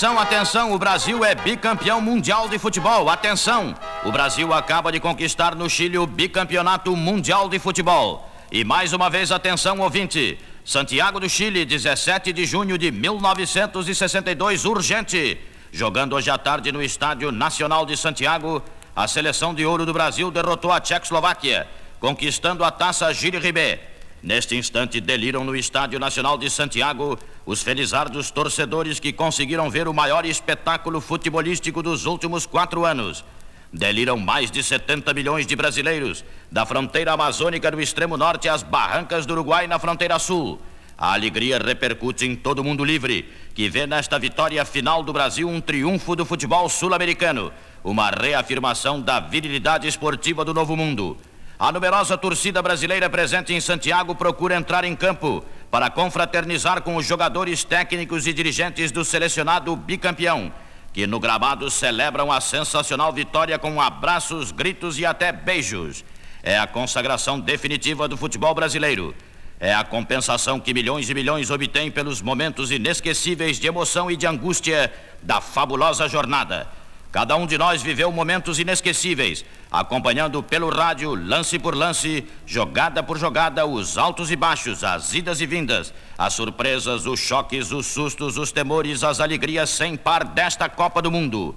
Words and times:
Atenção, 0.00 0.18
atenção, 0.18 0.72
o 0.72 0.78
Brasil 0.78 1.22
é 1.22 1.34
bicampeão 1.34 2.00
mundial 2.00 2.48
de 2.48 2.58
futebol. 2.58 3.10
Atenção! 3.10 3.74
O 4.02 4.10
Brasil 4.10 4.50
acaba 4.50 4.90
de 4.90 4.98
conquistar 4.98 5.54
no 5.54 5.68
Chile 5.68 5.98
o 5.98 6.06
bicampeonato 6.06 6.96
mundial 6.96 7.50
de 7.50 7.58
futebol. 7.58 8.26
E 8.50 8.64
mais 8.64 8.94
uma 8.94 9.10
vez, 9.10 9.30
atenção, 9.30 9.78
ouvinte. 9.78 10.38
Santiago 10.64 11.20
do 11.20 11.28
Chile, 11.28 11.66
17 11.66 12.32
de 12.32 12.46
junho 12.46 12.78
de 12.78 12.90
1962, 12.90 14.64
urgente. 14.64 15.38
Jogando 15.70 16.16
hoje 16.16 16.30
à 16.30 16.38
tarde 16.38 16.72
no 16.72 16.82
Estádio 16.82 17.30
Nacional 17.30 17.84
de 17.84 17.94
Santiago, 17.94 18.62
a 18.96 19.06
seleção 19.06 19.52
de 19.52 19.66
ouro 19.66 19.84
do 19.84 19.92
Brasil 19.92 20.30
derrotou 20.30 20.72
a 20.72 20.80
Tchecoslováquia, 20.80 21.68
conquistando 22.00 22.64
a 22.64 22.70
taça 22.70 23.12
Gilles 23.12 23.42
Ribet. 23.42 23.89
Neste 24.22 24.54
instante, 24.54 25.00
deliram 25.00 25.44
no 25.44 25.56
Estádio 25.56 25.98
Nacional 25.98 26.36
de 26.36 26.50
Santiago 26.50 27.18
os 27.46 27.62
felizardos 27.62 28.30
torcedores 28.30 29.00
que 29.00 29.12
conseguiram 29.12 29.70
ver 29.70 29.88
o 29.88 29.94
maior 29.94 30.26
espetáculo 30.26 31.00
futebolístico 31.00 31.82
dos 31.82 32.04
últimos 32.04 32.44
quatro 32.44 32.84
anos. 32.84 33.24
Deliram 33.72 34.18
mais 34.18 34.50
de 34.50 34.62
70 34.62 35.14
milhões 35.14 35.46
de 35.46 35.56
brasileiros, 35.56 36.22
da 36.50 36.66
fronteira 36.66 37.12
amazônica 37.12 37.70
do 37.70 37.80
extremo 37.80 38.16
norte 38.16 38.48
às 38.48 38.62
barrancas 38.62 39.24
do 39.24 39.32
Uruguai 39.32 39.66
na 39.66 39.78
fronteira 39.78 40.18
sul. 40.18 40.60
A 40.98 41.14
alegria 41.14 41.58
repercute 41.58 42.26
em 42.26 42.36
todo 42.36 42.62
mundo 42.62 42.84
livre, 42.84 43.26
que 43.54 43.70
vê 43.70 43.86
nesta 43.86 44.18
vitória 44.18 44.62
final 44.66 45.02
do 45.02 45.14
Brasil 45.14 45.48
um 45.48 45.58
triunfo 45.58 46.14
do 46.14 46.26
futebol 46.26 46.68
sul-americano, 46.68 47.50
uma 47.82 48.10
reafirmação 48.10 49.00
da 49.00 49.18
virilidade 49.18 49.88
esportiva 49.88 50.44
do 50.44 50.52
novo 50.52 50.76
mundo. 50.76 51.16
A 51.60 51.70
numerosa 51.70 52.16
torcida 52.16 52.62
brasileira 52.62 53.10
presente 53.10 53.52
em 53.52 53.60
Santiago 53.60 54.14
procura 54.14 54.56
entrar 54.56 54.82
em 54.82 54.96
campo 54.96 55.44
para 55.70 55.90
confraternizar 55.90 56.80
com 56.80 56.96
os 56.96 57.04
jogadores 57.04 57.64
técnicos 57.64 58.26
e 58.26 58.32
dirigentes 58.32 58.90
do 58.90 59.04
selecionado 59.04 59.76
bicampeão, 59.76 60.50
que 60.90 61.06
no 61.06 61.20
gramado 61.20 61.70
celebram 61.70 62.32
a 62.32 62.40
sensacional 62.40 63.12
vitória 63.12 63.58
com 63.58 63.78
abraços, 63.78 64.50
gritos 64.52 64.98
e 64.98 65.04
até 65.04 65.32
beijos. 65.32 66.02
É 66.42 66.58
a 66.58 66.66
consagração 66.66 67.38
definitiva 67.38 68.08
do 68.08 68.16
futebol 68.16 68.54
brasileiro. 68.54 69.14
É 69.60 69.74
a 69.74 69.84
compensação 69.84 70.58
que 70.58 70.72
milhões 70.72 71.10
e 71.10 71.14
milhões 71.14 71.50
obtêm 71.50 71.90
pelos 71.90 72.22
momentos 72.22 72.70
inesquecíveis 72.70 73.60
de 73.60 73.66
emoção 73.66 74.10
e 74.10 74.16
de 74.16 74.26
angústia 74.26 74.90
da 75.20 75.42
fabulosa 75.42 76.08
jornada. 76.08 76.79
Cada 77.12 77.34
um 77.34 77.44
de 77.44 77.58
nós 77.58 77.82
viveu 77.82 78.12
momentos 78.12 78.60
inesquecíveis, 78.60 79.44
acompanhando 79.68 80.40
pelo 80.44 80.68
rádio, 80.68 81.12
lance 81.12 81.58
por 81.58 81.74
lance, 81.74 82.24
jogada 82.46 83.02
por 83.02 83.18
jogada, 83.18 83.66
os 83.66 83.98
altos 83.98 84.30
e 84.30 84.36
baixos, 84.36 84.84
as 84.84 85.12
idas 85.12 85.40
e 85.40 85.46
vindas, 85.46 85.92
as 86.16 86.34
surpresas, 86.34 87.06
os 87.06 87.18
choques, 87.18 87.72
os 87.72 87.86
sustos, 87.86 88.36
os 88.36 88.52
temores, 88.52 89.02
as 89.02 89.18
alegrias 89.18 89.70
sem 89.70 89.96
par 89.96 90.22
desta 90.22 90.68
Copa 90.68 91.02
do 91.02 91.10
Mundo. 91.10 91.56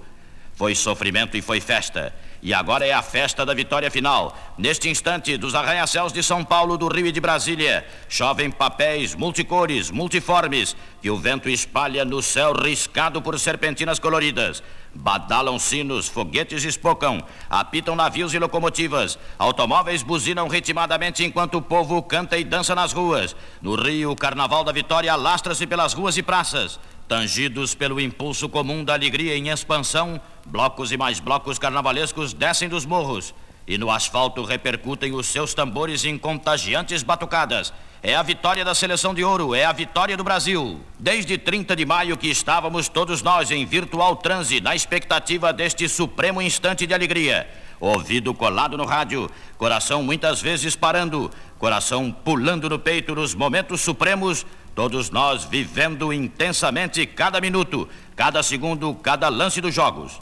Foi 0.56 0.74
sofrimento 0.74 1.36
e 1.36 1.42
foi 1.42 1.60
festa. 1.60 2.12
E 2.44 2.52
agora 2.52 2.86
é 2.86 2.92
a 2.92 3.00
festa 3.00 3.46
da 3.46 3.54
vitória 3.54 3.90
final. 3.90 4.36
Neste 4.58 4.90
instante, 4.90 5.34
dos 5.38 5.54
arranha-céus 5.54 6.12
de 6.12 6.22
São 6.22 6.44
Paulo, 6.44 6.76
do 6.76 6.88
Rio 6.88 7.06
e 7.06 7.10
de 7.10 7.18
Brasília, 7.18 7.86
chovem 8.06 8.50
papéis 8.50 9.14
multicores, 9.14 9.90
multiformes, 9.90 10.76
que 11.00 11.08
o 11.08 11.16
vento 11.16 11.48
espalha 11.48 12.04
no 12.04 12.20
céu 12.20 12.52
riscado 12.52 13.22
por 13.22 13.40
serpentinas 13.40 13.98
coloridas. 13.98 14.62
Badalam 14.94 15.58
sinos, 15.58 16.06
foguetes 16.06 16.64
espocam, 16.64 17.24
apitam 17.48 17.96
navios 17.96 18.34
e 18.34 18.38
locomotivas, 18.38 19.18
automóveis 19.38 20.02
buzinam 20.02 20.46
ritmadamente 20.46 21.24
enquanto 21.24 21.56
o 21.56 21.62
povo 21.62 22.02
canta 22.02 22.36
e 22.36 22.44
dança 22.44 22.74
nas 22.74 22.92
ruas. 22.92 23.34
No 23.62 23.74
Rio, 23.74 24.10
o 24.10 24.16
Carnaval 24.16 24.62
da 24.62 24.70
Vitória 24.70 25.10
alastra-se 25.10 25.66
pelas 25.66 25.94
ruas 25.94 26.18
e 26.18 26.22
praças. 26.22 26.78
Tangidos 27.06 27.74
pelo 27.74 28.00
impulso 28.00 28.48
comum 28.48 28.82
da 28.82 28.94
alegria 28.94 29.36
em 29.36 29.50
expansão, 29.50 30.20
blocos 30.46 30.90
e 30.90 30.96
mais 30.96 31.20
blocos 31.20 31.58
carnavalescos 31.58 32.32
descem 32.32 32.68
dos 32.68 32.86
morros 32.86 33.34
e 33.66 33.78
no 33.78 33.90
asfalto 33.90 34.44
repercutem 34.44 35.12
os 35.12 35.26
seus 35.26 35.54
tambores 35.54 36.04
em 36.04 36.18
contagiantes 36.18 37.02
batucadas. 37.02 37.72
É 38.02 38.14
a 38.14 38.22
vitória 38.22 38.64
da 38.64 38.74
seleção 38.74 39.14
de 39.14 39.24
ouro, 39.24 39.54
é 39.54 39.64
a 39.64 39.72
vitória 39.72 40.16
do 40.16 40.24
Brasil. 40.24 40.80
Desde 40.98 41.38
30 41.38 41.74
de 41.74 41.86
maio 41.86 42.18
que 42.18 42.28
estávamos 42.28 42.88
todos 42.88 43.22
nós 43.22 43.50
em 43.50 43.64
virtual 43.64 44.16
transe 44.16 44.60
na 44.60 44.76
expectativa 44.76 45.52
deste 45.52 45.88
supremo 45.88 46.42
instante 46.42 46.86
de 46.86 46.92
alegria. 46.92 47.48
Ouvido 47.80 48.34
colado 48.34 48.76
no 48.76 48.84
rádio, 48.84 49.30
coração 49.56 50.02
muitas 50.02 50.40
vezes 50.40 50.76
parando, 50.76 51.30
coração 51.58 52.12
pulando 52.12 52.68
no 52.68 52.78
peito 52.78 53.14
nos 53.14 53.34
momentos 53.34 53.80
supremos 53.80 54.44
Todos 54.74 55.08
nós 55.08 55.44
vivendo 55.44 56.12
intensamente 56.12 57.06
cada 57.06 57.40
minuto, 57.40 57.88
cada 58.16 58.42
segundo, 58.42 58.92
cada 58.96 59.28
lance 59.28 59.60
dos 59.60 59.72
jogos. 59.72 60.20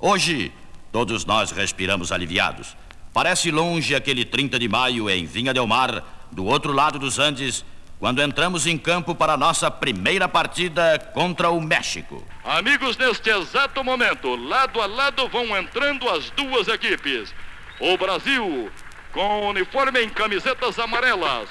Hoje, 0.00 0.52
todos 0.90 1.24
nós 1.24 1.52
respiramos 1.52 2.10
aliviados. 2.10 2.76
Parece 3.12 3.52
longe 3.52 3.94
aquele 3.94 4.24
30 4.24 4.58
de 4.58 4.68
maio 4.68 5.08
em 5.08 5.24
Vinha 5.24 5.54
Del 5.54 5.68
Mar, 5.68 6.02
do 6.32 6.44
outro 6.44 6.72
lado 6.72 6.98
dos 6.98 7.20
Andes, 7.20 7.64
quando 8.00 8.20
entramos 8.20 8.66
em 8.66 8.76
campo 8.76 9.14
para 9.14 9.34
a 9.34 9.36
nossa 9.36 9.70
primeira 9.70 10.28
partida 10.28 10.98
contra 11.14 11.50
o 11.50 11.60
México. 11.60 12.26
Amigos, 12.44 12.96
neste 12.96 13.30
exato 13.30 13.84
momento, 13.84 14.34
lado 14.34 14.82
a 14.82 14.86
lado 14.86 15.28
vão 15.28 15.56
entrando 15.56 16.08
as 16.08 16.30
duas 16.30 16.66
equipes. 16.66 17.32
O 17.78 17.96
Brasil, 17.96 18.68
com 19.12 19.48
uniforme 19.50 20.02
em 20.02 20.08
camisetas 20.08 20.80
amarelas, 20.80 21.48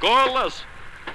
golas 0.00 0.66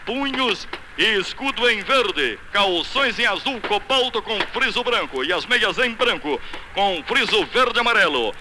punhos 0.07 0.66
e 0.97 1.03
escudo 1.19 1.69
em 1.69 1.84
verde, 1.84 2.40
calções 2.53 3.19
em 3.19 3.25
azul 3.25 3.59
cobalto 3.59 4.22
com 4.22 4.40
friso 4.53 4.81
branco 4.81 5.23
e 5.23 5.34
as 5.34 5.45
meias 5.45 5.78
em 5.78 5.91
branco 5.91 6.41
com 6.73 7.03
friso 7.03 7.45
verde 7.47 7.78
amarelo. 7.78 8.34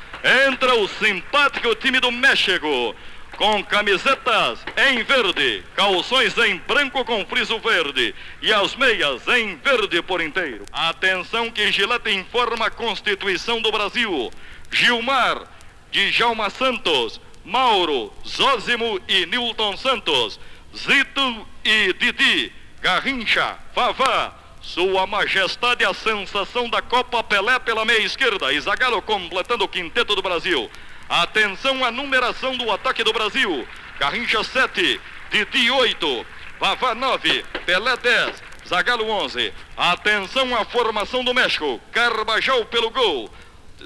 Entra 0.49 0.77
o 0.77 0.87
simpático 0.87 1.75
time 1.75 1.99
do 1.99 2.13
México 2.13 2.95
com 3.37 3.63
camisetas 3.65 4.61
em 4.89 5.03
verde, 5.03 5.65
calções 5.75 6.39
em 6.39 6.57
branco 6.59 7.05
com 7.05 7.27
friso 7.27 7.59
verde 7.59 8.15
e 8.41 8.53
as 8.53 8.77
meias 8.77 9.27
em 9.29 9.57
verde 9.57 10.01
por 10.01 10.23
inteiro. 10.23 10.65
Atenção 10.73 11.51
que 11.51 11.71
Gilete 11.73 12.13
informa 12.13 12.67
a 12.67 12.71
Constituição 12.71 13.61
do 13.61 13.73
Brasil. 13.73 14.31
Gilmar, 14.71 15.43
Djalma 15.91 16.49
Santos, 16.49 17.21
Mauro, 17.45 18.13
Zózimo 18.27 19.01
e 19.07 19.27
Nilton 19.27 19.77
Santos 19.77 20.41
Zito 20.77 21.47
e 21.65 21.93
Didi, 21.95 22.53
Garrincha, 22.83 23.57
Vavá, 23.75 24.35
sua 24.61 25.07
Majestade 25.07 25.85
a 25.85 25.95
sensação 25.95 26.69
da 26.69 26.83
Copa 26.83 27.25
Pelé 27.25 27.59
pela 27.59 27.85
meia 27.85 28.01
esquerda 28.01 28.53
e 28.53 28.61
Zagallo 28.61 29.01
completando 29.01 29.65
o 29.65 29.69
quinteto 29.69 30.15
do 30.15 30.21
Brasil. 30.21 30.71
Atenção 31.09 31.83
à 31.85 31.91
numeração 31.91 32.57
do 32.57 32.71
ataque 32.71 33.03
do 33.03 33.13
Brasil. 33.13 33.67
Garrincha 33.99 34.45
7, 34.45 35.01
Didi 35.31 35.71
8, 35.71 36.27
Vavá 36.61 36.95
9, 36.95 37.45
Pelé 37.65 37.97
10, 37.97 38.43
Zagallo 38.69 39.09
11. 39.09 39.55
Atenção 39.77 40.55
à 40.55 40.65
formação 40.67 41.25
do 41.25 41.33
México. 41.33 41.81
Carbajal 41.91 42.67
pelo 42.67 42.91
gol. 42.91 43.31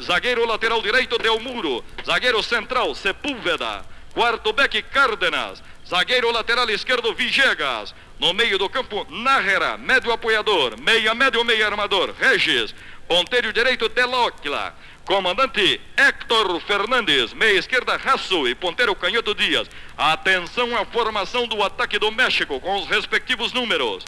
Zagueiro 0.03 0.47
lateral 0.47 0.83
direito, 0.83 1.19
Del 1.19 1.39
Muro. 1.39 1.85
Zagueiro 2.05 2.43
central, 2.43 2.95
Sepúlveda. 2.95 3.85
Quarto 4.13 4.53
back, 4.53 4.83
Cárdenas. 4.83 5.63
Zagueiro 5.91 6.31
lateral 6.31 6.71
esquerdo, 6.71 7.13
Vigegas. 7.13 7.93
No 8.21 8.33
meio 8.33 8.57
do 8.57 8.69
campo, 8.69 9.05
Nájera, 9.11 9.77
médio 9.77 10.13
apoiador. 10.13 10.81
Meia 10.81 11.13
médio, 11.17 11.45
meia 11.45 11.67
armador, 11.67 12.15
Regis. 12.17 12.73
Ponteiro 13.09 13.53
direito, 13.53 13.89
Telocla. 13.89 14.73
Comandante 15.05 15.81
Héctor 15.97 16.61
Fernandes, 16.61 17.33
meia 17.33 17.59
esquerda 17.59 17.97
Raço 17.97 18.47
e 18.47 18.55
ponteiro 18.55 18.95
Canhoto 18.95 19.35
Dias. 19.35 19.69
Atenção 19.99 20.77
à 20.77 20.85
formação 20.85 21.49
do 21.49 21.61
ataque 21.61 21.99
do 21.99 22.13
México 22.13 22.61
com 22.61 22.77
os 22.77 22.87
respectivos 22.87 23.53
números. 23.53 24.05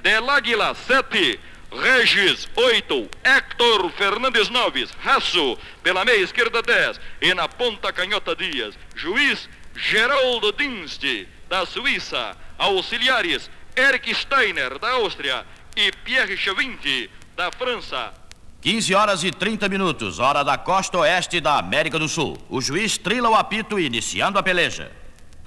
Del 0.00 0.30
Águila 0.30 0.74
7, 0.74 1.38
Regis 1.70 2.48
8, 2.56 3.10
Héctor 3.22 3.90
Fernandes 3.90 4.48
9, 4.48 4.88
Raço 5.02 5.58
pela 5.82 6.02
meia 6.02 6.22
esquerda 6.22 6.62
10 6.62 6.98
e 7.20 7.34
na 7.34 7.46
ponta 7.46 7.92
Canhota 7.92 8.34
Dias. 8.34 8.74
Juiz 8.94 9.46
Geraldo 9.76 10.52
Dinst, 10.52 11.02
da 11.48 11.66
Suíça, 11.66 12.36
auxiliares 12.58 13.50
Eric 13.76 14.14
Steiner, 14.14 14.78
da 14.78 14.92
Áustria 14.92 15.46
e 15.76 15.92
Pierre 15.92 16.36
Chavinti, 16.36 17.10
da 17.36 17.52
França. 17.52 18.14
15 18.62 18.94
horas 18.94 19.22
e 19.22 19.30
30 19.30 19.68
minutos, 19.68 20.18
hora 20.18 20.42
da 20.42 20.56
costa 20.56 20.98
oeste 20.98 21.40
da 21.40 21.58
América 21.58 21.98
do 21.98 22.08
Sul. 22.08 22.36
O 22.48 22.60
juiz 22.60 22.96
trila 22.96 23.28
o 23.28 23.34
apito 23.34 23.78
iniciando 23.78 24.38
a 24.38 24.42
peleja. 24.42 24.90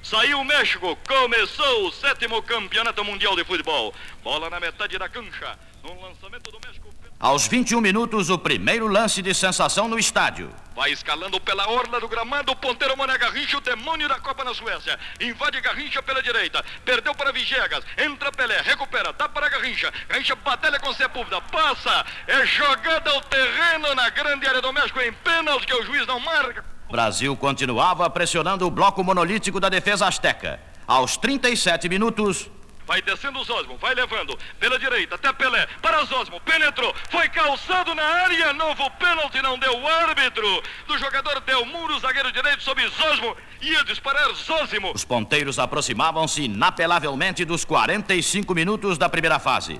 Saiu 0.02 0.40
o 0.40 0.46
México, 0.46 0.98
começou 1.08 1.88
o 1.88 1.92
sétimo 1.92 2.42
campeonato 2.44 3.04
mundial 3.04 3.36
de 3.36 3.44
futebol. 3.44 3.94
Bola 4.24 4.50
na 4.50 4.60
metade 4.60 4.98
da 4.98 5.10
cancha, 5.10 5.58
no 5.84 6.00
lançamento 6.02 6.50
do 6.52 6.60
México. 6.66 6.89
Aos 7.22 7.50
21 7.50 7.82
minutos, 7.82 8.30
o 8.30 8.38
primeiro 8.38 8.88
lance 8.88 9.22
de 9.22 9.34
sensação 9.34 9.90
no 9.90 10.00
estádio. 10.00 10.50
Vai 10.74 10.94
escalando 10.94 11.38
pela 11.42 11.70
orla 11.70 12.00
do 12.00 12.08
gramado, 12.08 12.54
o 12.54 12.56
ponteiro 12.56 12.96
Mané 12.96 13.18
Garrincha, 13.18 13.58
o 13.58 13.60
demônio 13.60 14.08
da 14.08 14.18
Copa 14.22 14.46
na 14.46 14.54
Suécia. 14.54 14.98
Invade 15.20 15.60
Garrincha 15.60 16.02
pela 16.02 16.24
direita, 16.24 16.64
perdeu 16.86 17.14
para 17.14 17.34
Vigegas, 17.34 17.84
entra 17.98 18.32
Pelé, 18.32 18.62
recupera, 18.62 19.12
dá 19.12 19.28
para 19.28 19.50
Garrincha. 19.50 19.92
Garrincha 20.08 20.34
batalha 20.34 20.80
com 20.80 20.94
Sepúlveda, 20.94 21.42
passa, 21.42 22.06
é 22.26 22.46
jogada 22.46 23.12
ao 23.12 23.20
terreno 23.24 23.94
na 23.96 24.10
grande 24.12 24.48
área 24.48 24.62
do 24.62 24.72
México 24.72 25.02
em 25.02 25.12
pênalti 25.12 25.68
que 25.68 25.74
o 25.74 25.84
juiz 25.84 26.08
não 26.08 26.22
marca. 26.22 26.64
Brasil 26.90 27.36
continuava 27.36 28.10
pressionando 28.10 28.66
o 28.66 28.72
bloco 28.72 29.04
monolítico 29.04 29.60
da 29.60 29.68
defesa 29.68 30.08
asteca. 30.08 30.58
Aos 30.88 31.18
37 31.18 31.90
minutos, 31.90 32.50
Vai 32.90 33.04
descendo 33.04 33.38
o 33.38 33.44
Zosmo, 33.44 33.78
vai 33.78 33.94
levando 33.94 34.36
pela 34.60 34.80
direita 34.80 35.14
até 35.14 35.32
Pelé. 35.32 35.68
Para 35.80 36.04
Zosmo, 36.06 36.42
penetrou, 36.42 36.92
foi 37.12 37.30
calçado 37.30 37.94
na 37.94 38.02
área. 38.02 38.52
Novo 38.52 38.90
pênalti, 38.98 39.40
não 39.44 39.60
deu 39.60 39.80
o 39.80 39.88
árbitro. 39.88 40.64
Do 40.88 40.98
jogador 40.98 41.40
deu 41.42 41.64
muro, 41.68 42.00
zagueiro 42.00 42.32
direito 42.32 42.64
sobre 42.64 42.88
Zosmo. 42.88 43.38
Ia 43.62 43.84
disparar 43.84 44.34
Zosimo. 44.34 44.92
Os 44.92 45.06
ponteiros 45.06 45.60
aproximavam-se 45.60 46.46
inapelavelmente 46.46 47.46
dos 47.46 47.64
45 47.64 48.56
minutos 48.56 48.98
da 48.98 49.08
primeira 49.08 49.38
fase. 49.38 49.80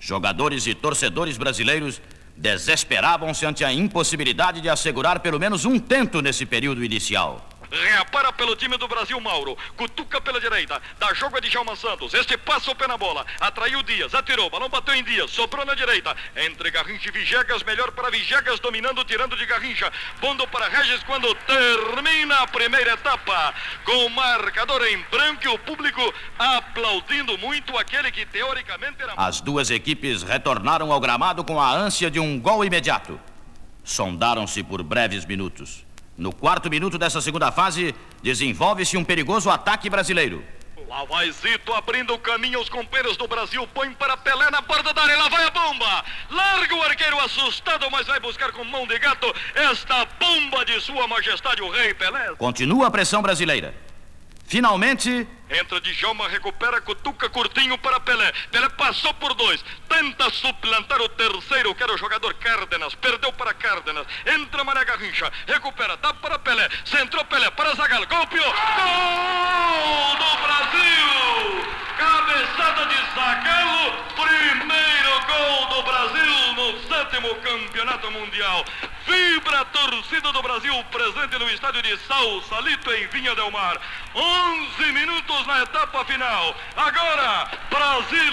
Jogadores 0.00 0.66
e 0.66 0.74
torcedores 0.74 1.36
brasileiros 1.36 2.00
desesperavam-se 2.34 3.44
ante 3.44 3.62
a 3.62 3.70
impossibilidade 3.70 4.62
de 4.62 4.70
assegurar 4.70 5.20
pelo 5.20 5.38
menos 5.38 5.66
um 5.66 5.78
tento 5.78 6.22
nesse 6.22 6.46
período 6.46 6.82
inicial. 6.82 7.51
Reapara 7.72 8.30
pelo 8.32 8.54
time 8.54 8.76
do 8.76 8.86
Brasil, 8.86 9.18
Mauro. 9.18 9.56
Cutuca 9.76 10.20
pela 10.20 10.38
direita. 10.38 10.80
Dá 10.98 11.14
jogo 11.14 11.38
a 11.38 11.40
Djalma 11.40 11.74
Santos. 11.74 12.12
Este 12.12 12.36
passa 12.36 12.70
o 12.70 12.74
pé 12.74 12.86
na 12.86 12.98
bola. 12.98 13.24
Atraiu 13.40 13.82
Dias. 13.82 14.14
Atirou. 14.14 14.50
Balão 14.50 14.68
bateu 14.68 14.94
em 14.94 15.02
Dias. 15.02 15.30
Sobrou 15.30 15.64
na 15.64 15.74
direita. 15.74 16.14
Entre 16.36 16.70
Garrincha 16.70 17.08
e 17.08 17.12
Vigegas. 17.12 17.62
Melhor 17.62 17.90
para 17.92 18.10
Vigegas. 18.10 18.60
Dominando, 18.60 19.02
tirando 19.04 19.36
de 19.36 19.46
Garrincha. 19.46 19.90
Pondo 20.20 20.46
para 20.48 20.68
Regis 20.68 21.02
quando 21.04 21.34
termina 21.34 22.40
a 22.40 22.46
primeira 22.46 22.92
etapa. 22.92 23.54
Com 23.84 24.06
o 24.06 24.10
marcador 24.10 24.86
em 24.86 24.98
branco 25.10 25.44
e 25.44 25.48
o 25.48 25.58
público 25.58 26.14
aplaudindo 26.38 27.38
muito 27.38 27.76
aquele 27.78 28.12
que 28.12 28.26
teoricamente 28.26 29.02
era. 29.02 29.14
As 29.16 29.40
duas 29.40 29.70
equipes 29.70 30.22
retornaram 30.22 30.92
ao 30.92 31.00
gramado 31.00 31.42
com 31.42 31.58
a 31.58 31.70
ânsia 31.70 32.10
de 32.10 32.20
um 32.20 32.38
gol 32.38 32.64
imediato. 32.64 33.18
Sondaram-se 33.82 34.62
por 34.62 34.82
breves 34.82 35.24
minutos. 35.24 35.86
No 36.16 36.32
quarto 36.32 36.68
minuto 36.68 36.98
dessa 36.98 37.20
segunda 37.20 37.50
fase, 37.50 37.94
desenvolve-se 38.22 38.96
um 38.96 39.04
perigoso 39.04 39.50
ataque 39.50 39.88
brasileiro. 39.88 40.44
Lá 40.88 41.04
vai 41.04 41.32
Zito 41.32 41.72
abrindo 41.72 42.12
o 42.12 42.18
caminho 42.18 42.58
aos 42.58 42.68
companheiros 42.68 43.16
do 43.16 43.26
Brasil. 43.26 43.66
Põe 43.68 43.94
para 43.94 44.14
Pelé 44.14 44.50
na 44.50 44.60
borda 44.60 44.92
da 44.92 45.02
área. 45.02 45.16
Lá 45.16 45.28
vai 45.30 45.44
a 45.44 45.50
bomba. 45.50 46.04
Larga 46.30 46.74
o 46.76 46.82
arqueiro 46.82 47.18
assustado, 47.20 47.90
mas 47.90 48.06
vai 48.06 48.20
buscar 48.20 48.52
com 48.52 48.62
mão 48.64 48.86
de 48.86 48.98
gato 48.98 49.34
esta 49.54 50.04
bomba 50.20 50.66
de 50.66 50.78
Sua 50.82 51.08
Majestade 51.08 51.62
o 51.62 51.70
Rei 51.70 51.94
Pelé. 51.94 52.34
Continua 52.36 52.88
a 52.88 52.90
pressão 52.90 53.22
brasileira. 53.22 53.74
Finalmente, 54.44 55.26
Entra 55.52 55.78
Djalma, 55.80 56.28
recupera, 56.28 56.80
cutuca 56.80 57.28
curtinho 57.28 57.76
para 57.76 58.00
Pelé. 58.00 58.32
Pelé 58.50 58.70
passou 58.70 59.12
por 59.14 59.34
dois. 59.34 59.62
Tenta 59.86 60.30
suplantar 60.30 60.98
o 61.02 61.08
terceiro, 61.10 61.74
que 61.74 61.82
era 61.82 61.92
o 61.92 61.98
jogador 61.98 62.32
Cárdenas. 62.34 62.94
Perdeu 62.94 63.30
para 63.34 63.52
Cárdenas. 63.52 64.06
Entra 64.24 64.64
Mané 64.64 64.82
Garrincha. 64.84 65.30
Recupera, 65.46 65.98
dá 65.98 66.14
para 66.14 66.38
Pelé. 66.38 66.66
Centrou 66.86 67.22
Pelé 67.26 67.50
para 67.50 67.74
Zagallo. 67.74 68.06
Golpeou. 68.06 68.44
Gol 68.44 70.16
do 70.16 70.36
Brasil! 70.42 71.02
Cabeçada 71.98 72.86
de 72.86 72.96
Zagallo. 73.14 73.92
Primeiro 74.16 75.20
gol 75.26 75.66
do 75.66 75.82
Brasil 75.82 76.52
no 76.54 76.88
sétimo 76.88 77.34
campeonato 77.36 78.10
mundial. 78.10 78.64
Vibra 79.06 79.60
a 79.60 79.64
torcida 79.66 80.32
do 80.32 80.42
Brasil 80.42 80.72
presente 80.84 81.38
no 81.38 81.50
estádio 81.50 81.82
de 81.82 81.96
Salsalito 81.98 82.90
em 82.92 83.06
Vinha 83.08 83.34
Del 83.34 83.50
Mar. 83.50 83.78
11 84.14 84.92
minutos 84.92 85.46
na 85.46 85.62
etapa 85.62 86.04
final. 86.04 86.54
Agora, 86.76 87.50
Brasil 87.70 88.32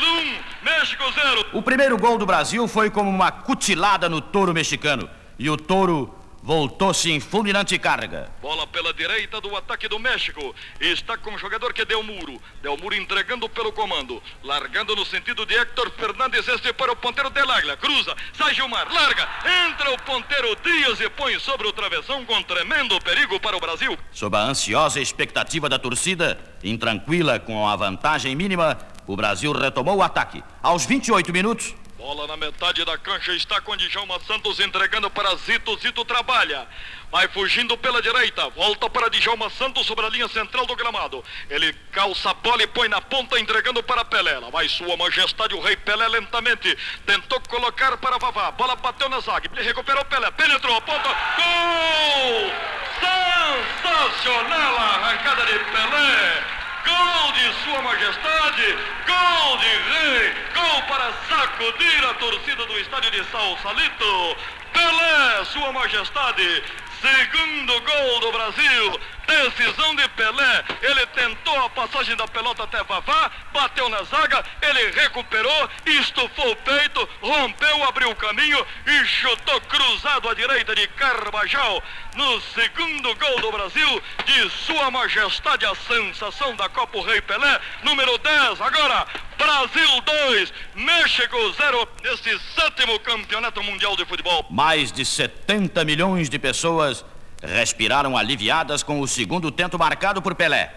1, 0.62 0.66
México 0.66 1.04
0. 1.14 1.46
o 1.54 1.62
primeiro 1.62 1.98
gol 1.98 2.18
do 2.18 2.26
Brasil 2.26 2.68
foi 2.68 2.90
como 2.90 3.10
uma 3.10 3.32
cutilada 3.32 4.10
no 4.10 4.20
touro 4.20 4.54
mexicano. 4.54 5.10
E 5.38 5.50
o 5.50 5.56
touro 5.56 6.14
voltou-se 6.42 7.12
em 7.12 7.20
fulminante 7.20 7.78
carga. 7.78 8.32
Bola 8.42 8.66
pela 8.68 8.94
direita 8.94 9.40
do 9.42 9.56
ataque 9.56 9.88
do 9.88 10.00
México. 10.00 10.56
Está 10.80 11.18
com 11.18 11.34
o 11.34 11.38
jogador 11.38 11.74
que 11.74 11.86
deu 11.86 12.02
muro. 12.04 12.42
Deu 12.62 12.78
muro 12.78 12.96
entregando 12.96 13.48
pelo 13.50 13.72
comando. 13.72 14.22
Largando 14.44 14.96
no 14.96 15.06
sentido 15.06 15.46
de 15.46 15.56
Héctor 15.56 15.92
Fernandes. 15.92 16.48
Este 16.48 16.74
para 16.74 16.92
o 16.92 16.96
ponteiro 16.96 17.30
Delaglia. 17.30 17.78
Cruza. 17.78 18.16
Sai 18.34 18.54
Gilmar. 18.54 18.92
Larga. 18.92 19.28
Entra 19.68 19.94
o 19.94 20.02
ponteiro 20.02 20.56
Dias 20.64 21.00
e 21.00 21.10
põe 21.10 21.38
sobre 21.40 21.68
o 21.68 21.74
travessão 21.74 22.26
com 22.26 22.42
tremendo 22.44 23.00
perigo 23.02 23.40
para 23.40 23.56
o 23.56 23.60
Brasil. 23.60 23.98
Sob 24.12 24.36
a 24.36 24.42
ansiosa 24.42 25.00
expectativa 25.00 25.70
da 25.70 25.78
torcida, 25.78 26.38
intranquila 26.64 27.40
com 27.40 27.68
a 27.68 27.76
vantagem 27.76 28.36
mínima, 28.36 28.78
o 29.06 29.16
Brasil 29.16 29.52
retomou 29.52 29.98
o 29.98 30.04
ataque. 30.04 30.44
Aos 30.62 30.86
28 30.86 31.32
minutos, 31.32 31.76
Bola 32.00 32.26
na 32.28 32.38
metade 32.38 32.86
da 32.86 32.98
cancha 32.98 33.34
está 33.34 33.60
com 33.60 33.76
Djalma 33.76 34.22
Santos 34.22 34.62
entregando 34.62 35.12
para 35.12 35.36
Zito. 35.36 35.78
Zito 35.80 36.06
trabalha. 36.06 36.66
Vai 37.12 37.28
fugindo 37.28 37.78
pela 37.78 38.02
direita. 38.02 38.48
Volta 38.52 38.90
para 38.90 39.10
Djalma 39.10 39.50
Santos 39.50 39.86
sobre 39.86 40.06
a 40.06 40.10
linha 40.10 40.30
central 40.30 40.66
do 40.66 40.78
gramado. 40.78 41.22
Ele 41.50 41.74
calça 41.92 42.30
a 42.30 42.34
bola 42.34 42.64
e 42.64 42.68
põe 42.68 42.88
na 42.88 43.02
ponta 43.02 43.38
entregando 43.38 43.84
para 43.84 44.06
Pelé. 44.06 44.40
Lá 44.40 44.50
vai 44.50 44.70
sua 44.70 44.96
majestade 44.96 45.54
o 45.54 45.60
rei 45.60 45.76
Pelé 45.76 46.08
lentamente. 46.08 46.74
Tentou 47.06 47.42
colocar 47.42 47.98
para 47.98 48.18
Vavá. 48.18 48.50
Bola 48.52 48.78
bateu 48.78 49.10
na 49.10 49.20
zaga. 49.20 49.50
Ele 49.52 49.68
recuperou 49.68 50.06
Pelé. 50.06 50.32
Penetrou 50.32 50.78
a 50.78 50.82
ponta. 50.82 51.10
Gol! 51.36 52.54
Sensacional 53.02 54.78
a 54.78 54.84
arrancada 54.96 55.46
de 55.46 55.60
Pelé. 55.60 56.59
Gol 56.86 57.32
de 57.34 57.54
Sua 57.64 57.82
Majestade, 57.82 58.78
gol 59.06 59.58
de 59.58 59.68
rei, 59.68 60.34
gol 60.54 60.82
para 60.84 61.12
sacudir 61.28 62.06
a 62.10 62.14
torcida 62.16 62.66
do 62.66 62.80
estádio 62.80 63.12
de 63.12 63.24
Salsalito. 63.26 64.38
Pelé, 64.74 65.46
Sua 65.46 65.72
Majestade, 65.74 66.64
segundo 67.02 67.82
gol 67.82 68.20
do 68.20 68.32
Brasil, 68.32 69.00
decisão 69.28 69.96
de 69.96 70.08
Pelé. 70.10 70.66
Ele 70.82 71.06
tentou 71.08 71.66
a 71.66 71.70
passagem 71.70 72.16
da 72.16 72.28
pelota 72.28 72.64
até 72.64 72.84
Vavá, 72.84 73.32
bateu 73.54 73.88
na 73.90 74.04
zaga, 74.04 74.44
ele 74.62 74.92
recuperou, 74.92 75.70
estufou 75.86 76.52
o 76.52 76.56
peito, 76.58 77.10
rompeu, 77.22 77.84
abriu 77.84 78.10
o 78.10 78.16
caminho 78.16 78.66
e 78.86 79.06
chutou 79.06 79.62
cruzado 79.62 80.30
à 80.30 80.34
direita 80.34 80.76
de 80.76 80.88
Carvajal. 80.90 81.84
No 82.16 82.42
segundo 82.42 83.16
gol 83.16 83.40
do 83.40 83.52
Brasil, 83.52 84.04
de 84.26 84.50
Sua 84.50 84.92
Majestade, 84.92 85.66
a 85.66 85.76
sensação 85.76 86.56
da 86.56 86.68
Copa 86.70 86.98
o 86.98 87.02
Rei 87.02 87.22
Pelé, 87.22 87.62
número 87.84 88.18
10. 88.18 88.62
Agora, 88.62 89.08
Brasil 89.40 90.02
2, 90.02 90.54
México 90.76 91.38
0, 91.54 91.88
nesse 92.04 92.38
sétimo 92.54 93.00
campeonato 93.00 93.64
mundial 93.64 93.96
de 93.96 94.06
futebol. 94.06 94.46
mais 94.50 94.92
de 94.92 95.06
70 95.06 95.84
milhões 95.86 96.30
de 96.30 96.38
pessoas 96.38 97.06
respiraram 97.42 98.18
aliviadas 98.18 98.84
com 98.84 99.00
o 99.00 99.08
segundo 99.08 99.50
tento 99.50 99.80
marcado 99.80 100.22
por 100.22 100.36
Pelé. 100.36 100.72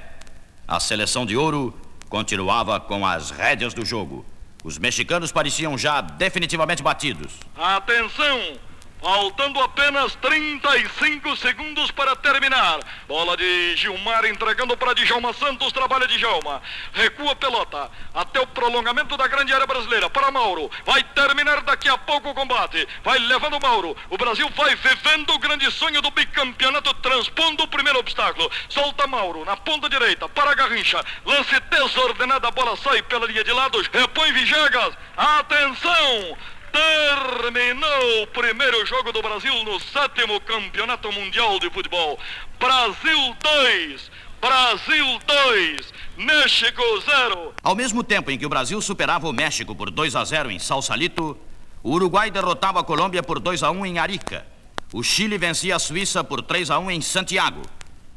A 0.66 0.78
seleção 0.78 1.26
de 1.26 1.37
ouro 1.37 1.76
continuava 2.09 2.78
com 2.78 3.04
as 3.04 3.31
rédeas 3.31 3.75
do 3.75 3.85
jogo. 3.85 4.25
Os 4.62 4.78
mexicanos 4.78 5.33
pareciam 5.33 5.76
já 5.76 6.00
definitivamente 6.00 6.85
batidos. 6.85 7.33
Atenção! 7.57 8.59
Faltando 9.02 9.61
apenas 9.61 10.14
35 10.14 11.37
segundos 11.37 11.90
para 11.90 12.14
terminar. 12.14 12.78
Bola 13.09 13.37
de 13.37 13.75
Gilmar 13.76 14.25
entregando 14.26 14.76
para 14.76 14.94
Djalma 14.94 15.32
Santos. 15.32 15.73
Trabalha 15.73 16.06
Djalma. 16.06 16.62
Recua 16.92 17.35
pelota. 17.35 17.90
Até 18.14 18.38
o 18.40 18.47
prolongamento 18.47 19.16
da 19.16 19.26
grande 19.26 19.52
área 19.52 19.66
brasileira. 19.66 20.09
Para 20.09 20.30
Mauro. 20.30 20.71
Vai 20.87 21.02
terminar 21.02 21.62
daqui 21.62 21.88
a 21.88 21.99
pouco 21.99 22.30
o 22.30 22.35
combate. 22.35 22.87
Vai 23.02 23.18
levando 23.18 23.61
Mauro. 23.61 23.97
O 24.09 24.16
Brasil 24.16 24.49
vai 24.50 24.76
vivendo 24.76 25.30
o 25.30 25.38
grande 25.40 25.68
sonho 25.73 26.00
do 26.00 26.12
bicampeonato. 26.12 26.94
Transpondo 26.94 27.64
o 27.64 27.68
primeiro 27.68 27.99
obstáculo. 27.99 28.49
Solta 28.68 29.09
Mauro 29.09 29.44
na 29.44 29.56
ponta 29.56 29.88
direita. 29.88 30.28
Para 30.28 30.54
Garrincha. 30.54 31.04
Lance 31.26 31.59
desordenado. 31.59 32.47
A 32.47 32.52
bola 32.52 32.76
sai 32.76 33.02
pela 33.02 33.26
linha 33.26 33.42
de 33.42 33.50
lados. 33.50 33.88
Repõe 33.92 34.30
Vigegas. 34.30 34.97
Atenção! 35.16 36.38
Terminou 36.73 38.23
o 38.23 38.26
primeiro 38.29 38.85
jogo 38.87 39.12
do 39.12 39.21
Brasil 39.21 39.52
no 39.64 39.79
sétimo 39.79 40.41
campeonato 40.41 41.12
mundial 41.12 41.59
de 41.59 41.69
futebol. 41.71 42.19
Brasil 42.59 43.37
2, 43.43 44.11
Brasil 44.41 45.21
2, 45.26 45.93
México 46.17 46.83
0. 47.05 47.55
Ao 47.62 47.75
mesmo 47.75 48.02
tempo 48.02 48.31
em 48.31 48.38
que 48.38 48.47
o 48.47 48.49
Brasil 48.49 48.81
superava 48.81 49.29
o 49.29 49.33
México 49.33 49.75
por 49.75 49.91
2 49.91 50.17
a 50.17 50.25
0 50.25 50.50
em 50.50 50.59
Salsalito, 50.59 51.38
o 51.83 51.91
Uruguai 51.93 52.31
derrotava 52.31 52.81
a 52.81 52.85
Colômbia 52.85 53.23
por 53.23 53.38
2 53.38 53.62
a 53.62 53.71
1 53.71 53.87
em 53.87 53.99
Arica. 53.99 54.47
O 54.93 55.02
Chile 55.02 55.37
vencia 55.37 55.76
a 55.76 55.79
Suíça 55.79 56.25
por 56.25 56.43
3 56.43 56.71
a 56.71 56.79
1 56.79 56.91
em 56.91 57.00
Santiago. 57.00 57.62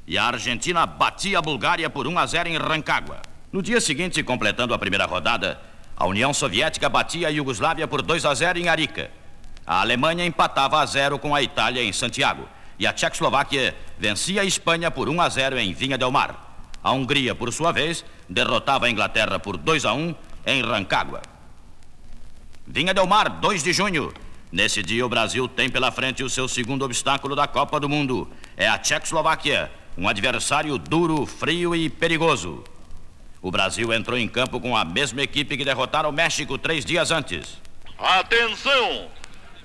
E 0.07 0.17
a 0.17 0.25
Argentina 0.25 0.85
batia 0.85 1.39
a 1.39 1.41
Bulgária 1.41 1.89
por 1.89 2.07
1 2.07 2.19
a 2.19 2.25
0 2.25 2.49
em 2.49 2.57
Rancagua. 2.57 3.21
No 3.51 3.61
dia 3.61 3.81
seguinte, 3.81 4.21
completando 4.21 4.73
a 4.73 4.77
primeira 4.77 5.05
rodada, 5.05 5.59
a 5.97 6.05
União 6.05 6.33
Soviética 6.33 6.89
batia 6.89 7.29
a 7.29 7.31
Iugoslávia 7.31 7.87
por 7.87 8.01
2 8.01 8.25
a 8.25 8.33
0 8.33 8.59
em 8.59 8.67
Arica. 8.67 9.09
A 9.65 9.79
Alemanha 9.79 10.25
empatava 10.25 10.81
a 10.81 10.85
zero 10.85 11.17
com 11.17 11.33
a 11.33 11.41
Itália 11.41 11.81
em 11.81 11.93
Santiago. 11.93 12.47
E 12.77 12.85
a 12.85 12.91
Tchecoslováquia 12.91 13.73
vencia 13.97 14.41
a 14.41 14.45
Espanha 14.45 14.91
por 14.91 15.07
1 15.07 15.21
a 15.21 15.29
0 15.29 15.57
em 15.57 15.73
Vinha 15.73 15.97
del 15.97 16.11
Mar. 16.11 16.59
A 16.83 16.91
Hungria, 16.91 17.33
por 17.33 17.51
sua 17.51 17.71
vez, 17.71 18.03
derrotava 18.29 18.85
a 18.85 18.89
Inglaterra 18.89 19.39
por 19.39 19.55
2 19.57 19.85
a 19.85 19.93
1 19.93 20.13
em 20.45 20.61
Rancagua. 20.61 21.21
Vinha 22.67 22.93
del 22.93 23.07
Mar, 23.07 23.29
2 23.29 23.63
de 23.63 23.71
junho. 23.71 24.13
Nesse 24.51 24.83
dia, 24.83 25.05
o 25.05 25.09
Brasil 25.09 25.47
tem 25.47 25.69
pela 25.69 25.91
frente 25.91 26.23
o 26.23 26.29
seu 26.29 26.47
segundo 26.47 26.83
obstáculo 26.83 27.35
da 27.35 27.47
Copa 27.47 27.79
do 27.79 27.87
Mundo. 27.87 28.29
É 28.57 28.67
a 28.67 28.77
Tchecoslováquia, 28.77 29.71
um 29.97 30.07
adversário 30.07 30.77
duro, 30.77 31.25
frio 31.25 31.73
e 31.73 31.89
perigoso. 31.89 32.63
O 33.45 33.51
Brasil 33.51 33.93
entrou 33.93 34.17
em 34.17 34.27
campo 34.27 34.59
com 34.59 34.75
a 34.75 34.83
mesma 34.83 35.21
equipe 35.21 35.55
que 35.55 35.63
derrotara 35.63 36.09
o 36.09 36.11
México 36.11 36.57
três 36.57 36.83
dias 36.83 37.11
antes. 37.11 37.61
Atenção! 37.95 39.07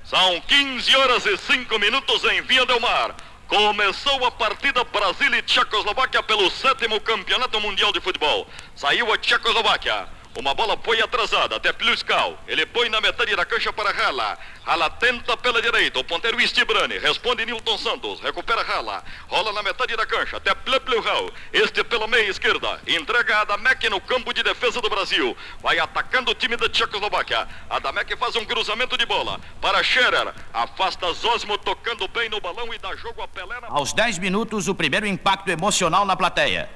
São 0.05 0.39
15 0.39 0.97
horas 0.97 1.25
e 1.25 1.35
5 1.39 1.79
minutos 1.79 2.23
em 2.25 2.43
Via 2.43 2.67
Del 2.67 2.79
Mar. 2.79 3.17
Começou 3.49 4.23
a 4.27 4.31
partida 4.31 4.85
Brasil 4.85 5.35
e 5.35 5.41
Tchecoslováquia 5.41 6.23
pelo 6.23 6.51
sétimo 6.51 7.01
campeonato 7.01 7.59
mundial 7.59 7.91
de 7.91 8.03
futebol. 8.03 8.47
Saiu 8.77 9.11
a 9.15 9.17
Tchecoslováquia. 9.17 10.07
Uma 10.39 10.55
bola 10.55 10.79
foi 10.83 11.01
atrasada 11.01 11.57
até 11.57 11.73
Pluskal. 11.73 12.39
Ele 12.47 12.65
põe 12.65 12.89
na 12.89 13.01
metade 13.01 13.35
da 13.35 13.45
cancha 13.45 13.73
para 13.73 13.91
Rala. 13.91 14.39
Rala 14.65 14.89
tenta 14.89 15.37
pela 15.37 15.61
direita. 15.61 15.99
O 15.99 16.05
ponteiro 16.05 16.41
Stibrani. 16.47 16.99
Responde 16.99 17.45
Nilton 17.45 17.77
Santos. 17.77 18.21
Recupera 18.21 18.63
Rala. 18.63 19.03
Rola 19.27 19.53
na 19.53 19.63
metade 19.63 19.97
da 19.97 20.07
cancha 20.07 20.37
até 20.37 20.55
Plepluhal. 20.55 21.31
Este 21.53 21.83
pela 21.83 22.07
meia 22.07 22.29
esquerda. 22.29 22.81
Entrega 22.87 23.39
a 23.39 23.41
Adamek 23.41 23.89
no 23.89 24.01
campo 24.01 24.33
de 24.33 24.45
defesa 24.45 24.81
do 24.81 24.89
Brasil. 24.89 25.37
Vai 25.61 25.81
atacando 25.81 26.31
o 26.31 26.35
time 26.35 26.57
da 26.57 26.69
Tchecoslováquia. 26.69 27.49
Adamek 27.69 28.17
faz 28.17 28.37
um 28.37 28.45
cruzamento 28.45 28.97
de 28.97 29.05
bola 29.05 29.41
para 29.61 29.83
Scherer. 29.83 30.33
Afasta 30.55 31.13
Zosmo 31.13 31.59
tocando 31.59 32.07
bem 32.07 32.29
no 32.29 32.41
balão 32.41 32.73
e 32.73 32.79
dá 32.79 32.95
jogo 32.95 33.21
a 33.21 33.27
Pelé. 33.27 33.61
Na... 33.61 33.67
Aos 33.69 33.93
10 33.93 34.19
minutos, 34.19 34.69
o 34.69 34.75
primeiro 34.77 35.07
impacto 35.07 35.49
emocional 35.49 36.05
na 36.05 36.15
plateia. 36.15 36.71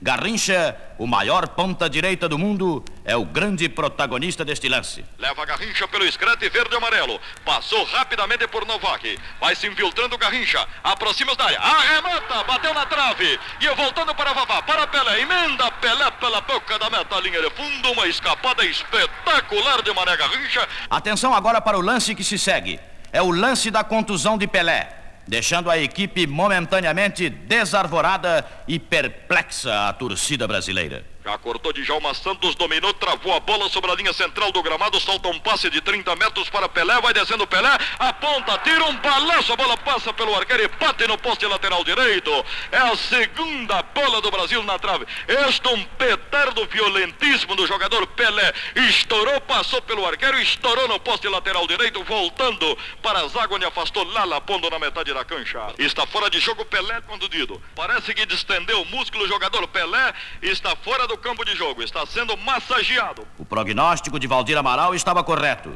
Garrincha, 0.00 0.76
o 0.96 1.08
maior 1.08 1.48
ponta-direita 1.48 2.28
do 2.28 2.38
mundo, 2.38 2.84
é 3.04 3.16
o 3.16 3.24
grande 3.24 3.68
protagonista 3.68 4.44
deste 4.44 4.68
lance. 4.68 5.04
Leva 5.18 5.44
Garrincha 5.44 5.88
pelo 5.88 6.04
escrete 6.04 6.48
verde 6.48 6.72
e 6.72 6.76
amarelo. 6.76 7.20
Passou 7.44 7.82
rapidamente 7.84 8.46
por 8.46 8.64
Novak. 8.64 9.18
Vai 9.40 9.56
se 9.56 9.66
infiltrando 9.66 10.16
Garrincha. 10.16 10.64
Aproxima 10.84 11.34
da 11.34 11.46
área. 11.46 11.58
Arremata. 11.58 12.44
Bateu 12.44 12.72
na 12.72 12.86
trave. 12.86 13.40
E 13.60 13.68
voltando 13.74 14.14
para 14.14 14.32
Vavá. 14.32 14.62
Para 14.62 14.86
Pelé. 14.86 15.20
Emenda 15.20 15.68
Pelé 15.72 16.08
pela 16.12 16.40
boca 16.42 16.78
da 16.78 16.88
meta. 16.88 17.18
Linha 17.18 17.42
de 17.42 17.50
fundo. 17.50 17.90
Uma 17.90 18.06
escapada 18.06 18.64
espetacular 18.64 19.82
de 19.82 19.92
Mané 19.92 20.16
Garrincha. 20.16 20.68
Atenção 20.88 21.34
agora 21.34 21.60
para 21.60 21.76
o 21.76 21.80
lance 21.80 22.14
que 22.14 22.22
se 22.22 22.38
segue. 22.38 22.78
É 23.12 23.20
o 23.20 23.32
lance 23.32 23.68
da 23.68 23.82
contusão 23.82 24.38
de 24.38 24.46
Pelé 24.46 24.97
deixando 25.28 25.70
a 25.70 25.78
equipe 25.78 26.26
momentaneamente 26.26 27.28
desarvorada 27.28 28.44
e 28.66 28.78
perplexa 28.78 29.88
a 29.88 29.92
torcida 29.92 30.48
brasileira. 30.48 31.04
Já 31.28 31.36
cortou 31.36 31.74
de 31.74 31.84
Jalma 31.84 32.14
Santos, 32.14 32.54
dominou, 32.54 32.94
travou 32.94 33.34
a 33.34 33.38
bola 33.38 33.68
sobre 33.68 33.90
a 33.90 33.94
linha 33.94 34.14
central 34.14 34.50
do 34.50 34.62
gramado, 34.62 34.98
solta 34.98 35.28
um 35.28 35.38
passe 35.38 35.68
de 35.68 35.78
30 35.82 36.16
metros 36.16 36.48
para 36.48 36.70
Pelé, 36.70 36.98
vai 37.02 37.12
descendo 37.12 37.46
Pelé, 37.46 37.68
aponta, 37.98 38.56
tira 38.64 38.82
um 38.86 38.96
balanço, 38.96 39.52
a 39.52 39.56
bola 39.56 39.76
passa 39.76 40.10
pelo 40.14 40.34
arqueiro 40.34 40.62
e 40.62 40.68
bate 40.68 41.06
no 41.06 41.18
poste 41.18 41.44
lateral 41.44 41.84
direito. 41.84 42.30
É 42.72 42.78
a 42.78 42.96
segunda 42.96 43.82
bola 43.82 44.22
do 44.22 44.30
Brasil 44.30 44.62
na 44.62 44.78
trave. 44.78 45.06
Este 45.46 45.68
um 45.68 45.84
petardo 45.98 46.64
violentíssimo 46.64 47.54
do 47.54 47.66
jogador 47.66 48.06
Pelé. 48.06 48.54
Estourou, 48.88 49.38
passou 49.42 49.82
pelo 49.82 50.06
arqueiro, 50.06 50.40
estourou 50.40 50.88
no 50.88 50.98
poste 50.98 51.28
lateral 51.28 51.66
direito, 51.66 52.02
voltando 52.04 52.78
para 53.02 53.20
a 53.20 53.28
zaga 53.28 53.54
onde 53.54 53.66
afastou 53.66 54.02
Lala, 54.02 54.40
pondo 54.40 54.70
na 54.70 54.78
metade 54.78 55.12
da 55.12 55.26
cancha. 55.26 55.74
Está 55.78 56.06
fora 56.06 56.30
de 56.30 56.40
jogo 56.40 56.64
Pelé 56.64 57.02
conduzido. 57.02 57.60
Parece 57.76 58.14
que 58.14 58.24
distendeu 58.24 58.80
o 58.80 58.86
músculo 58.86 59.24
o 59.24 59.28
jogador 59.28 59.68
Pelé, 59.68 60.14
está 60.40 60.74
fora 60.76 61.06
do 61.06 61.17
campo 61.18 61.44
de 61.44 61.54
jogo, 61.54 61.82
está 61.82 62.04
sendo 62.06 62.36
massageado. 62.36 63.26
O 63.38 63.44
prognóstico 63.44 64.18
de 64.18 64.26
Valdir 64.26 64.56
Amaral 64.56 64.94
estava 64.94 65.22
correto. 65.22 65.74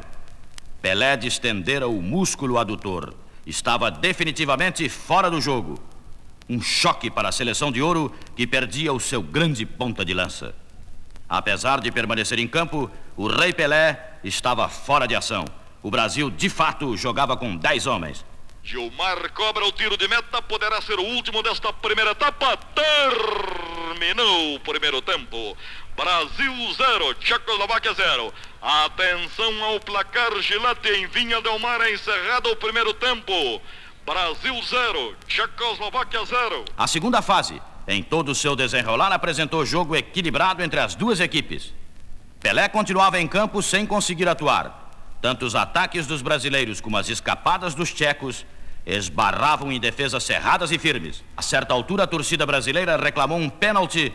Pelé 0.81 1.15
distendera 1.15 1.87
o 1.87 2.01
músculo 2.01 2.57
adutor. 2.57 3.13
Estava 3.45 3.91
definitivamente 3.91 4.87
fora 4.89 5.29
do 5.29 5.39
jogo. 5.39 5.79
Um 6.49 6.61
choque 6.61 7.09
para 7.09 7.29
a 7.29 7.31
seleção 7.31 7.71
de 7.71 7.81
ouro 7.81 8.13
que 8.35 8.45
perdia 8.45 8.91
o 8.91 8.99
seu 8.99 9.21
grande 9.21 9.65
ponta 9.65 10.03
de 10.03 10.13
lança. 10.13 10.53
Apesar 11.27 11.79
de 11.79 11.91
permanecer 11.91 12.37
em 12.39 12.47
campo, 12.47 12.91
o 13.15 13.27
Rei 13.27 13.53
Pelé 13.53 14.17
estava 14.23 14.67
fora 14.67 15.07
de 15.07 15.15
ação. 15.15 15.45
O 15.81 15.89
Brasil, 15.89 16.29
de 16.29 16.49
fato, 16.49 16.95
jogava 16.95 17.35
com 17.35 17.55
10 17.55 17.87
homens. 17.87 18.25
Gilmar 18.63 19.29
cobra 19.33 19.65
o 19.65 19.71
tiro 19.73 19.97
de 19.97 20.07
meta, 20.07 20.41
poderá 20.41 20.81
ser 20.81 20.97
o 20.97 21.03
último 21.03 21.43
desta 21.43 21.73
primeira 21.73 22.11
etapa. 22.11 22.57
Terminou 22.73 24.55
o 24.55 24.59
primeiro 24.61 25.01
tempo. 25.01 25.57
Brasil 25.97 26.53
0, 26.73 27.13
Tchecoslováquia 27.15 27.93
0. 27.93 28.33
Atenção 28.61 29.63
ao 29.65 29.81
placar 29.81 30.31
Gilete 30.41 30.87
em 30.89 31.07
Vinha 31.07 31.41
Del 31.41 31.59
Mar, 31.59 31.81
encerrado 31.91 32.51
o 32.51 32.55
primeiro 32.55 32.93
tempo. 32.93 33.61
Brasil 34.05 34.55
0, 34.63 35.15
Tchecoslováquia 35.27 36.23
0. 36.23 36.63
A 36.77 36.87
segunda 36.87 37.21
fase, 37.21 37.61
em 37.85 38.01
todo 38.01 38.29
o 38.29 38.35
seu 38.35 38.55
desenrolar, 38.55 39.11
apresentou 39.11 39.65
jogo 39.65 39.93
equilibrado 39.93 40.63
entre 40.63 40.79
as 40.79 40.95
duas 40.95 41.19
equipes. 41.19 41.73
Pelé 42.39 42.69
continuava 42.69 43.19
em 43.19 43.27
campo 43.27 43.61
sem 43.61 43.85
conseguir 43.85 44.29
atuar. 44.29 44.83
Tanto 45.21 45.45
os 45.45 45.55
ataques 45.55 46.07
dos 46.07 46.21
brasileiros 46.21 46.81
como 46.81 46.97
as 46.97 47.07
escapadas 47.07 47.73
dos 47.73 47.93
tchecos 47.93 48.45
esbarravam 48.85 49.71
em 49.71 49.79
defesas 49.79 50.23
cerradas 50.23 50.71
e 50.71 50.77
firmes. 50.77 51.23
A 51.35 51.41
certa 51.41 51.73
altura, 51.73 52.03
a 52.03 52.07
torcida 52.07 52.45
brasileira 52.45 52.97
reclamou 52.97 53.37
um 53.37 53.49
pênalti 53.49 54.11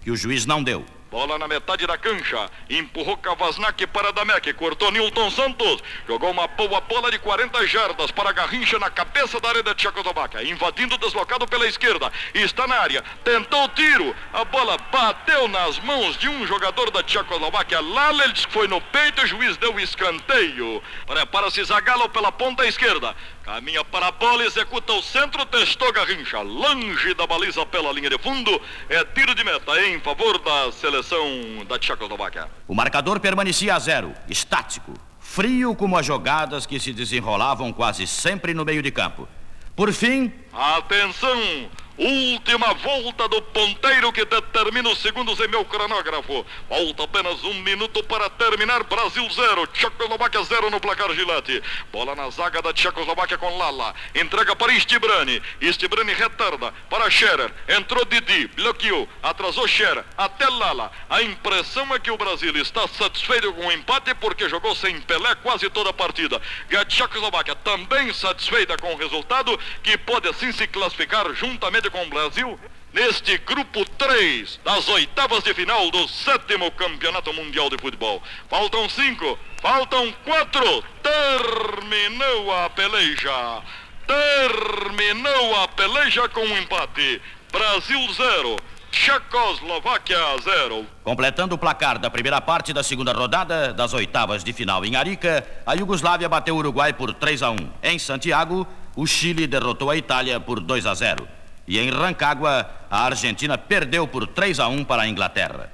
que 0.00 0.10
o 0.10 0.16
juiz 0.16 0.46
não 0.46 0.62
deu. 0.62 0.84
Bola 1.10 1.36
na 1.36 1.48
metade 1.48 1.88
da 1.88 1.98
cancha. 1.98 2.48
Empurrou 2.68 3.16
Kavasnak 3.16 3.84
para 3.88 4.12
Damek. 4.12 4.52
Cortou 4.52 4.92
Nilton 4.92 5.28
Santos. 5.32 5.82
Jogou 6.06 6.30
uma 6.30 6.46
boa 6.46 6.80
bola 6.82 7.10
de 7.10 7.18
40 7.18 7.66
jardas 7.66 8.12
para 8.12 8.30
Garrincha 8.30 8.78
na 8.78 8.88
cabeça 8.90 9.40
da 9.40 9.48
área 9.48 9.62
da 9.62 9.74
Tchecoslováquia. 9.74 10.44
Invadindo 10.44 10.96
deslocado 10.98 11.48
pela 11.48 11.66
esquerda. 11.66 12.12
Está 12.32 12.64
na 12.68 12.76
área. 12.76 13.02
Tentou 13.24 13.64
o 13.64 13.68
tiro. 13.70 14.14
A 14.32 14.44
bola 14.44 14.78
bateu 14.92 15.48
nas 15.48 15.80
mãos 15.80 16.16
de 16.16 16.28
um 16.28 16.46
jogador 16.46 16.92
da 16.92 17.02
Tchecoslováquia. 17.02 17.80
Lalels 17.80 18.46
foi 18.48 18.68
no 18.68 18.80
peito. 18.80 19.22
O 19.22 19.26
juiz 19.26 19.56
deu 19.56 19.74
o 19.74 19.80
escanteio. 19.80 20.80
Prepara-se 21.08 21.64
Zagalo 21.64 22.08
pela 22.10 22.30
ponta 22.30 22.64
esquerda. 22.64 23.16
A 23.50 24.12
bola, 24.12 24.44
executa 24.44 24.92
o 24.92 25.02
centro, 25.02 25.44
testou 25.44 25.92
Garrincha, 25.92 26.40
longe 26.40 27.12
da 27.14 27.26
baliza 27.26 27.66
pela 27.66 27.92
linha 27.92 28.08
de 28.08 28.16
fundo. 28.16 28.62
É 28.88 29.04
tiro 29.04 29.34
de 29.34 29.42
meta 29.42 29.72
em 29.88 29.98
favor 29.98 30.38
da 30.38 30.70
seleção 30.70 31.26
da 31.68 31.76
Tchecoslováquia. 31.76 32.48
O 32.68 32.74
marcador 32.76 33.18
permanecia 33.18 33.74
a 33.74 33.78
zero, 33.80 34.14
estático, 34.28 34.94
frio 35.18 35.74
como 35.74 35.98
as 35.98 36.06
jogadas 36.06 36.64
que 36.64 36.78
se 36.78 36.92
desenrolavam 36.92 37.72
quase 37.72 38.06
sempre 38.06 38.54
no 38.54 38.64
meio 38.64 38.82
de 38.82 38.92
campo. 38.92 39.28
Por 39.74 39.92
fim. 39.92 40.32
Atenção! 40.52 41.68
Última 41.98 42.72
volta 42.74 43.28
do 43.28 43.42
ponteiro 43.42 44.10
que 44.12 44.24
determina 44.24 44.88
os 44.88 44.98
segundos 45.00 45.38
em 45.38 45.48
meu 45.48 45.64
cronógrafo. 45.66 46.46
Falta 46.68 47.04
apenas 47.04 47.44
um 47.44 47.54
minuto 47.54 48.02
para 48.04 48.30
terminar. 48.30 48.82
Brasil 48.84 49.28
0, 49.28 49.66
Tchecoslováquia 49.66 50.42
0 50.42 50.70
no 50.70 50.80
placar 50.80 51.12
Gilete. 51.12 51.62
Bola 51.92 52.14
na 52.14 52.30
zaga 52.30 52.62
da 52.62 52.72
Tchecoslováquia 52.72 53.36
com 53.36 53.58
Lala. 53.58 53.94
Entrega 54.14 54.56
para 54.56 54.72
Stibrani. 54.80 55.42
Stibrani 55.62 56.14
retarda 56.14 56.72
para 56.88 57.10
Scherer. 57.10 57.52
Entrou 57.68 58.04
Didi, 58.06 58.46
bloqueou, 58.48 59.06
atrasou 59.22 59.68
Scherer. 59.68 60.04
Até 60.16 60.48
Lala. 60.48 60.90
A 61.08 61.20
impressão 61.22 61.94
é 61.94 61.98
que 61.98 62.10
o 62.10 62.16
Brasil 62.16 62.56
está 62.56 62.88
satisfeito 62.88 63.52
com 63.52 63.66
o 63.66 63.72
empate 63.72 64.14
porque 64.14 64.48
jogou 64.48 64.74
sem 64.74 65.00
Pelé 65.02 65.34
quase 65.36 65.68
toda 65.68 65.90
a 65.90 65.92
partida. 65.92 66.40
E 66.70 66.76
a 66.76 66.84
Tchecoslováquia 66.84 67.54
também 67.56 68.10
satisfeita 68.14 68.78
com 68.78 68.94
o 68.94 68.96
resultado 68.96 69.58
que 69.82 69.98
pode 69.98 70.28
assim 70.28 70.50
se 70.52 70.66
classificar 70.66 71.30
juntamente 71.34 71.89
com 71.90 72.02
o 72.02 72.10
Brasil 72.10 72.58
neste 72.92 73.38
grupo 73.38 73.84
3 73.84 74.60
das 74.64 74.88
oitavas 74.88 75.42
de 75.44 75.54
final 75.54 75.90
do 75.90 76.08
sétimo 76.08 76.70
Campeonato 76.72 77.32
Mundial 77.32 77.70
de 77.70 77.78
Futebol. 77.78 78.22
Faltam 78.48 78.88
cinco, 78.88 79.38
faltam 79.60 80.12
quatro. 80.24 80.84
Terminou 81.02 82.52
a 82.52 82.70
peleja. 82.70 83.62
Terminou 84.06 85.62
a 85.62 85.68
peleja 85.68 86.28
com 86.28 86.40
um 86.40 86.58
empate. 86.58 87.22
Brasil 87.52 88.00
0. 88.12 88.56
Tchecoslováquia 88.90 90.18
0. 90.42 90.84
Completando 91.04 91.54
o 91.54 91.58
placar 91.58 91.96
da 91.96 92.10
primeira 92.10 92.40
parte 92.40 92.72
da 92.72 92.82
segunda 92.82 93.12
rodada 93.12 93.72
das 93.72 93.94
oitavas 93.94 94.42
de 94.42 94.52
final 94.52 94.84
em 94.84 94.96
Arica, 94.96 95.46
a 95.64 95.74
Iugoslávia 95.74 96.28
bateu 96.28 96.56
o 96.56 96.58
Uruguai 96.58 96.92
por 96.92 97.14
3 97.14 97.42
a 97.42 97.50
1. 97.50 97.56
Em 97.84 97.98
Santiago, 98.00 98.66
o 98.96 99.06
Chile 99.06 99.46
derrotou 99.46 99.90
a 99.90 99.96
Itália 99.96 100.40
por 100.40 100.58
2 100.58 100.86
a 100.86 100.94
0. 100.94 101.39
E 101.70 101.78
em 101.78 101.88
Rancagua, 101.88 102.68
a 102.90 103.04
Argentina 103.04 103.56
perdeu 103.56 104.04
por 104.04 104.26
3 104.26 104.58
a 104.58 104.66
1 104.66 104.82
para 104.82 105.02
a 105.02 105.08
Inglaterra. 105.08 105.70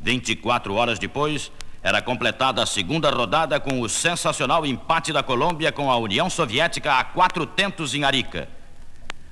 24 0.00 0.74
horas 0.74 0.98
depois, 0.98 1.52
era 1.80 2.02
completada 2.02 2.60
a 2.60 2.66
segunda 2.66 3.08
rodada 3.08 3.60
com 3.60 3.80
o 3.80 3.88
sensacional 3.88 4.66
empate 4.66 5.12
da 5.12 5.22
Colômbia 5.22 5.70
com 5.70 5.92
a 5.92 5.96
União 5.96 6.28
Soviética 6.28 6.94
a 6.94 7.04
quatro 7.04 7.46
tentos 7.46 7.94
em 7.94 8.02
Arica. 8.02 8.48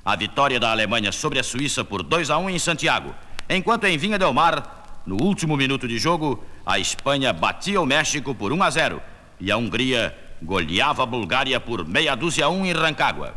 A 0.05 0.15
vitória 0.15 0.61
da 0.61 0.71
Alemanha 0.71 1.11
sobre 1.11 1.39
a 1.39 1.43
Suíça 1.43 1.83
por 1.83 2.03
2 2.03 2.29
a 2.29 2.37
1 2.37 2.51
em 2.51 2.57
Santiago, 2.57 3.13
enquanto 3.49 3.83
em 3.83 3.97
Vinha 3.97 4.17
del 4.17 4.33
Mar, 4.33 5.01
no 5.05 5.21
último 5.21 5.57
minuto 5.57 5.89
de 5.89 5.97
jogo, 5.97 6.41
a 6.65 6.79
Espanha 6.79 7.33
batia 7.33 7.81
o 7.81 7.85
México 7.85 8.33
por 8.33 8.53
1 8.53 8.63
a 8.63 8.69
0 8.69 9.01
e 9.41 9.51
a 9.51 9.57
Hungria 9.57 10.17
goleava 10.41 11.03
a 11.03 11.05
Bulgária 11.05 11.59
por 11.59 11.85
meia 11.85 12.15
dúzia 12.15 12.45
a 12.45 12.49
1 12.49 12.65
em 12.65 12.71
Rancagua. 12.71 13.35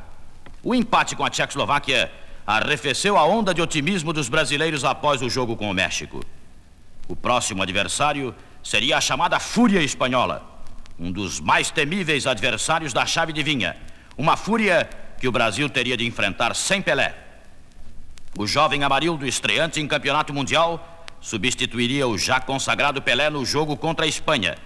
O 0.62 0.72
empate 0.72 1.16
com 1.16 1.24
a 1.24 1.30
Tchecoslováquia 1.30 2.22
arrefeceu 2.46 3.16
a 3.16 3.24
onda 3.24 3.54
de 3.54 3.62
otimismo 3.62 4.12
dos 4.12 4.28
brasileiros 4.28 4.84
após 4.84 5.22
o 5.22 5.30
jogo 5.30 5.56
com 5.56 5.70
o 5.70 5.74
México. 5.74 6.20
O 7.08 7.16
próximo 7.16 7.62
adversário 7.62 8.34
seria 8.62 8.96
a 8.96 9.00
chamada 9.00 9.38
Fúria 9.38 9.80
Espanhola, 9.80 10.42
um 10.98 11.10
dos 11.10 11.40
mais 11.40 11.70
temíveis 11.70 12.26
adversários 12.26 12.92
da 12.92 13.04
chave 13.06 13.32
de 13.32 13.42
vinha. 13.42 13.76
Uma 14.16 14.36
fúria 14.36 14.88
que 15.18 15.26
o 15.26 15.32
Brasil 15.32 15.68
teria 15.68 15.96
de 15.96 16.06
enfrentar 16.06 16.54
sem 16.54 16.80
Pelé. 16.80 17.14
O 18.38 18.46
jovem 18.46 18.82
Amarildo, 18.84 19.26
estreante 19.26 19.80
em 19.80 19.86
campeonato 19.86 20.32
mundial, 20.32 21.04
substituiria 21.20 22.06
o 22.06 22.18
já 22.18 22.40
consagrado 22.40 23.00
Pelé 23.00 23.30
no 23.30 23.44
jogo 23.44 23.76
contra 23.76 24.04
a 24.04 24.08
Espanha, 24.08 24.56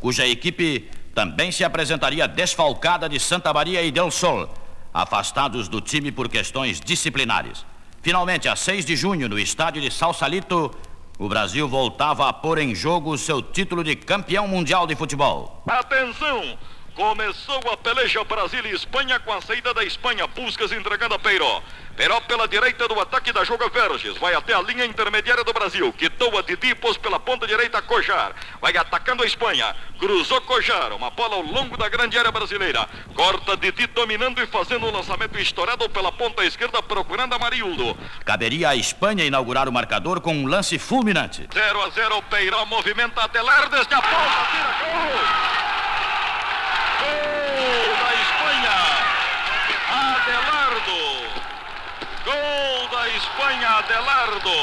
cuja 0.00 0.26
equipe 0.26 0.90
também 1.14 1.50
se 1.50 1.64
apresentaria 1.64 2.28
desfalcada 2.28 3.08
de 3.08 3.18
Santa 3.18 3.52
Maria 3.52 3.82
e 3.82 3.90
Del 3.90 4.10
Sol, 4.10 4.52
afastados 4.92 5.68
do 5.68 5.80
time 5.80 6.10
por 6.10 6.28
questões 6.28 6.80
disciplinares. 6.80 7.64
Finalmente, 8.02 8.48
a 8.48 8.56
6 8.56 8.84
de 8.84 8.96
junho, 8.96 9.28
no 9.28 9.38
estádio 9.38 9.82
de 9.82 9.90
Salsalito, 9.90 10.74
o 11.18 11.28
Brasil 11.28 11.68
voltava 11.68 12.28
a 12.28 12.32
pôr 12.32 12.58
em 12.58 12.74
jogo 12.74 13.18
seu 13.18 13.42
título 13.42 13.82
de 13.82 13.96
campeão 13.96 14.46
mundial 14.46 14.86
de 14.86 14.94
futebol. 14.94 15.62
Atenção! 15.66 16.56
Começou 16.98 17.60
a 17.72 17.76
peleja 17.76 18.24
Brasil 18.24 18.66
e 18.66 18.74
Espanha 18.74 19.20
com 19.20 19.32
a 19.32 19.40
saída 19.40 19.72
da 19.72 19.84
Espanha. 19.84 20.26
Puscas 20.26 20.72
entregando 20.72 21.14
a 21.14 21.18
Peiró. 21.20 21.62
Peiró 21.96 22.20
pela 22.22 22.48
direita 22.48 22.88
do 22.88 22.98
ataque 22.98 23.32
da 23.32 23.44
Joga 23.44 23.68
Verges. 23.68 24.18
Vai 24.18 24.34
até 24.34 24.52
a 24.52 24.60
linha 24.60 24.84
intermediária 24.84 25.44
do 25.44 25.52
Brasil. 25.52 25.92
Quitou 25.92 26.36
a 26.36 26.42
Didi 26.42 26.74
pôs 26.74 26.96
pela 26.96 27.20
ponta 27.20 27.46
direita 27.46 27.80
Cojar. 27.80 28.34
Vai 28.60 28.76
atacando 28.76 29.22
a 29.22 29.26
Espanha. 29.26 29.76
Cruzou 29.96 30.40
Cojar. 30.40 30.92
Uma 30.92 31.08
bola 31.08 31.36
ao 31.36 31.42
longo 31.42 31.76
da 31.76 31.88
grande 31.88 32.18
área 32.18 32.32
brasileira. 32.32 32.88
Corta 33.14 33.56
Didi 33.56 33.86
dominando 33.86 34.42
e 34.42 34.46
fazendo 34.48 34.86
o 34.86 34.88
um 34.88 34.92
lançamento 34.92 35.38
estourado 35.38 35.88
pela 35.90 36.10
ponta 36.10 36.44
esquerda 36.44 36.82
procurando 36.82 37.32
Amarildo. 37.32 37.96
Caberia 38.24 38.70
à 38.70 38.76
Espanha 38.76 39.24
inaugurar 39.24 39.68
o 39.68 39.72
marcador 39.72 40.20
com 40.20 40.34
um 40.34 40.48
lance 40.48 40.80
fulminante. 40.80 41.48
0 41.54 41.80
a 41.80 41.90
0 41.90 42.22
Peiró 42.22 42.66
movimenta 42.66 43.22
a 43.22 43.28
telar 43.28 43.68
desde 43.68 43.94
a 43.94 44.02
ponta. 44.02 44.48
Tira 44.50 44.72
gol. 44.82 45.77
Gol 46.98 47.96
da 47.96 48.14
Espanha. 48.22 48.76
Adelardo. 50.16 51.00
Gol 52.24 52.88
da 52.88 53.08
Espanha, 53.08 53.68
Adelardo. 53.78 54.58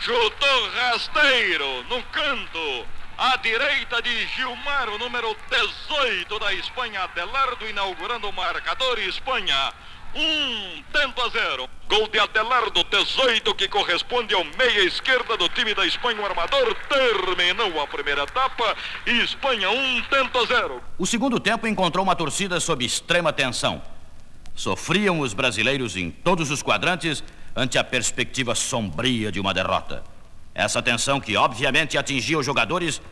Chutou 0.00 0.70
rasteiro 0.70 1.84
no 1.88 2.02
canto. 2.04 2.86
À 3.16 3.36
direita 3.36 4.02
de 4.02 4.26
Gilmar, 4.26 4.88
o 4.88 4.98
número 4.98 5.36
18 5.48 6.38
da 6.40 6.52
Espanha, 6.54 7.04
Adelardo, 7.04 7.68
inaugurando 7.68 8.28
o 8.28 8.32
marcador 8.32 8.98
Espanha 8.98 9.72
um 10.14 10.82
tento 10.92 11.20
a 11.22 11.28
zero. 11.28 11.68
Gol 11.88 12.08
de 12.08 12.18
Adelardo 12.18 12.82
18, 12.84 13.54
que 13.54 13.68
corresponde 13.68 14.34
ao 14.34 14.44
meia 14.44 14.84
esquerda 14.84 15.36
do 15.36 15.48
time 15.48 15.74
da 15.74 15.86
Espanha. 15.86 16.20
O 16.20 16.24
armador 16.24 16.74
terminou 16.88 17.80
a 17.80 17.86
primeira 17.86 18.22
etapa 18.22 18.76
e 19.06 19.20
Espanha 19.22 19.70
um 19.70 20.02
tento 20.02 20.38
a 20.38 20.46
zero. 20.46 20.82
O 20.98 21.06
segundo 21.06 21.38
tempo 21.38 21.66
encontrou 21.66 22.04
uma 22.04 22.16
torcida 22.16 22.58
sob 22.60 22.84
extrema 22.84 23.32
tensão. 23.32 23.82
Sofriam 24.54 25.20
os 25.20 25.34
brasileiros 25.34 25.96
em 25.96 26.10
todos 26.10 26.50
os 26.50 26.62
quadrantes 26.62 27.22
ante 27.56 27.76
a 27.78 27.84
perspectiva 27.84 28.54
sombria 28.54 29.30
de 29.30 29.40
uma 29.40 29.52
derrota. 29.52 30.04
Essa 30.54 30.80
tensão, 30.80 31.20
que 31.20 31.36
obviamente 31.36 31.98
atingia 31.98 32.38
os 32.38 32.46
jogadores, 32.46 33.02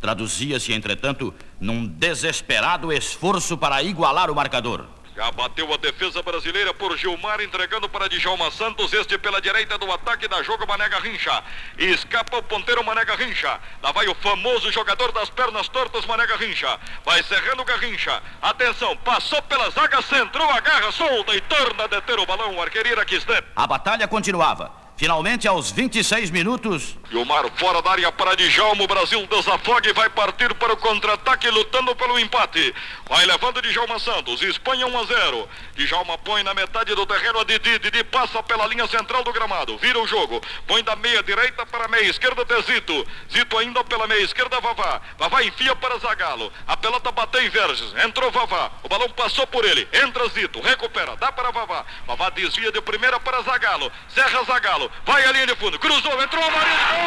traduzia-se, 0.00 0.72
entretanto, 0.72 1.34
num 1.60 1.86
desesperado 1.86 2.92
esforço 2.92 3.58
para 3.58 3.82
igualar 3.82 4.30
o 4.30 4.34
marcador. 4.34 4.86
Já 5.18 5.32
bateu 5.32 5.74
a 5.74 5.76
defesa 5.76 6.22
brasileira 6.22 6.72
por 6.72 6.96
Gilmar, 6.96 7.40
entregando 7.40 7.88
para 7.88 8.08
Djalma 8.08 8.52
Santos. 8.52 8.92
Este 8.92 9.18
pela 9.18 9.40
direita 9.40 9.76
do 9.76 9.90
ataque 9.90 10.28
da 10.28 10.44
jogo 10.44 10.64
Mané 10.64 10.88
Garrincha. 10.88 11.42
Escapa 11.76 12.36
o 12.36 12.42
ponteiro 12.44 12.84
Mané 12.84 13.04
Garrincha. 13.04 13.58
Lá 13.82 13.90
vai 13.90 14.06
o 14.06 14.14
famoso 14.14 14.70
jogador 14.70 15.10
das 15.10 15.28
pernas 15.28 15.66
tortas 15.66 16.06
Mané 16.06 16.24
Garrincha. 16.24 16.78
Vai 17.04 17.20
cerrando 17.24 17.64
Garrincha. 17.64 18.22
Atenção, 18.40 18.96
passou 18.98 19.42
pela 19.42 19.68
zaga, 19.70 20.00
centrou, 20.02 20.48
agarra, 20.50 20.92
solta 20.92 21.34
e 21.34 21.40
torna 21.40 21.82
a 21.82 21.86
deter 21.88 22.16
o 22.20 22.24
balão. 22.24 22.54
O 22.54 22.62
arqueiro 22.62 22.88
Iraquistep. 22.88 23.44
A 23.56 23.66
batalha 23.66 24.06
continuava. 24.06 24.70
Finalmente, 24.98 25.46
aos 25.46 25.72
26 25.72 26.30
minutos. 26.30 26.96
Gilmar 27.10 27.50
fora 27.56 27.80
da 27.80 27.90
área 27.90 28.12
para 28.12 28.36
Djalma. 28.36 28.84
O 28.84 28.86
Brasil 28.86 29.26
desafoga 29.26 29.88
e 29.88 29.92
vai 29.92 30.10
partir 30.10 30.52
para 30.54 30.72
o 30.72 30.76
contra-ataque, 30.76 31.48
lutando 31.50 31.94
pelo 31.96 32.18
empate. 32.18 32.74
Vai 33.08 33.24
levando 33.24 33.62
Djalma 33.62 33.98
Santos. 33.98 34.42
Espanha 34.42 34.86
1 34.86 34.98
a 34.98 35.04
0. 35.04 35.48
Djalma 35.74 36.18
põe 36.18 36.42
na 36.42 36.52
metade 36.54 36.94
do 36.94 37.06
terreno 37.06 37.40
a 37.40 37.44
Didi. 37.44 37.78
Didi 37.78 38.04
passa 38.04 38.42
pela 38.42 38.66
linha 38.66 38.86
central 38.86 39.24
do 39.24 39.32
gramado. 39.32 39.78
Vira 39.78 39.98
o 39.98 40.06
jogo. 40.06 40.42
Põe 40.66 40.82
da 40.84 40.94
meia 40.96 41.22
direita 41.22 41.64
para 41.66 41.86
a 41.86 41.88
meia 41.88 42.08
esquerda 42.08 42.42
até 42.42 42.60
Zito. 42.62 43.06
Zito 43.32 43.58
ainda 43.58 43.82
pela 43.84 44.06
meia 44.06 44.22
esquerda, 44.22 44.60
Vavá. 44.60 45.00
Vavá 45.18 45.42
enfia 45.42 45.74
para 45.76 45.98
Zagalo. 45.98 46.52
A 46.66 46.76
pelota 46.76 47.10
bateu 47.10 47.42
em 47.42 47.48
Verges. 47.48 47.94
Entrou 48.04 48.30
Vavá. 48.30 48.70
O 48.82 48.88
balão 48.88 49.08
passou 49.10 49.46
por 49.46 49.64
ele. 49.64 49.88
Entra 49.92 50.28
Zito. 50.28 50.60
Recupera. 50.60 51.16
Dá 51.16 51.32
para 51.32 51.50
Vavá. 51.50 51.84
Vavá 52.06 52.30
desvia 52.30 52.70
de 52.70 52.80
primeira 52.82 53.18
para 53.18 53.42
Zagalo. 53.42 53.90
Serra 54.08 54.42
Zagalo 54.44 54.90
vai 55.04 55.24
a 55.24 55.32
linha 55.32 55.46
de 55.46 55.56
fundo, 55.56 55.78
cruzou, 55.78 56.22
entrou 56.22 56.44
a 56.44 56.50
Maria. 56.50 56.97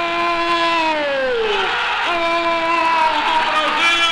Brasil! 3.72 4.12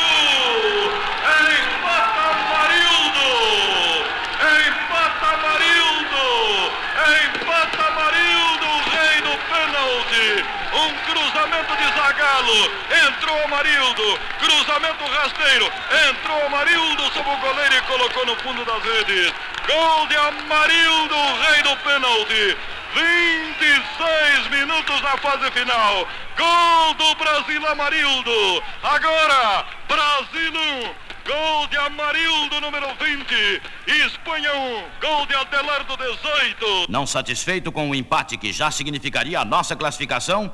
Empata 13.05 13.47
Marildo! 13.49 14.19
Cruzamento 14.39 15.03
entrou 15.03 15.05
rasteiro, 15.05 15.71
entrou 16.09 16.49
Marildo 16.49 17.03
sob 17.13 17.29
o 17.29 17.37
goleiro 17.37 17.75
e 17.75 17.81
colocou 17.81 18.25
no 18.25 18.35
fundo 18.37 18.65
das 18.65 18.83
redes. 18.83 19.33
Gol 19.67 20.07
de 20.07 20.15
Amarildo, 20.15 21.15
rei 21.15 21.63
do 21.63 21.75
pênalti. 21.77 22.57
26 22.93 24.49
minutos 24.49 25.01
na 25.01 25.17
fase 25.17 25.51
final. 25.51 26.07
Gol 26.37 26.93
do 26.95 27.15
Brasil 27.15 27.67
Amarildo. 27.67 28.63
Agora, 28.83 29.65
Brasil 29.87 30.51
1. 30.51 31.09
Gol 31.27 31.67
de 31.67 31.77
Amarildo, 31.77 32.61
número 32.61 32.87
20. 32.99 33.61
Espanha 34.05 34.53
1. 34.53 34.83
Gol 35.01 35.25
de 35.27 35.35
Adelardo, 35.35 35.95
18. 35.95 36.87
Não 36.89 37.05
satisfeito 37.05 37.71
com 37.71 37.89
o 37.89 37.95
empate 37.95 38.37
que 38.37 38.51
já 38.51 38.71
significaria 38.71 39.39
a 39.39 39.45
nossa 39.45 39.75
classificação, 39.75 40.51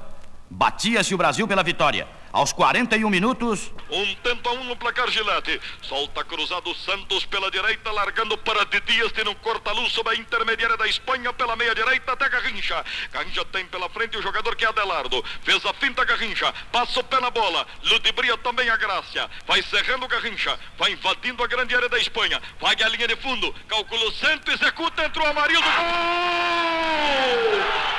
batia-se 0.49 1.13
o 1.13 1.17
Brasil 1.17 1.47
pela 1.47 1.63
vitória. 1.63 2.07
Aos 2.35 2.51
41 2.51 3.09
minutos. 3.09 3.71
Um 3.89 4.13
tento 4.15 4.49
a 4.49 4.51
um 4.51 4.65
no 4.65 4.75
placar 4.75 5.09
Gilete. 5.09 5.57
Solta 5.81 6.21
cruzado 6.21 6.75
Santos 6.75 7.25
pela 7.25 7.49
direita, 7.49 7.89
largando 7.93 8.37
para 8.37 8.65
Didias. 8.65 9.13
Tem 9.13 9.25
um 9.25 9.33
corta-luz 9.35 9.93
sobre 9.93 10.11
a 10.11 10.15
intermediária 10.17 10.75
da 10.75 10.85
Espanha 10.85 11.31
pela 11.31 11.55
meia 11.55 11.73
direita 11.73 12.11
até 12.11 12.27
Garrincha. 12.27 12.83
Garrincha 13.09 13.45
tem 13.45 13.65
pela 13.67 13.87
frente 13.87 14.17
o 14.17 14.21
jogador 14.21 14.53
que 14.57 14.65
é 14.65 14.67
Adelardo. 14.67 15.23
Fez 15.43 15.65
a 15.65 15.73
finta 15.75 16.03
Garrincha. 16.03 16.53
Passa 16.73 16.99
o 16.99 17.03
pé 17.05 17.21
na 17.21 17.31
bola. 17.31 17.65
Ludibria 17.85 18.37
também 18.39 18.69
a 18.69 18.75
Grácia. 18.75 19.29
Vai 19.47 19.61
cerrando 19.61 20.05
Garrincha. 20.05 20.59
Vai 20.77 20.91
invadindo 20.91 21.41
a 21.41 21.47
grande 21.47 21.73
área 21.73 21.87
da 21.87 21.99
Espanha. 21.99 22.41
Vai 22.59 22.75
à 22.83 22.89
linha 22.89 23.07
de 23.07 23.15
fundo. 23.15 23.55
Calculou 23.69 24.11
centro, 24.11 24.53
executa, 24.53 25.05
entrou 25.05 25.25
Amarildo. 25.25 25.63
Gol! 25.63 25.85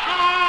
Gol 0.06 0.45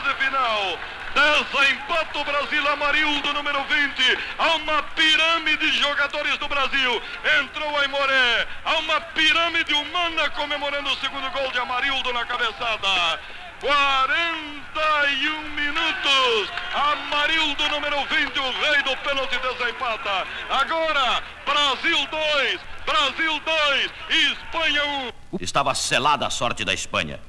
fase 0.00 0.14
final! 0.14 0.78
Desempata 1.12 2.18
o 2.18 2.24
Brasil, 2.24 2.68
Amarildo, 2.68 3.32
número 3.32 3.64
20. 3.64 4.18
Há 4.38 4.56
uma 4.56 4.82
pirâmide 4.82 5.70
de 5.70 5.78
jogadores 5.78 6.38
do 6.38 6.48
Brasil. 6.48 7.02
Entrou 7.40 7.76
Aimoré. 7.78 8.46
Há 8.64 8.76
uma 8.78 9.00
pirâmide 9.00 9.74
humana 9.74 10.30
comemorando 10.30 10.88
o 10.88 10.96
segundo 10.96 11.28
gol 11.32 11.50
de 11.50 11.58
Amarildo 11.58 12.12
na 12.12 12.24
cabeçada. 12.24 13.20
41 13.60 15.42
minutos. 15.50 16.52
Amarildo, 16.72 17.68
número 17.68 18.04
20, 18.04 18.38
o 18.38 18.52
rei 18.52 18.82
do 18.84 18.96
pênalti 18.98 19.36
desempata. 19.38 20.26
Agora, 20.48 21.22
Brasil 21.44 22.06
2, 22.06 22.60
Brasil 22.86 23.40
2, 23.40 23.90
Espanha 24.32 24.84
1. 25.32 25.38
Estava 25.40 25.74
selada 25.74 26.26
a 26.26 26.30
sorte 26.30 26.64
da 26.64 26.72
Espanha. 26.72 27.20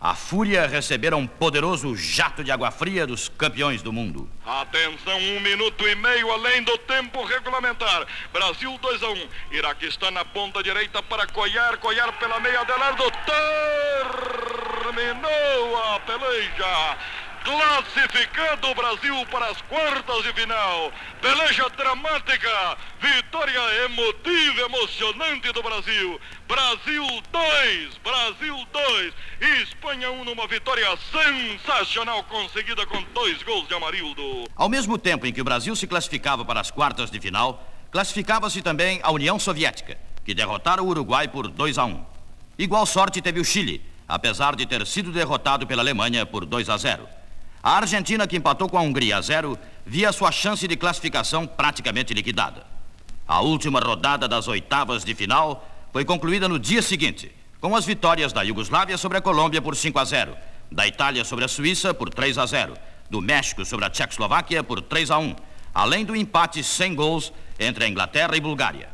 A 0.00 0.14
Fúria 0.14 0.64
recebera 0.64 1.16
um 1.16 1.26
poderoso 1.26 1.96
jato 1.96 2.44
de 2.44 2.52
água 2.52 2.70
fria 2.70 3.04
dos 3.04 3.28
campeões 3.28 3.82
do 3.82 3.92
mundo. 3.92 4.30
Atenção, 4.46 5.18
um 5.18 5.40
minuto 5.40 5.88
e 5.88 5.94
meio 5.96 6.30
além 6.30 6.62
do 6.62 6.78
tempo 6.78 7.24
regulamentar. 7.24 8.06
Brasil 8.32 8.78
2 8.80 9.02
a 9.02 9.08
1. 9.08 9.12
Um. 9.12 9.28
Iraque 9.50 9.86
está 9.86 10.08
na 10.12 10.24
ponta 10.24 10.62
direita 10.62 11.02
para 11.02 11.26
coiar, 11.26 11.78
coiar 11.78 12.16
pela 12.16 12.38
meia. 12.38 12.60
Adelardo 12.60 13.02
terminou 14.84 15.82
a 15.82 15.98
peleja 15.98 16.96
classificando 17.48 18.68
o 18.68 18.74
Brasil 18.74 19.26
para 19.30 19.46
as 19.46 19.62
quartas 19.62 20.22
de 20.22 20.32
final. 20.34 20.92
Peleja 21.20 21.66
dramática, 21.70 22.76
vitória 23.00 23.58
emotiva, 23.86 24.60
emocionante 24.66 25.50
do 25.52 25.62
Brasil. 25.62 26.20
Brasil 26.46 27.06
2, 27.32 27.96
Brasil 28.04 28.66
2, 28.70 29.14
Espanha 29.62 30.10
1 30.10 30.24
numa 30.24 30.46
vitória 30.46 30.86
sensacional 31.10 32.22
conseguida 32.24 32.84
com 32.86 33.02
dois 33.14 33.42
gols 33.42 33.66
de 33.66 33.74
Amarildo. 33.74 34.44
Ao 34.54 34.68
mesmo 34.68 34.98
tempo 34.98 35.26
em 35.26 35.32
que 35.32 35.40
o 35.40 35.44
Brasil 35.44 35.74
se 35.74 35.86
classificava 35.86 36.44
para 36.44 36.60
as 36.60 36.70
quartas 36.70 37.10
de 37.10 37.18
final, 37.18 37.66
classificava-se 37.90 38.60
também 38.60 39.00
a 39.02 39.10
União 39.10 39.38
Soviética, 39.38 39.96
que 40.22 40.34
derrotara 40.34 40.82
o 40.82 40.86
Uruguai 40.86 41.26
por 41.28 41.48
2 41.48 41.78
a 41.78 41.84
1. 41.86 42.04
Igual 42.58 42.84
sorte 42.84 43.22
teve 43.22 43.40
o 43.40 43.44
Chile, 43.44 43.82
apesar 44.06 44.54
de 44.54 44.66
ter 44.66 44.86
sido 44.86 45.10
derrotado 45.10 45.66
pela 45.66 45.80
Alemanha 45.80 46.26
por 46.26 46.44
2 46.44 46.68
a 46.68 46.76
0. 46.76 47.17
A 47.62 47.76
Argentina, 47.76 48.26
que 48.26 48.36
empatou 48.36 48.68
com 48.68 48.78
a 48.78 48.82
Hungria 48.82 49.16
a 49.16 49.20
zero, 49.20 49.58
via 49.84 50.12
sua 50.12 50.30
chance 50.30 50.66
de 50.66 50.76
classificação 50.76 51.46
praticamente 51.46 52.14
liquidada. 52.14 52.64
A 53.26 53.40
última 53.40 53.80
rodada 53.80 54.28
das 54.28 54.46
oitavas 54.48 55.04
de 55.04 55.14
final 55.14 55.68
foi 55.92 56.04
concluída 56.04 56.48
no 56.48 56.58
dia 56.58 56.82
seguinte, 56.82 57.32
com 57.60 57.74
as 57.74 57.84
vitórias 57.84 58.32
da 58.32 58.42
Iugoslávia 58.42 58.96
sobre 58.96 59.18
a 59.18 59.20
Colômbia 59.20 59.60
por 59.60 59.74
5 59.74 59.98
a 59.98 60.04
0, 60.04 60.36
da 60.70 60.86
Itália 60.86 61.24
sobre 61.24 61.44
a 61.44 61.48
Suíça 61.48 61.92
por 61.92 62.10
3 62.10 62.38
a 62.38 62.46
0, 62.46 62.74
do 63.10 63.20
México 63.20 63.64
sobre 63.64 63.86
a 63.86 63.90
Tchecoslováquia 63.90 64.62
por 64.62 64.80
3 64.80 65.10
a 65.10 65.18
1, 65.18 65.34
além 65.74 66.04
do 66.04 66.14
empate 66.14 66.62
sem 66.62 66.94
gols 66.94 67.32
entre 67.58 67.84
a 67.84 67.88
Inglaterra 67.88 68.36
e 68.36 68.40
Bulgária. 68.40 68.88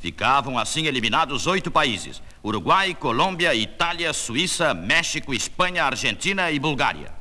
Ficavam 0.00 0.58
assim 0.58 0.86
eliminados 0.86 1.46
oito 1.46 1.70
países: 1.70 2.22
Uruguai, 2.44 2.94
Colômbia, 2.94 3.54
Itália, 3.54 4.12
Suíça, 4.12 4.72
México, 4.74 5.34
Espanha, 5.34 5.84
Argentina 5.84 6.50
e 6.50 6.58
Bulgária. 6.58 7.17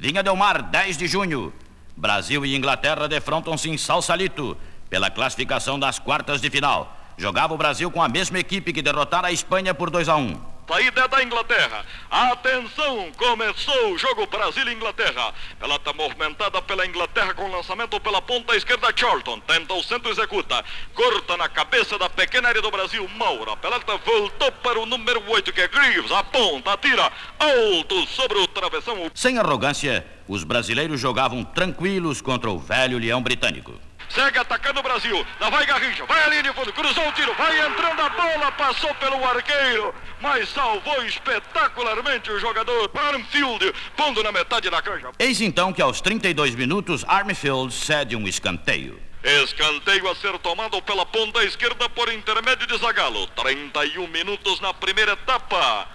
Vinha 0.00 0.22
Del 0.22 0.36
Mar, 0.36 0.62
10 0.62 0.96
de 0.96 1.08
junho. 1.08 1.52
Brasil 1.96 2.46
e 2.46 2.54
Inglaterra 2.54 3.08
defrontam-se 3.08 3.68
em 3.68 3.76
Salsalito 3.76 4.56
pela 4.88 5.10
classificação 5.10 5.76
das 5.76 5.98
quartas 5.98 6.40
de 6.40 6.48
final. 6.48 6.96
Jogava 7.16 7.52
o 7.52 7.58
Brasil 7.58 7.90
com 7.90 8.00
a 8.00 8.08
mesma 8.08 8.38
equipe 8.38 8.72
que 8.72 8.80
derrotara 8.80 9.26
a 9.26 9.32
Espanha 9.32 9.74
por 9.74 9.90
2 9.90 10.08
a 10.08 10.14
1. 10.14 10.40
Saída 10.68 11.08
da 11.08 11.24
Inglaterra. 11.24 11.82
Atenção, 12.10 13.10
começou 13.16 13.92
o 13.92 13.96
jogo 13.96 14.26
Brasil 14.26 14.70
Inglaterra. 14.70 15.32
Ela 15.58 15.76
está 15.76 15.94
movimentada 15.94 16.60
pela 16.60 16.86
Inglaterra 16.86 17.32
com 17.32 17.50
lançamento 17.50 17.98
pela 17.98 18.20
ponta 18.20 18.54
esquerda 18.54 18.92
Charlton. 18.94 19.40
Tenta 19.40 19.72
o 19.72 19.82
centro, 19.82 20.10
executa. 20.10 20.62
Corta 20.94 21.38
na 21.38 21.48
cabeça 21.48 21.98
da 21.98 22.10
pequena 22.10 22.48
área 22.48 22.60
do 22.60 22.70
Brasil, 22.70 23.08
Maura. 23.16 23.52
A 23.52 23.56
pelota 23.56 23.96
voltou 23.96 24.52
para 24.52 24.78
o 24.78 24.84
número 24.84 25.22
8, 25.26 25.54
que 25.54 25.62
é 25.62 25.68
Greaves. 25.68 26.12
Aponta, 26.12 26.74
atira 26.74 27.10
alto 27.38 28.06
sobre 28.08 28.38
o 28.38 28.46
travessão. 28.46 29.10
Sem 29.14 29.38
arrogância, 29.38 30.06
os 30.28 30.44
brasileiros 30.44 31.00
jogavam 31.00 31.42
tranquilos 31.44 32.20
contra 32.20 32.50
o 32.50 32.58
velho 32.58 32.98
leão 32.98 33.22
britânico. 33.22 33.87
Segue 34.08 34.38
atacando 34.38 34.80
o 34.80 34.82
Brasil. 34.82 35.26
Lá 35.40 35.50
vai 35.50 35.66
Garrincha. 35.66 36.04
Vai 36.06 36.22
a 36.22 36.28
linha 36.28 36.42
de 36.42 36.52
fundo. 36.52 36.72
Cruzou 36.72 37.08
o 37.08 37.12
tiro. 37.12 37.34
Vai 37.34 37.66
entrando 37.66 38.00
a 38.00 38.08
bola. 38.08 38.52
Passou 38.52 38.94
pelo 38.94 39.24
arqueiro. 39.24 39.94
Mas 40.20 40.48
salvou 40.48 41.04
espetacularmente 41.04 42.30
o 42.30 42.40
jogador 42.40 42.90
Armfield. 42.94 43.72
Pondo 43.96 44.22
na 44.22 44.32
metade 44.32 44.70
da 44.70 44.80
cancha. 44.82 45.10
Eis 45.18 45.40
então 45.40 45.72
que 45.72 45.82
aos 45.82 46.00
32 46.00 46.54
minutos 46.54 47.04
Armfield 47.06 47.72
cede 47.72 48.16
um 48.16 48.26
escanteio. 48.26 49.00
Escanteio 49.22 50.08
a 50.08 50.14
ser 50.14 50.38
tomado 50.38 50.80
pela 50.80 51.04
ponta 51.04 51.42
esquerda 51.44 51.88
por 51.90 52.12
intermédio 52.12 52.66
de 52.66 52.78
Zagalo. 52.78 53.26
31 53.28 54.06
minutos 54.06 54.60
na 54.60 54.72
primeira 54.72 55.12
etapa. 55.12 55.88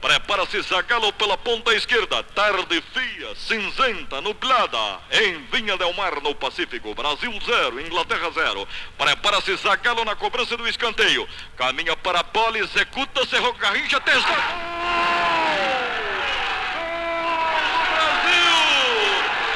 Prepara-se 0.00 0.60
Zagallo 0.62 1.12
pela 1.14 1.38
ponta 1.38 1.74
esquerda. 1.74 2.22
Tarde 2.22 2.82
fria, 2.92 3.34
cinzenta, 3.34 4.20
nublada. 4.20 5.00
Em 5.10 5.38
Vinha 5.50 5.76
Del 5.76 5.94
Mar, 5.94 6.20
no 6.20 6.34
Pacífico. 6.34 6.94
Brasil 6.94 7.32
0, 7.44 7.80
Inglaterra 7.80 8.30
0. 8.32 8.68
Prepara-se 8.98 9.56
Zagallo 9.56 10.04
na 10.04 10.14
cobrança 10.14 10.56
do 10.56 10.68
escanteio. 10.68 11.26
Caminha 11.56 11.96
para 11.96 12.20
a 12.20 12.22
bola, 12.22 12.58
executa, 12.58 13.26
cerrou 13.26 13.54
Garrincha, 13.54 13.98
testa. 14.00 14.32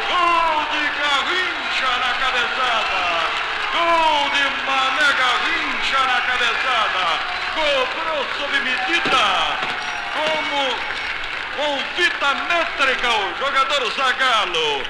Gol 0.09 0.65
de 0.73 0.85
Garrincha 0.99 1.91
na 1.99 2.15
cabeçada. 2.15 3.03
Gol 3.73 4.31
de 4.31 4.45
Mané 4.65 5.13
Garrincha 5.13 6.01
na 6.07 6.21
cabeçada. 6.23 7.05
Cobrou 7.55 8.25
sob 8.39 8.61
medida 8.61 9.90
como 10.13 11.01
com 11.57 11.79
fita 11.97 12.35
métrica 12.35 13.09
o 13.11 13.39
jogador 13.39 13.93
Zagallo. 13.93 14.83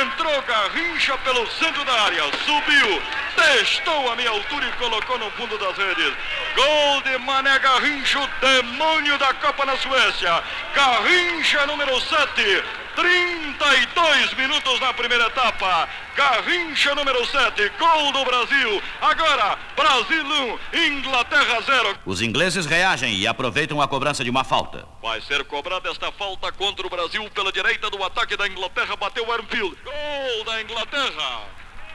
Entrou 0.00 0.40
Garrincha 0.42 1.18
pelo 1.18 1.46
centro 1.48 1.84
da 1.84 1.92
área, 2.04 2.22
subiu, 2.46 3.02
testou 3.36 4.10
a 4.10 4.16
minha 4.16 4.30
altura 4.30 4.66
e 4.66 4.72
colocou 4.72 5.18
no 5.18 5.30
fundo 5.32 5.58
das 5.58 5.76
redes. 5.76 6.14
Gol 6.54 7.02
de 7.02 7.18
Mané 7.18 7.58
Garrincha, 7.58 8.18
o 8.18 8.26
demônio 8.40 9.18
da 9.18 9.34
Copa 9.34 9.66
na 9.66 9.76
Suécia. 9.76 10.42
Garrincha 10.74 11.66
número 11.66 12.00
7, 12.00 12.64
32 12.96 14.34
minutos 14.34 14.80
na 14.80 14.92
primeira 14.94 15.26
etapa. 15.26 15.88
Garrincha 16.16 16.94
número 16.94 17.24
7, 17.26 17.70
gol 17.78 18.10
do 18.10 18.24
Brasil. 18.24 18.82
Agora, 19.02 19.58
Brasil 19.76 20.24
1, 20.72 20.86
Inglaterra 20.86 21.60
0. 21.60 21.98
Os 22.06 22.22
ingleses 22.22 22.64
reagem 22.64 23.14
e 23.14 23.26
aproveitam 23.26 23.82
a 23.82 23.86
cobrança 23.86 24.24
de 24.24 24.30
uma 24.30 24.44
falta. 24.44 24.88
Vai 25.02 25.20
ser 25.20 25.44
cobrada 25.44 25.90
esta 25.90 26.10
falta 26.10 26.50
contra 26.52 26.86
o 26.86 26.90
Brasil 26.90 27.28
pela 27.30 27.52
direita 27.52 27.90
do 27.90 28.02
ataque 28.02 28.34
da 28.34 28.48
Inglaterra. 28.48 28.96
Bateu 28.96 29.30
Armfield. 29.30 29.76
Gol 29.84 30.44
da 30.46 30.62
Inglaterra. 30.62 31.42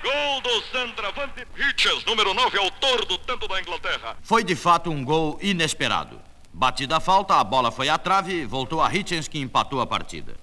Gol 0.03 0.41
do 0.41 0.61
centroavante 0.71 1.47
Hitches, 1.55 2.05
número 2.05 2.33
9, 2.33 2.57
autor 2.57 3.05
do 3.05 3.17
tanto 3.19 3.47
da 3.47 3.59
Inglaterra. 3.59 4.17
Foi 4.21 4.43
de 4.43 4.55
fato 4.55 4.89
um 4.89 5.03
gol 5.03 5.37
inesperado. 5.41 6.19
Batida 6.53 6.97
a 6.97 6.99
falta, 6.99 7.35
a 7.35 7.43
bola 7.43 7.71
foi 7.71 7.87
à 7.87 7.97
trave, 7.97 8.45
voltou 8.45 8.81
a 8.81 8.93
Hitchens 8.93 9.27
que 9.27 9.39
empatou 9.39 9.79
a 9.79 9.87
partida. 9.87 10.35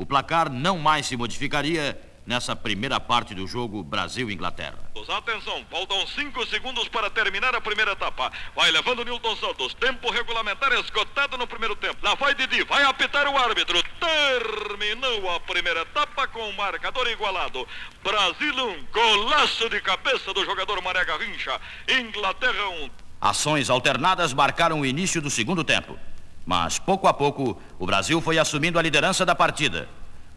O 0.00 0.06
placar 0.06 0.50
não 0.50 0.78
mais 0.78 1.04
se 1.04 1.14
modificaria 1.14 2.00
nessa 2.26 2.56
primeira 2.56 2.98
parte 2.98 3.34
do 3.34 3.46
jogo 3.46 3.82
Brasil-Inglaterra. 3.82 4.78
Atenção, 5.14 5.62
faltam 5.70 6.06
cinco 6.06 6.46
segundos 6.46 6.88
para 6.88 7.10
terminar 7.10 7.54
a 7.54 7.60
primeira 7.60 7.92
etapa. 7.92 8.32
Vai 8.56 8.70
levando 8.70 9.04
Nilton 9.04 9.36
Santos. 9.36 9.74
Tempo 9.74 10.10
regulamentar 10.10 10.72
esgotado 10.72 11.36
no 11.36 11.46
primeiro 11.46 11.76
tempo. 11.76 11.98
Lá 12.02 12.14
vai 12.14 12.34
Didi, 12.34 12.64
vai 12.64 12.82
apitar 12.84 13.28
o 13.28 13.36
árbitro. 13.36 13.78
Terminou 14.00 15.36
a 15.36 15.40
primeira 15.40 15.82
etapa 15.82 16.26
com 16.28 16.48
o 16.48 16.56
marcador 16.56 17.06
igualado. 17.06 17.68
Brasil 18.02 18.54
1, 18.54 18.68
um, 18.70 18.86
golaço 18.90 19.68
de 19.68 19.82
cabeça 19.82 20.32
do 20.32 20.42
jogador 20.46 20.80
Maré 20.80 21.04
Garrincha. 21.04 21.60
Inglaterra 21.86 22.70
1. 22.70 22.84
Um. 22.84 22.90
Ações 23.20 23.68
alternadas 23.68 24.32
marcaram 24.32 24.80
o 24.80 24.86
início 24.86 25.20
do 25.20 25.28
segundo 25.28 25.62
tempo. 25.62 25.98
Mas, 26.44 26.78
pouco 26.78 27.06
a 27.06 27.14
pouco, 27.14 27.60
o 27.78 27.86
Brasil 27.86 28.20
foi 28.20 28.38
assumindo 28.38 28.78
a 28.78 28.82
liderança 28.82 29.24
da 29.24 29.34
partida. 29.34 29.88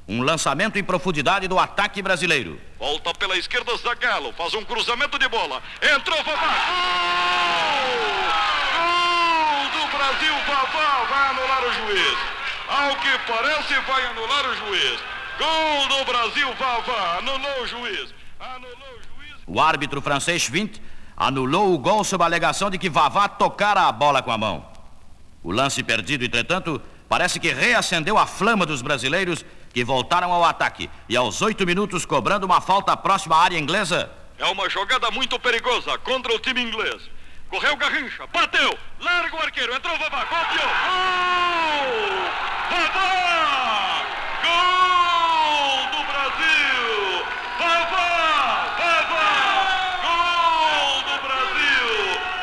Um 0.07 0.21
lançamento 0.21 0.77
em 0.77 0.83
profundidade 0.83 1.47
do 1.47 1.57
ataque 1.57 2.01
brasileiro. 2.01 2.59
Volta 2.77 3.13
pela 3.13 3.37
esquerda 3.37 3.75
Zagallo, 3.77 4.33
faz 4.33 4.53
um 4.53 4.63
cruzamento 4.65 5.17
de 5.17 5.27
bola. 5.29 5.61
Entrou 5.81 6.21
Vavá. 6.23 6.47
Gol! 6.67 8.03
Gol 8.75 9.81
do 9.81 9.97
Brasil, 9.97 10.33
Vavá 10.45 11.05
vai 11.09 11.29
anular 11.29 11.63
o 11.63 11.71
juiz. 11.71 12.17
Ao 12.67 12.95
que 12.97 13.17
parece, 13.25 13.79
vai 13.87 14.05
anular 14.07 14.45
o 14.45 14.55
juiz. 14.55 14.99
Gol 15.39 15.87
do 15.87 16.05
Brasil, 16.05 16.53
Vavá 16.55 17.17
anulou 17.19 17.61
o 17.61 17.67
juiz. 17.67 18.13
Anulou 18.39 18.73
o 18.73 19.01
juiz. 19.01 19.41
O 19.47 19.61
árbitro 19.61 20.01
francês 20.01 20.41
Schwint 20.41 20.81
anulou 21.15 21.73
o 21.73 21.77
gol 21.77 22.03
sob 22.03 22.23
a 22.23 22.27
alegação 22.27 22.69
de 22.69 22.77
que 22.77 22.89
Vavá 22.89 23.29
tocara 23.29 23.87
a 23.87 23.91
bola 23.91 24.21
com 24.21 24.31
a 24.31 24.37
mão. 24.37 24.72
O 25.43 25.51
lance 25.51 25.83
perdido, 25.83 26.23
entretanto, 26.23 26.81
parece 27.09 27.39
que 27.39 27.51
reacendeu 27.51 28.17
a 28.17 28.25
flama 28.25 28.65
dos 28.65 28.81
brasileiros 28.81 29.45
que 29.73 29.83
voltaram 29.83 30.31
ao 30.31 30.43
ataque 30.43 30.89
e 31.09 31.17
aos 31.17 31.41
oito 31.41 31.65
minutos 31.65 32.05
cobrando 32.05 32.45
uma 32.45 32.61
falta 32.61 32.95
próxima 32.95 33.35
à 33.35 33.43
área 33.43 33.57
inglesa. 33.57 34.09
É 34.37 34.45
uma 34.45 34.69
jogada 34.69 35.09
muito 35.11 35.39
perigosa 35.39 35.97
contra 35.99 36.33
o 36.33 36.39
time 36.39 36.61
inglês. 36.61 37.09
Correu 37.49 37.75
Garrincha, 37.75 38.25
bateu, 38.27 38.77
larga 38.99 39.35
o 39.35 39.39
arqueiro, 39.39 39.75
entrou 39.75 39.97
Vavá, 39.97 40.25
golpeou. 40.25 40.69
Gol! 40.87 42.13
Vavá! 42.71 44.01
Gol 44.43 45.85
do 45.91 46.01
Brasil! 46.11 47.25
Vavá! 47.59 48.09
Vavá! 48.79 49.29
Gol 50.01 50.95
do 51.03 51.15
Brasil! 51.27 51.89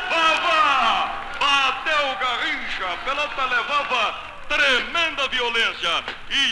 Vavá! 0.09 1.11
Bateu 1.39 2.05
Garrincha, 2.21 2.97
pelota 3.03 3.45
levava 3.45 4.31
tremenda 4.71 5.27
violência. 5.27 6.03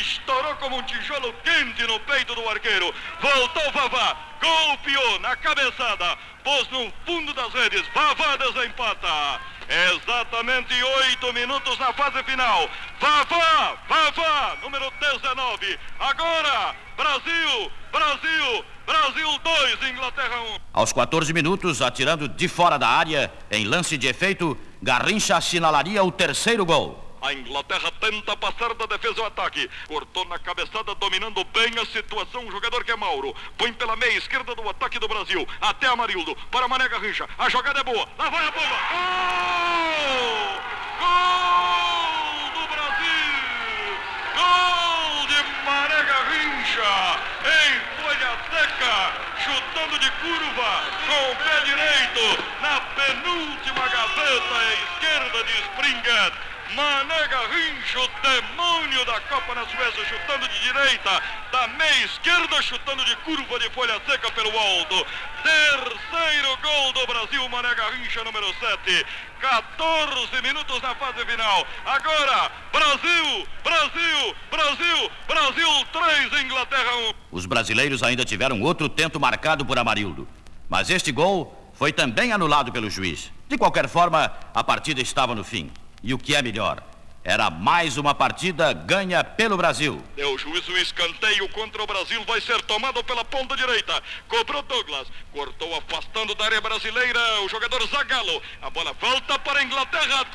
Estourou 0.02 0.56
como 0.56 0.78
um 0.78 0.84
tijolo 0.84 1.34
quente 1.44 1.84
no 1.88 2.00
peito 2.02 2.36
do 2.36 2.50
arqueiro. 2.50 2.94
Voltou 3.22 3.72
Vavá, 3.72 4.18
golpeou 4.42 5.20
na 5.22 5.36
cabeçada, 5.38 6.18
pôs 6.44 6.68
no 6.70 6.92
fundo 7.06 7.34
das 7.34 7.54
redes. 7.54 7.84
Vavá 7.94 8.36
desempata. 8.36 9.40
Exatamente 9.70 10.74
oito 10.84 11.32
minutos 11.32 11.78
na 11.80 11.94
fase 11.94 12.22
final. 12.24 12.70
Vavá, 13.00 13.78
Vavá, 13.88 14.58
número 14.64 14.92
19. 15.00 15.80
Agora, 16.00 16.76
Brasil, 16.98 17.72
Brasil, 17.92 18.66
Brasil 18.86 19.40
2, 19.44 19.92
Inglaterra 19.92 20.42
1. 20.42 20.58
Aos 20.74 20.92
14 20.92 21.32
minutos, 21.32 21.82
atirando 21.82 22.28
de 22.28 22.48
fora 22.48 22.78
da 22.78 22.88
área, 22.88 23.32
em 23.52 23.64
lance 23.64 23.98
de 23.98 24.08
efeito, 24.08 24.58
Garrincha 24.82 25.38
assinalaria 25.38 26.04
o 26.04 26.12
terceiro 26.12 26.66
gol. 26.66 27.09
A 27.22 27.34
Inglaterra 27.34 27.92
tenta 28.00 28.36
passar 28.38 28.74
da 28.76 28.86
defesa 28.86 29.20
ao 29.20 29.28
ataque. 29.28 29.70
Cortou 29.88 30.24
na 30.26 30.40
cabeçada, 30.40 30.96
dominando 30.96 31.44
bem 31.46 31.72
a 31.78 31.86
situação. 31.86 32.48
O 32.48 32.52
jogador 32.52 32.84
que 32.84 32.92
é 32.92 32.96
Mauro. 32.96 33.36
Põe 33.58 33.74
pela 33.74 33.96
meia 33.98 34.18
esquerda 34.18 34.56
do 34.56 34.70
ataque 34.70 35.00
do 35.00 35.08
Brasil. 35.08 35.48
Até 35.60 35.88
Amarildo. 35.88 36.36
Para 36.50 36.68
Mané 36.68 36.88
Garrincha. 36.88 37.28
A 37.38 37.50
jogada 37.50 37.82
é 37.82 37.84
boa. 37.84 38.08
Lá 38.18 38.30
vai 38.30 38.48
a 38.48 38.52
bola. 38.52 38.80
Gol! 38.92 40.60
Gol 41.00 42.50
do 42.54 42.68
Brasil! 42.74 44.00
Gol 44.36 45.28
de 45.28 45.44
Mané 45.66 46.04
Garrincha. 46.04 47.20
Em 47.44 48.02
folha 48.02 48.32
seca. 48.50 49.14
Chutando 49.44 50.00
de 50.00 50.10
curva. 50.12 50.84
Com 51.06 51.32
o 51.32 51.36
pé 51.36 51.62
direito. 51.66 52.44
Na 52.62 52.80
penúltima 52.80 53.88
gaveta 53.90 54.74
esquerda 54.74 55.44
de 55.44 55.52
Springer. 55.52 56.49
Mané 56.76 57.28
Garrincha, 57.28 58.00
o 58.00 58.08
demônio 58.22 59.04
da 59.06 59.20
Copa 59.22 59.56
na 59.56 59.66
Suécia, 59.66 60.06
chutando 60.06 60.48
de 60.48 60.60
direita, 60.60 61.22
da 61.52 61.68
meia 61.70 62.06
esquerda, 62.06 62.62
chutando 62.62 63.04
de 63.06 63.16
curva 63.18 63.60
de 63.60 63.70
folha 63.72 64.00
seca 64.08 64.32
pelo 64.32 64.52
alto. 64.58 65.06
Terceiro 65.42 66.58
gol 66.62 66.94
do 66.94 67.08
Brasil, 67.08 67.50
Mané 67.50 67.74
Garrincha, 67.74 68.24
número 68.24 68.46
7. 68.60 69.06
14 69.40 70.42
minutos 70.44 70.82
na 70.82 70.94
fase 70.96 71.26
final. 71.26 71.66
Agora, 71.86 72.52
Brasil, 72.72 73.48
Brasil, 73.64 74.36
Brasil, 74.52 75.12
Brasil 75.28 75.86
3, 75.92 76.44
Inglaterra 76.44 76.96
1. 76.98 77.14
Os 77.32 77.46
brasileiros 77.48 78.04
ainda 78.04 78.24
tiveram 78.24 78.62
outro 78.62 78.88
tento 78.88 79.20
marcado 79.20 79.66
por 79.66 79.80
Amarildo. 79.80 80.28
Mas 80.70 80.92
este 80.92 81.12
gol 81.12 81.72
foi 81.74 81.92
também 81.92 82.32
anulado 82.32 82.72
pelo 82.72 82.90
juiz. 82.90 83.32
De 83.48 83.58
qualquer 83.58 83.88
forma, 83.88 84.32
a 84.54 84.64
partida 84.64 85.02
estava 85.02 85.34
no 85.34 85.44
fim. 85.44 85.72
E 86.02 86.14
o 86.14 86.18
que 86.18 86.36
é 86.36 86.42
melhor, 86.42 86.82
era 87.24 87.50
mais 87.50 87.98
uma 87.98 88.16
partida 88.16 88.72
ganha 88.72 89.24
pelo 89.24 89.58
Brasil. 89.58 90.02
Deu 90.16 90.38
juiz 90.38 90.68
o 90.68 90.78
escanteio 90.78 91.50
contra 91.50 91.84
o 91.84 91.88
Brasil, 91.88 92.24
vai 92.26 92.40
ser 92.40 92.62
tomado 92.62 93.04
pela 93.04 93.26
ponta 93.26 93.56
direita. 93.56 94.02
Cobrou 94.28 94.62
Douglas, 94.64 95.08
cortou 95.34 95.76
afastando 95.76 96.34
da 96.36 96.46
área 96.46 96.62
brasileira 96.62 97.20
o 97.44 97.50
jogador 97.50 97.86
Zagallo. 97.88 98.42
A 98.62 98.70
bola 98.70 98.94
volta 98.94 99.38
para 99.40 99.60
a 99.60 99.64
Inglaterra, 99.64 100.26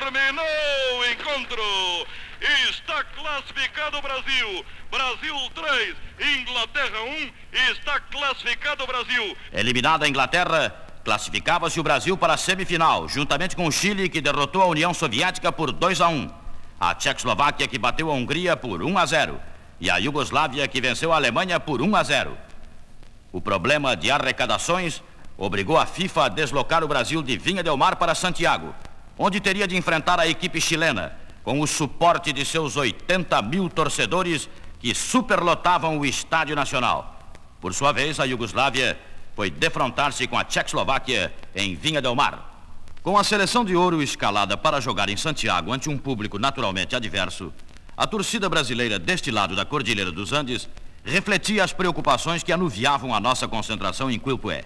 terminou 0.00 0.44
o 0.98 1.06
encontro. 1.06 1.62
Está 2.68 3.02
classificado 3.02 3.96
o 3.96 4.02
Brasil. 4.02 4.66
Brasil 4.90 5.34
3, 5.54 5.96
Inglaterra 6.38 7.02
1. 7.02 7.32
Está 7.72 7.98
classificado 7.98 8.84
o 8.84 8.86
Brasil. 8.86 9.36
Eliminada 9.52 10.04
a 10.04 10.08
Inglaterra, 10.08 10.85
Classificava-se 11.06 11.78
o 11.78 11.84
Brasil 11.84 12.16
para 12.16 12.34
a 12.34 12.36
semifinal, 12.36 13.08
juntamente 13.08 13.54
com 13.54 13.64
o 13.68 13.70
Chile, 13.70 14.08
que 14.08 14.20
derrotou 14.20 14.60
a 14.60 14.66
União 14.66 14.92
Soviética 14.92 15.52
por 15.52 15.70
2 15.70 16.00
a 16.00 16.08
1, 16.08 16.28
a 16.80 16.96
Tchecoslováquia, 16.96 17.68
que 17.68 17.78
bateu 17.78 18.10
a 18.10 18.14
Hungria 18.14 18.56
por 18.56 18.82
1 18.82 18.98
a 18.98 19.06
0, 19.06 19.40
e 19.78 19.88
a 19.88 19.98
Iugoslávia, 19.98 20.66
que 20.66 20.80
venceu 20.80 21.12
a 21.12 21.14
Alemanha 21.14 21.60
por 21.60 21.80
1 21.80 21.94
a 21.94 22.02
0. 22.02 22.36
O 23.30 23.40
problema 23.40 23.96
de 23.96 24.10
arrecadações 24.10 25.00
obrigou 25.38 25.78
a 25.78 25.86
FIFA 25.86 26.24
a 26.24 26.28
deslocar 26.28 26.82
o 26.82 26.88
Brasil 26.88 27.22
de 27.22 27.38
Vinha 27.38 27.62
del 27.62 27.76
Mar 27.76 27.94
para 27.94 28.12
Santiago, 28.12 28.74
onde 29.16 29.38
teria 29.38 29.68
de 29.68 29.76
enfrentar 29.76 30.18
a 30.18 30.26
equipe 30.26 30.60
chilena, 30.60 31.12
com 31.44 31.60
o 31.60 31.68
suporte 31.68 32.32
de 32.32 32.44
seus 32.44 32.76
80 32.76 33.40
mil 33.42 33.68
torcedores 33.68 34.48
que 34.80 34.92
superlotavam 34.92 36.00
o 36.00 36.04
Estádio 36.04 36.56
Nacional. 36.56 37.16
Por 37.60 37.72
sua 37.72 37.92
vez, 37.92 38.18
a 38.18 38.24
Iugoslávia 38.24 38.98
foi 39.36 39.50
defrontar-se 39.50 40.26
com 40.26 40.38
a 40.38 40.44
Tchecoslováquia 40.44 41.32
em 41.54 41.74
Vinha 41.74 42.00
del 42.00 42.14
Mar. 42.14 42.54
Com 43.02 43.18
a 43.18 43.22
seleção 43.22 43.66
de 43.66 43.76
ouro 43.76 44.02
escalada 44.02 44.56
para 44.56 44.80
jogar 44.80 45.10
em 45.10 45.16
Santiago 45.16 45.70
ante 45.72 45.90
um 45.90 45.98
público 45.98 46.38
naturalmente 46.38 46.96
adverso, 46.96 47.52
a 47.94 48.06
torcida 48.06 48.48
brasileira 48.48 48.98
deste 48.98 49.30
lado 49.30 49.54
da 49.54 49.66
Cordilheira 49.66 50.10
dos 50.10 50.32
Andes 50.32 50.66
refletia 51.04 51.62
as 51.62 51.72
preocupações 51.72 52.42
que 52.42 52.50
anuviavam 52.50 53.14
a 53.14 53.20
nossa 53.20 53.46
concentração 53.46 54.10
em 54.10 54.18
Quilpué. 54.18 54.64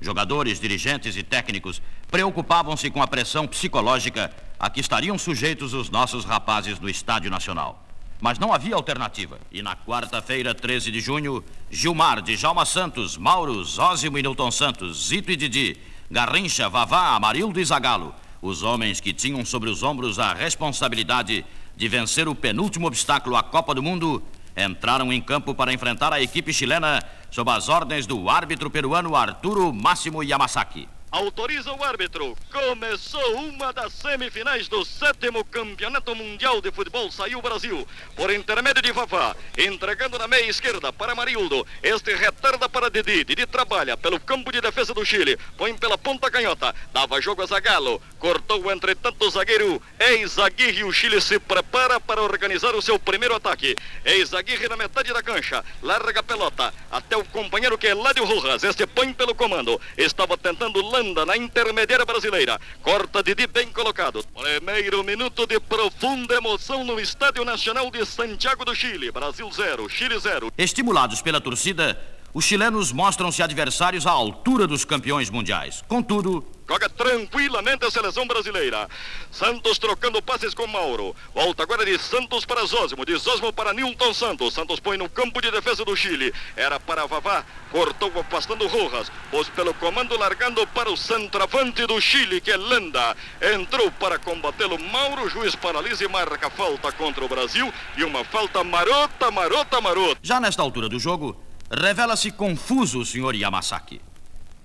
Jogadores, 0.00 0.58
dirigentes 0.58 1.16
e 1.16 1.22
técnicos 1.22 1.80
preocupavam-se 2.10 2.90
com 2.90 3.00
a 3.00 3.06
pressão 3.06 3.46
psicológica 3.46 4.32
a 4.58 4.68
que 4.68 4.80
estariam 4.80 5.16
sujeitos 5.16 5.74
os 5.74 5.88
nossos 5.88 6.24
rapazes 6.24 6.80
no 6.80 6.90
Estádio 6.90 7.30
Nacional. 7.30 7.86
Mas 8.22 8.38
não 8.38 8.52
havia 8.52 8.76
alternativa. 8.76 9.36
E 9.50 9.62
na 9.62 9.74
quarta-feira, 9.74 10.54
13 10.54 10.92
de 10.92 11.00
junho, 11.00 11.42
Gilmar, 11.68 12.22
Djalma 12.22 12.64
Santos, 12.64 13.16
Mauro, 13.16 13.64
Zózimo 13.64 14.16
e 14.16 14.22
Newton 14.22 14.52
Santos, 14.52 15.08
Zito 15.08 15.32
e 15.32 15.36
Didi, 15.36 15.76
Garrincha, 16.08 16.68
Vavá, 16.68 17.16
Amarildo 17.16 17.58
e 17.58 17.64
Zagalo, 17.64 18.14
os 18.40 18.62
homens 18.62 19.00
que 19.00 19.12
tinham 19.12 19.44
sobre 19.44 19.68
os 19.68 19.82
ombros 19.82 20.20
a 20.20 20.34
responsabilidade 20.34 21.44
de 21.76 21.88
vencer 21.88 22.28
o 22.28 22.34
penúltimo 22.34 22.86
obstáculo 22.86 23.34
à 23.34 23.42
Copa 23.42 23.74
do 23.74 23.82
Mundo, 23.82 24.22
entraram 24.56 25.12
em 25.12 25.20
campo 25.20 25.52
para 25.52 25.72
enfrentar 25.72 26.12
a 26.12 26.22
equipe 26.22 26.52
chilena 26.52 27.02
sob 27.28 27.50
as 27.50 27.68
ordens 27.68 28.06
do 28.06 28.30
árbitro 28.30 28.70
peruano 28.70 29.16
Arturo 29.16 29.72
Máximo 29.72 30.22
Yamasaki. 30.22 30.88
Autoriza 31.12 31.70
o 31.70 31.84
árbitro. 31.84 32.34
Começou 32.50 33.34
uma 33.36 33.70
das 33.70 33.92
semifinais 33.92 34.66
do 34.66 34.82
sétimo 34.82 35.44
Campeonato 35.44 36.16
Mundial 36.16 36.62
de 36.62 36.72
Futebol. 36.72 37.12
Saiu 37.12 37.38
o 37.38 37.42
Brasil 37.42 37.86
por 38.16 38.32
intermédio 38.32 38.80
de 38.80 38.92
Vavá, 38.92 39.36
entregando 39.58 40.18
na 40.18 40.26
meia 40.26 40.48
esquerda 40.48 40.90
para 40.90 41.14
Marildo. 41.14 41.66
Este 41.82 42.14
retarda 42.14 42.66
para 42.66 42.90
Didi. 42.90 43.24
Didi 43.24 43.44
trabalha 43.44 43.94
pelo 43.94 44.18
campo 44.18 44.50
de 44.50 44.62
defesa 44.62 44.94
do 44.94 45.04
Chile. 45.04 45.38
Põe 45.58 45.76
pela 45.76 45.98
ponta 45.98 46.30
canhota. 46.30 46.74
Dava 46.94 47.20
jogo 47.20 47.42
a 47.42 47.46
Zagalo. 47.46 48.00
Cortou, 48.18 48.72
entretanto, 48.72 49.22
o 49.22 49.30
zagueiro 49.30 49.82
Ex 50.00 50.38
Aguirre. 50.38 50.84
O 50.84 50.92
Chile 50.94 51.20
se 51.20 51.38
prepara 51.38 52.00
para 52.00 52.22
organizar 52.22 52.74
o 52.74 52.80
seu 52.80 52.98
primeiro 52.98 53.34
ataque. 53.34 53.76
Ex 54.02 54.32
Aguirre 54.32 54.66
na 54.66 54.78
metade 54.78 55.12
da 55.12 55.22
cancha. 55.22 55.62
Larga 55.82 56.20
a 56.20 56.22
pelota 56.22 56.72
até 56.90 57.18
o 57.18 57.24
companheiro 57.26 57.76
que 57.76 57.88
é 57.88 57.92
Ládio 57.92 58.24
Rojas. 58.24 58.64
Este 58.64 58.86
põe 58.86 59.12
pelo 59.12 59.34
comando. 59.34 59.78
Estava 59.98 60.38
tentando 60.38 60.80
lançar 60.80 61.01
na 61.02 61.36
intermediária 61.36 62.06
brasileira. 62.06 62.60
Corta 62.80 63.22
Didi 63.22 63.46
bem 63.46 63.68
colocado. 63.68 64.24
Primeiro 64.34 65.02
minuto 65.02 65.46
de 65.46 65.58
profunda 65.58 66.34
emoção 66.34 66.84
no 66.84 67.00
Estádio 67.00 67.44
Nacional 67.44 67.90
de 67.90 68.06
Santiago 68.06 68.64
do 68.64 68.74
Chile. 68.74 69.10
Brasil 69.10 69.50
0, 69.52 69.88
Chile 69.88 70.18
0. 70.18 70.52
Estimulados 70.56 71.20
pela 71.20 71.40
torcida, 71.40 72.00
os 72.34 72.44
chilenos 72.44 72.92
mostram-se 72.92 73.42
adversários 73.42 74.06
à 74.06 74.10
altura 74.10 74.66
dos 74.66 74.84
campeões 74.84 75.28
mundiais. 75.28 75.84
Contudo, 75.86 76.44
Joga 76.72 76.88
tranquilamente 76.88 77.84
a 77.84 77.90
seleção 77.90 78.26
brasileira. 78.26 78.88
Santos 79.30 79.78
trocando 79.78 80.22
passes 80.22 80.54
com 80.54 80.66
Mauro. 80.66 81.14
Volta 81.34 81.64
agora 81.64 81.84
de 81.84 81.98
Santos 81.98 82.46
para 82.46 82.64
Zósimo. 82.64 83.04
De 83.04 83.14
Zósimo 83.16 83.52
para 83.52 83.74
Nilton 83.74 84.14
Santos. 84.14 84.54
Santos 84.54 84.80
põe 84.80 84.96
no 84.96 85.06
campo 85.06 85.42
de 85.42 85.50
defesa 85.50 85.84
do 85.84 85.94
Chile. 85.94 86.32
Era 86.56 86.80
para 86.80 87.04
Vavá. 87.04 87.44
Cortou 87.70 88.10
afastando 88.18 88.66
Rojas. 88.68 89.12
Pôs 89.30 89.50
pelo 89.50 89.74
comando 89.74 90.16
largando 90.16 90.66
para 90.68 90.90
o 90.90 90.96
centroavante 90.96 91.84
do 91.86 92.00
Chile, 92.00 92.40
que 92.40 92.50
é 92.50 92.56
Lenda. 92.56 93.16
Entrou 93.54 93.90
para 93.92 94.18
combatê-lo 94.18 94.78
Mauro. 94.78 95.28
Juiz 95.28 95.54
paralisa 95.54 96.04
e 96.04 96.08
marca 96.08 96.48
falta 96.48 96.90
contra 96.92 97.22
o 97.22 97.28
Brasil. 97.28 97.70
E 97.98 98.04
uma 98.04 98.24
falta 98.24 98.64
marota, 98.64 99.30
marota, 99.30 99.78
marota. 99.80 100.18
Já 100.22 100.40
nesta 100.40 100.62
altura 100.62 100.88
do 100.88 100.98
jogo, 100.98 101.36
revela-se 101.72 102.30
confuso 102.30 103.00
o 103.00 103.06
senhor 103.06 103.34
Yamasaki. 103.34 104.00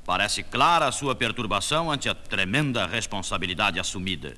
Parece 0.06 0.44
clara 0.44 0.88
a 0.88 0.92
sua 0.92 1.16
perturbação 1.16 1.90
ante 1.92 2.10
a 2.10 2.16
tremenda 2.16 2.86
responsabilidade 2.86 3.80
assumida. 3.80 4.36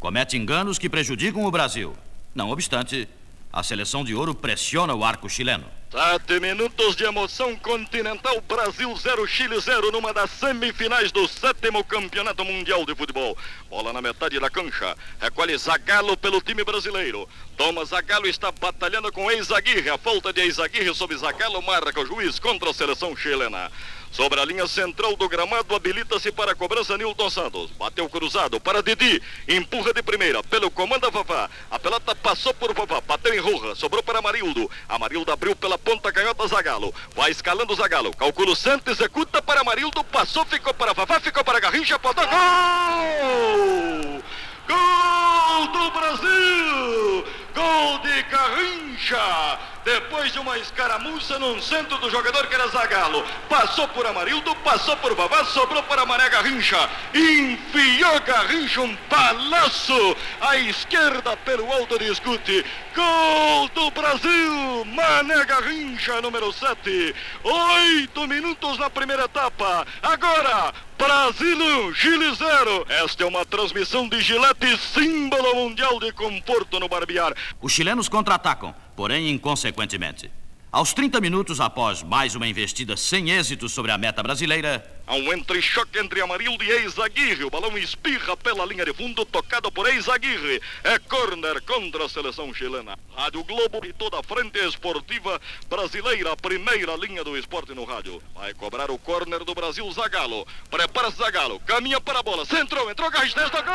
Comete 0.00 0.36
enganos 0.36 0.78
que 0.78 0.88
prejudicam 0.88 1.44
o 1.44 1.50
Brasil. 1.50 1.94
Não 2.34 2.50
obstante, 2.50 3.08
a 3.54 3.62
seleção 3.62 4.04
de 4.04 4.12
ouro 4.16 4.34
pressiona 4.34 4.92
o 4.94 5.04
arco 5.04 5.30
chileno. 5.30 5.64
Sete 5.88 6.40
minutos 6.40 6.96
de 6.96 7.04
emoção 7.04 7.54
continental, 7.54 8.40
Brasil 8.40 8.92
0, 8.96 9.28
Chile 9.28 9.60
0, 9.60 9.92
numa 9.92 10.12
das 10.12 10.28
semifinais 10.32 11.12
do 11.12 11.28
sétimo 11.28 11.84
Campeonato 11.84 12.44
Mundial 12.44 12.84
de 12.84 12.96
Futebol. 12.96 13.38
Bola 13.70 13.92
na 13.92 14.02
metade 14.02 14.40
da 14.40 14.50
cancha, 14.50 14.96
recolhe 15.20 15.56
Zagallo 15.56 16.16
pelo 16.16 16.40
time 16.40 16.64
brasileiro. 16.64 17.28
Thomas 17.56 17.90
Zagallo 17.90 18.26
está 18.26 18.50
batalhando 18.50 19.12
com 19.12 19.30
ex-Aguirre, 19.30 19.88
a 19.88 19.98
falta 19.98 20.32
de 20.32 20.40
ex-Aguirre 20.40 20.92
sobre 20.92 21.16
Zagallo 21.16 21.62
marca 21.62 22.00
o 22.00 22.06
juiz 22.06 22.40
contra 22.40 22.70
a 22.70 22.74
seleção 22.74 23.16
chilena. 23.16 23.70
Sobre 24.14 24.40
a 24.40 24.44
linha 24.44 24.64
central 24.68 25.16
do 25.16 25.28
gramado, 25.28 25.74
habilita-se 25.74 26.30
para 26.30 26.52
a 26.52 26.54
cobrança 26.54 26.96
Nilton 26.96 27.28
Santos. 27.28 27.72
Bateu 27.72 28.08
cruzado 28.08 28.60
para 28.60 28.80
Didi. 28.80 29.20
Empurra 29.48 29.92
de 29.92 30.04
primeira 30.04 30.40
pelo 30.44 30.70
comando 30.70 31.10
Vavá. 31.10 31.50
A 31.68 31.80
pelota 31.80 32.14
passou 32.14 32.54
por 32.54 32.72
Vavá. 32.72 33.00
Bateu 33.00 33.34
em 33.34 33.40
Rurra. 33.40 33.74
Sobrou 33.74 34.04
para 34.04 34.20
Amarildo. 34.20 34.70
Amarildo 34.88 35.32
abriu 35.32 35.56
pela 35.56 35.76
ponta 35.76 36.12
canhota 36.12 36.46
Zagalo. 36.46 36.94
Vai 37.16 37.32
escalando 37.32 37.74
Zagalo. 37.74 38.14
Calcula 38.14 38.52
o 38.52 38.56
centro, 38.56 38.92
executa 38.92 39.42
para 39.42 39.62
Amarildo. 39.62 40.04
Passou, 40.04 40.44
ficou 40.44 40.72
para 40.72 40.92
Vavá. 40.92 41.18
Ficou 41.18 41.42
para 41.42 41.58
Garrincha. 41.58 41.98
Podou. 41.98 42.24
Gol! 42.24 44.22
Gol 44.68 45.66
do 45.72 45.90
Brasil! 45.90 47.43
Gol 47.54 47.98
de 48.00 48.22
Garrincha! 48.24 49.58
Depois 49.84 50.32
de 50.32 50.38
uma 50.38 50.58
escaramuça 50.58 51.38
no 51.38 51.60
centro 51.62 51.98
do 51.98 52.10
jogador 52.10 52.46
que 52.46 52.54
era 52.54 52.66
Zagalo. 52.68 53.24
Passou 53.48 53.86
por 53.88 54.06
Amarildo, 54.06 54.54
passou 54.56 54.96
por 54.96 55.14
Vavá, 55.14 55.44
sobrou 55.44 55.82
para 55.82 56.06
Mané 56.06 56.28
Garrincha. 56.30 56.88
Enfiou 57.14 58.20
Garrincha 58.20 58.80
um 58.80 58.96
balaço 59.10 60.16
à 60.40 60.56
esquerda 60.56 61.36
pelo 61.36 61.70
alto 61.70 61.98
de 61.98 62.10
escute. 62.10 62.64
Gol 62.94 63.68
do 63.68 63.90
Brasil! 63.90 64.84
Mané 64.86 65.44
Garrincha, 65.44 66.20
número 66.22 66.50
7. 66.52 67.14
Oito 67.44 68.26
minutos 68.26 68.78
na 68.78 68.88
primeira 68.88 69.24
etapa. 69.24 69.86
Agora, 70.02 70.72
Brasil 71.04 71.58
1, 71.58 71.94
Chile 71.94 72.34
0. 72.34 72.86
Esta 72.88 73.24
é 73.24 73.26
uma 73.26 73.44
transmissão 73.44 74.08
de 74.08 74.22
Gillette, 74.22 74.78
símbolo 74.78 75.54
mundial 75.54 76.00
de 76.00 76.10
conforto 76.12 76.80
no 76.80 76.88
barbear. 76.88 77.34
Os 77.60 77.72
chilenos 77.72 78.08
contra-atacam, 78.08 78.74
porém 78.96 79.30
inconsequentemente. 79.30 80.30
Aos 80.74 80.92
30 80.92 81.20
minutos 81.20 81.60
após 81.60 82.02
mais 82.02 82.34
uma 82.34 82.48
investida 82.48 82.96
sem 82.96 83.30
êxito 83.30 83.68
sobre 83.68 83.92
a 83.92 83.96
meta 83.96 84.20
brasileira, 84.24 84.84
Há 85.06 85.14
um 85.14 85.32
entre-choque 85.32 86.00
entre 86.00 86.20
Amarildo 86.20 86.64
e 86.64 86.68
ex-Aguirre. 86.68 87.44
O 87.44 87.50
balão 87.50 87.78
espirra 87.78 88.36
pela 88.36 88.66
linha 88.66 88.84
de 88.84 88.92
fundo, 88.92 89.24
tocado 89.24 89.70
por 89.70 89.86
ex-Aguirre. 89.86 90.60
É 90.82 90.98
corner 90.98 91.62
contra 91.62 92.06
a 92.06 92.08
seleção 92.08 92.52
chilena. 92.52 92.98
Rádio 93.14 93.44
Globo 93.44 93.86
e 93.86 93.92
toda 93.92 94.18
a 94.18 94.22
frente 94.24 94.58
esportiva 94.66 95.40
brasileira, 95.70 96.36
primeira 96.36 96.96
linha 96.96 97.22
do 97.22 97.38
esporte 97.38 97.72
no 97.72 97.84
rádio. 97.84 98.20
Vai 98.34 98.52
cobrar 98.54 98.90
o 98.90 98.98
corner 98.98 99.44
do 99.44 99.54
Brasil, 99.54 99.88
Zagalo. 99.92 100.44
Prepara-se, 100.68 101.18
Zagalo. 101.18 101.60
Caminha 101.60 102.00
para 102.00 102.18
a 102.18 102.22
bola. 102.22 102.44
Centrou, 102.44 102.90
entrou, 102.90 103.08
Garrincha, 103.12 103.48
gol! 103.62 103.74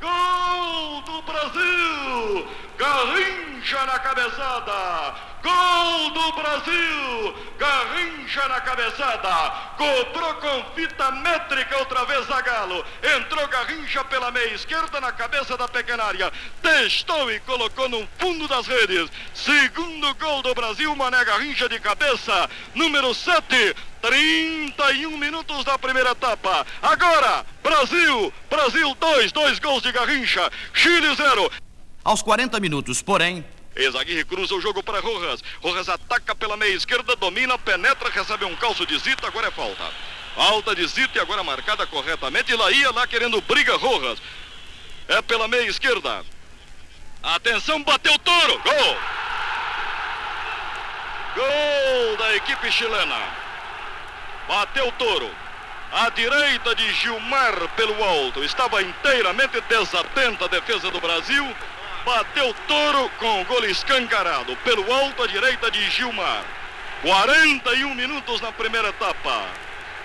Gol 0.00 1.02
do 1.02 1.20
Brasil! 1.22 2.46
Garrincha 2.78 3.86
na 3.86 3.98
cabeçada! 3.98 5.14
Gol 5.42 6.10
do 6.10 6.32
Brasil! 6.32 7.34
Garrincha 7.58 8.48
na 8.48 8.60
cabeçada! 8.60 9.50
Cobrou 9.78 10.34
com 10.34 10.64
fita 10.74 11.10
métrica 11.10 11.78
outra 11.78 12.04
vez 12.04 12.26
Zagalo. 12.26 12.84
Entrou 13.16 13.48
Garrincha 13.48 14.04
pela 14.04 14.30
meia 14.30 14.52
esquerda 14.54 15.00
na 15.00 15.10
cabeça 15.10 15.56
da 15.56 15.66
pequena 15.66 16.04
área. 16.04 16.30
Testou 16.60 17.32
e 17.32 17.40
colocou 17.40 17.88
no 17.88 18.06
fundo 18.18 18.46
das 18.46 18.66
redes. 18.66 19.10
Segundo 19.32 20.14
gol 20.16 20.42
do 20.42 20.54
Brasil, 20.54 20.94
Mané 20.94 21.24
Garrincha 21.24 21.68
de 21.68 21.80
cabeça. 21.80 22.48
Número 22.74 23.14
7. 23.14 23.74
31 24.02 25.16
minutos 25.16 25.64
da 25.64 25.78
primeira 25.78 26.10
etapa. 26.10 26.64
Agora, 26.80 27.44
Brasil, 27.62 28.32
Brasil 28.48 28.94
2, 28.94 29.32
dois 29.32 29.58
gols 29.58 29.82
de 29.82 29.90
Garrincha, 29.90 30.48
Chile 30.72 31.12
0. 31.16 31.50
Aos 32.06 32.22
40 32.22 32.60
minutos, 32.60 33.02
porém, 33.02 33.44
Ex-Aguirre 33.74 34.24
cruza 34.24 34.54
o 34.54 34.60
jogo 34.60 34.82
para 34.82 35.00
Rojas. 35.00 35.42
Rojas 35.60 35.88
ataca 35.88 36.34
pela 36.34 36.56
meia 36.56 36.72
esquerda, 36.72 37.14
domina, 37.16 37.58
penetra, 37.58 38.08
recebe 38.08 38.44
um 38.44 38.56
calço 38.56 38.86
de 38.86 38.96
Zita, 38.98 39.26
agora 39.26 39.48
é 39.48 39.50
falta. 39.50 39.90
Falta 40.34 40.74
de 40.74 40.86
Zita 40.86 41.18
e 41.18 41.20
agora 41.20 41.42
marcada 41.42 41.86
corretamente. 41.86 42.54
Lá 42.54 42.70
ia 42.70 42.90
lá 42.92 43.06
querendo 43.06 43.40
briga 43.42 43.76
Rojas. 43.76 44.18
É 45.08 45.20
pela 45.20 45.48
meia 45.48 45.68
esquerda. 45.68 46.24
Atenção, 47.22 47.82
bateu 47.82 48.18
touro. 48.20 48.60
Gol! 48.60 48.96
Gol 51.34 52.16
da 52.16 52.36
equipe 52.36 52.70
chilena. 52.72 53.20
Bateu 54.48 54.90
touro. 54.92 55.30
À 55.92 56.08
direita 56.10 56.74
de 56.74 56.92
Gilmar 56.94 57.68
pelo 57.76 58.02
alto. 58.02 58.42
Estava 58.42 58.82
inteiramente 58.82 59.60
desatenta 59.68 60.46
a 60.46 60.48
defesa 60.48 60.90
do 60.90 61.00
Brasil. 61.00 61.44
Bateu 62.06 62.54
touro 62.68 63.10
com 63.18 63.42
o 63.42 63.44
gol 63.46 63.64
escancarado. 63.64 64.56
Pelo 64.58 64.92
alto 64.92 65.24
à 65.24 65.26
direita 65.26 65.68
de 65.72 65.90
Gilmar. 65.90 66.44
41 67.02 67.92
minutos 67.96 68.40
na 68.40 68.52
primeira 68.52 68.90
etapa. 68.90 69.48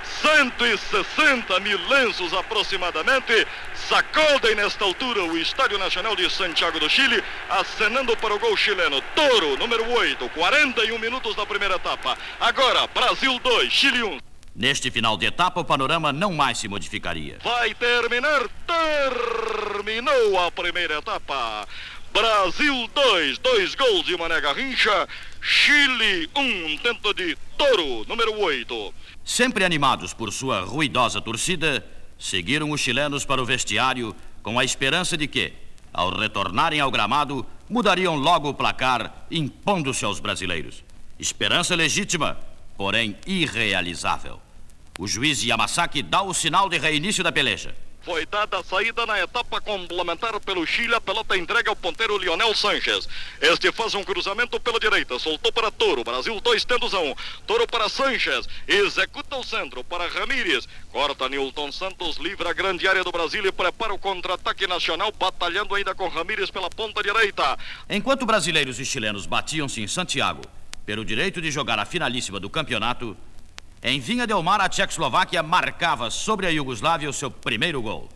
160 0.04 1.60
mil 1.60 1.78
lenços 1.88 2.34
aproximadamente 2.34 3.48
sacodem 3.76 4.56
nesta 4.56 4.84
altura 4.84 5.24
o 5.24 5.38
Estádio 5.38 5.78
Nacional 5.78 6.16
de 6.16 6.28
Santiago 6.28 6.80
do 6.80 6.90
Chile, 6.90 7.24
acenando 7.48 8.18
para 8.18 8.34
o 8.34 8.40
gol 8.40 8.58
chileno. 8.58 9.00
Toro, 9.16 9.56
número 9.58 9.88
8, 9.88 10.28
41 10.30 10.98
minutos 10.98 11.36
da 11.36 11.46
primeira 11.46 11.76
etapa. 11.76 12.18
Agora, 12.40 12.88
Brasil 12.88 13.38
2, 13.38 13.72
Chile 13.72 14.02
1. 14.02 14.31
Neste 14.56 14.92
final 14.92 15.18
de 15.18 15.26
etapa, 15.26 15.62
o 15.62 15.66
panorama 15.66 16.12
não 16.12 16.34
mais 16.34 16.58
se 16.58 16.68
modificaria. 16.68 17.38
Vai 17.44 17.74
terminar, 17.74 18.48
terminou 18.68 20.40
a 20.40 20.52
primeira 20.52 20.98
etapa. 20.98 21.68
Brasil 22.14 22.90
2, 22.94 23.38
dois 23.38 23.76
gols 23.76 24.06
de 24.06 24.18
Mané 24.18 24.42
Garrincha. 24.42 25.08
Chile 25.42 26.30
1, 26.36 26.42
um 26.42 26.78
tento 26.78 27.14
de 27.14 27.38
Toro, 27.58 28.06
número 28.08 28.38
8. 28.40 28.94
Sempre 29.24 29.64
animados 29.64 30.14
por 30.14 30.32
sua 30.32 30.62
ruidosa 30.62 31.22
torcida, 31.22 31.86
seguiram 32.20 32.70
os 32.72 32.82
chilenos 32.82 33.24
para 33.24 33.42
o 33.42 33.46
vestiário 33.46 34.16
com 34.44 34.60
a 34.60 34.64
esperança 34.66 35.16
de 35.16 35.28
que, 35.28 35.54
ao 35.94 36.10
retornarem 36.10 36.80
ao 36.80 36.92
gramado, 36.92 37.46
mudariam 37.70 38.16
logo 38.16 38.50
o 38.50 38.54
placar, 38.54 39.26
impondo-se 39.32 40.04
aos 40.04 40.20
brasileiros. 40.20 40.84
Esperança 41.18 41.76
legítima, 41.76 42.38
porém 42.82 43.15
irrealizável. 43.28 44.41
O 44.98 45.08
juiz 45.08 45.44
Yamasaki 45.44 46.02
dá 46.02 46.24
o 46.24 46.34
sinal 46.34 46.67
de 46.67 46.80
reinício 46.80 47.24
da 47.24 47.32
peleja. 47.32 47.76
Foi 48.02 48.26
dada 48.26 48.58
a 48.58 48.63
saída 48.63 49.06
na 49.06 49.20
etapa 49.20 49.62
complementar 49.62 50.39
pelo 50.39 50.65
Chile. 50.65 50.96
A 50.96 51.00
pelota 51.00 51.38
entrega 51.38 51.70
ao 51.70 51.76
ponteiro 51.76 52.17
Lionel 52.17 52.56
Sanches. 52.56 53.08
Este 53.39 53.72
faz 53.72 53.94
um 53.94 54.04
cruzamento 54.04 54.60
pela 54.60 54.80
direita. 54.80 55.20
Soltou 55.20 55.54
para 55.54 55.70
Toro. 55.70 56.04
Brasil 56.04 56.41
2 56.41 56.65
tendos 56.65 56.96
a 56.96 57.00
1. 57.00 57.12
Um. 57.12 57.15
Toro 57.46 57.67
para 57.67 57.88
Sanches. 57.88 58.50
Executa 58.67 59.36
o 59.36 59.44
centro 59.44 59.84
para 59.84 60.08
Ramírez. 60.08 60.67
Corta 60.91 61.30
Nilton 61.30 61.72
Santos. 61.72 62.17
Livra 62.17 62.50
a 62.50 62.54
grande 62.54 62.88
área 62.88 63.04
do 63.04 63.12
Brasil 63.12 63.46
e 63.46 63.52
prepara 63.52 63.94
o 63.94 64.00
contra-ataque 64.00 64.65
nacional. 64.65 65.12
Batalhando 65.12 65.76
ainda 65.76 65.94
com 65.94 66.08
Ramírez 66.08 66.50
pela 66.50 66.72
ponta 66.72 67.04
direita. 67.04 67.60
Enquanto 67.88 68.26
brasileiros 68.26 68.80
e 68.80 68.86
chilenos 68.86 69.28
batiam-se 69.28 69.84
em 69.84 69.88
Santiago 69.88 70.41
pelo 70.86 71.06
direito 71.06 71.41
de 71.41 71.52
jogar 71.52 71.80
a 71.80 71.86
finalíssima 71.86 72.39
do 72.39 72.50
campeonato, 72.50 73.15
em 73.84 74.00
Vinha 74.00 74.28
Del 74.28 74.44
Mar, 74.44 74.62
a 74.62 74.70
Tchecoslováquia 74.70 75.41
marcava 75.41 76.12
sobre 76.12 76.46
a 76.46 76.50
Iugoslávia 76.52 77.10
o 77.10 77.13
seu 77.13 77.32
primeiro 77.32 77.82
gol. 77.82 78.08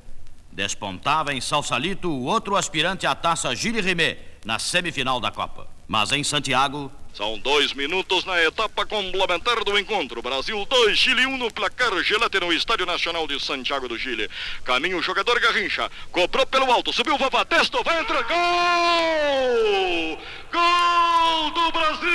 Despontava 0.51 1.33
em 1.33 1.41
Salsalito 1.41 2.07
o 2.07 2.25
outro 2.25 2.55
aspirante 2.55 3.07
à 3.07 3.15
taça 3.15 3.55
Gilles 3.55 3.83
Rimet 3.83 4.19
na 4.45 4.59
semifinal 4.59 5.19
da 5.19 5.31
Copa. 5.31 5.67
Mas 5.87 6.11
em 6.11 6.23
Santiago, 6.23 6.91
São 7.15 7.39
dois 7.39 7.73
minutos 7.73 8.25
na 8.25 8.43
etapa 8.43 8.85
complementar 8.85 9.63
do 9.63 9.79
encontro. 9.79 10.21
Brasil 10.21 10.63
2, 10.65 10.97
Chile 10.97 11.25
1 11.25 11.29
um 11.29 11.37
no 11.37 11.51
placar 11.51 11.97
gelate 12.03 12.39
no 12.39 12.53
Estádio 12.53 12.85
Nacional 12.85 13.25
de 13.25 13.39
Santiago 13.39 13.87
do 13.87 13.97
Chile. 13.97 14.29
Caminho 14.63 14.99
o 14.99 15.01
jogador 15.01 15.39
Garrincha. 15.39 15.89
Cobrou 16.11 16.45
pelo 16.45 16.71
alto, 16.71 16.93
subiu 16.93 17.15
o 17.15 17.17
Vavá, 17.17 17.43
testou, 17.43 17.83
vai 17.83 18.01
entrar. 18.01 18.21
Gol! 18.23 20.19
Gol 20.51 21.51
do 21.51 21.71
Brasil! 21.71 22.14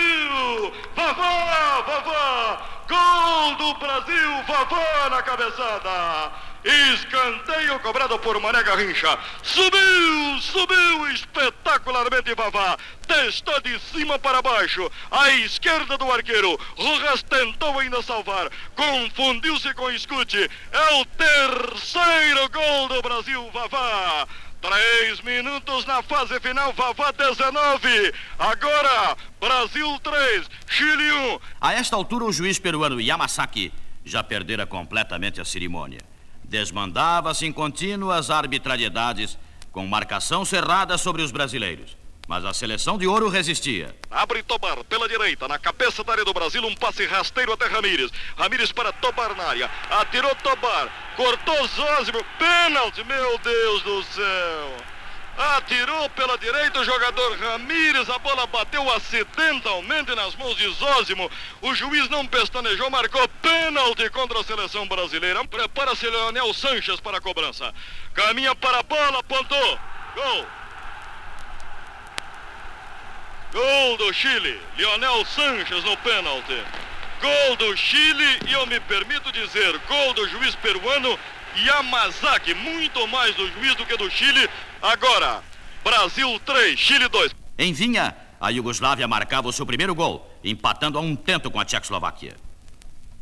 Gol 2.90 3.54
do 3.54 3.74
Brasil, 3.74 4.42
Vavá 4.48 5.08
na 5.10 5.22
cabeçada! 5.22 6.32
Escanteio 6.64 7.78
cobrado 7.78 8.18
por 8.18 8.40
Mané 8.40 8.64
Garrincha. 8.64 9.16
Subiu, 9.44 10.40
subiu 10.40 11.08
espetacularmente 11.12 12.34
Vavá. 12.34 12.76
Testou 13.06 13.60
de 13.60 13.78
cima 13.78 14.18
para 14.18 14.42
baixo. 14.42 14.90
À 15.08 15.30
esquerda 15.30 15.96
do 15.96 16.10
arqueiro. 16.10 16.58
Rojas 16.76 17.22
tentou 17.22 17.78
ainda 17.78 18.02
salvar. 18.02 18.50
Confundiu-se 18.74 19.72
com 19.74 19.88
escute. 19.92 20.50
É 20.72 20.94
o 20.96 21.04
terceiro 21.04 22.50
gol 22.50 22.88
do 22.88 23.02
Brasil, 23.02 23.50
Vavá. 23.52 24.26
Três 24.60 25.20
minutos 25.22 25.86
na 25.86 26.02
fase 26.02 26.38
final, 26.38 26.72
Vavá 26.74 27.10
19. 27.12 28.12
Agora, 28.38 29.16
Brasil 29.40 29.98
3, 30.00 30.50
Chile 30.68 31.10
1. 31.10 31.40
A 31.60 31.72
esta 31.72 31.96
altura, 31.96 32.26
o 32.26 32.32
juiz 32.32 32.58
peruano 32.58 33.00
Yamasaki 33.00 33.72
já 34.04 34.22
perdera 34.22 34.66
completamente 34.66 35.40
a 35.40 35.44
cerimônia. 35.44 36.00
Desmandava-se 36.44 37.46
em 37.46 37.52
contínuas 37.52 38.30
arbitrariedades, 38.30 39.38
com 39.72 39.86
marcação 39.86 40.44
cerrada 40.44 40.98
sobre 40.98 41.22
os 41.22 41.30
brasileiros. 41.30 41.96
Mas 42.30 42.44
a 42.44 42.54
seleção 42.54 42.96
de 42.96 43.08
ouro 43.08 43.28
resistia. 43.28 43.92
Abre 44.08 44.40
Tobar 44.44 44.84
pela 44.84 45.08
direita, 45.08 45.48
na 45.48 45.58
cabeça 45.58 46.04
da 46.04 46.12
área 46.12 46.24
do 46.24 46.32
Brasil, 46.32 46.64
um 46.64 46.76
passe 46.76 47.04
rasteiro 47.04 47.52
até 47.52 47.66
Ramírez. 47.66 48.08
Ramírez 48.38 48.70
para 48.70 48.92
Tobar 48.92 49.34
na 49.34 49.42
área. 49.42 49.68
Atirou 49.90 50.32
Tobar, 50.36 50.88
cortou 51.16 51.66
Zózimo, 51.66 52.24
pênalti, 52.38 53.02
meu 53.02 53.36
Deus 53.38 53.82
do 53.82 54.02
céu. 54.04 54.76
Atirou 55.56 56.08
pela 56.10 56.38
direita 56.38 56.78
o 56.78 56.84
jogador 56.84 57.36
Ramírez, 57.36 58.08
a 58.08 58.18
bola 58.20 58.46
bateu 58.46 58.88
acidentalmente 58.92 60.14
nas 60.14 60.36
mãos 60.36 60.56
de 60.56 60.72
Zózimo. 60.74 61.28
O 61.60 61.74
juiz 61.74 62.08
não 62.10 62.24
pestanejou, 62.28 62.88
marcou 62.90 63.26
pênalti 63.42 64.08
contra 64.10 64.38
a 64.38 64.44
seleção 64.44 64.86
brasileira. 64.86 65.44
Prepara-se 65.48 66.08
Leonel 66.08 66.54
Sanches 66.54 67.00
para 67.00 67.18
a 67.18 67.20
cobrança. 67.20 67.74
Caminha 68.14 68.54
para 68.54 68.78
a 68.78 68.82
bola, 68.84 69.18
apontou. 69.18 69.80
Gol. 70.14 70.59
Gol 73.52 73.96
do 73.96 74.12
Chile, 74.12 74.60
Lionel 74.78 75.24
Sanches 75.24 75.82
no 75.82 75.96
pênalti. 75.98 76.56
Gol 77.20 77.56
do 77.56 77.76
Chile 77.76 78.38
e 78.48 78.52
eu 78.52 78.64
me 78.66 78.78
permito 78.80 79.32
dizer, 79.32 79.76
gol 79.88 80.14
do 80.14 80.28
juiz 80.28 80.54
peruano 80.54 81.18
Yamazaki, 81.56 82.54
muito 82.54 83.06
mais 83.08 83.34
do 83.34 83.46
juiz 83.48 83.74
do 83.74 83.84
que 83.84 83.96
do 83.96 84.08
Chile. 84.08 84.48
Agora, 84.80 85.42
Brasil 85.82 86.40
3, 86.46 86.78
Chile 86.78 87.08
2. 87.08 87.34
Em 87.58 87.72
Vinha, 87.72 88.16
a 88.40 88.50
Iugoslávia 88.50 89.08
marcava 89.08 89.48
o 89.48 89.52
seu 89.52 89.66
primeiro 89.66 89.96
gol, 89.96 90.32
empatando 90.44 90.96
a 90.96 91.00
um 91.00 91.16
tento 91.16 91.50
com 91.50 91.58
a 91.58 91.64
Tchecoslováquia. 91.64 92.36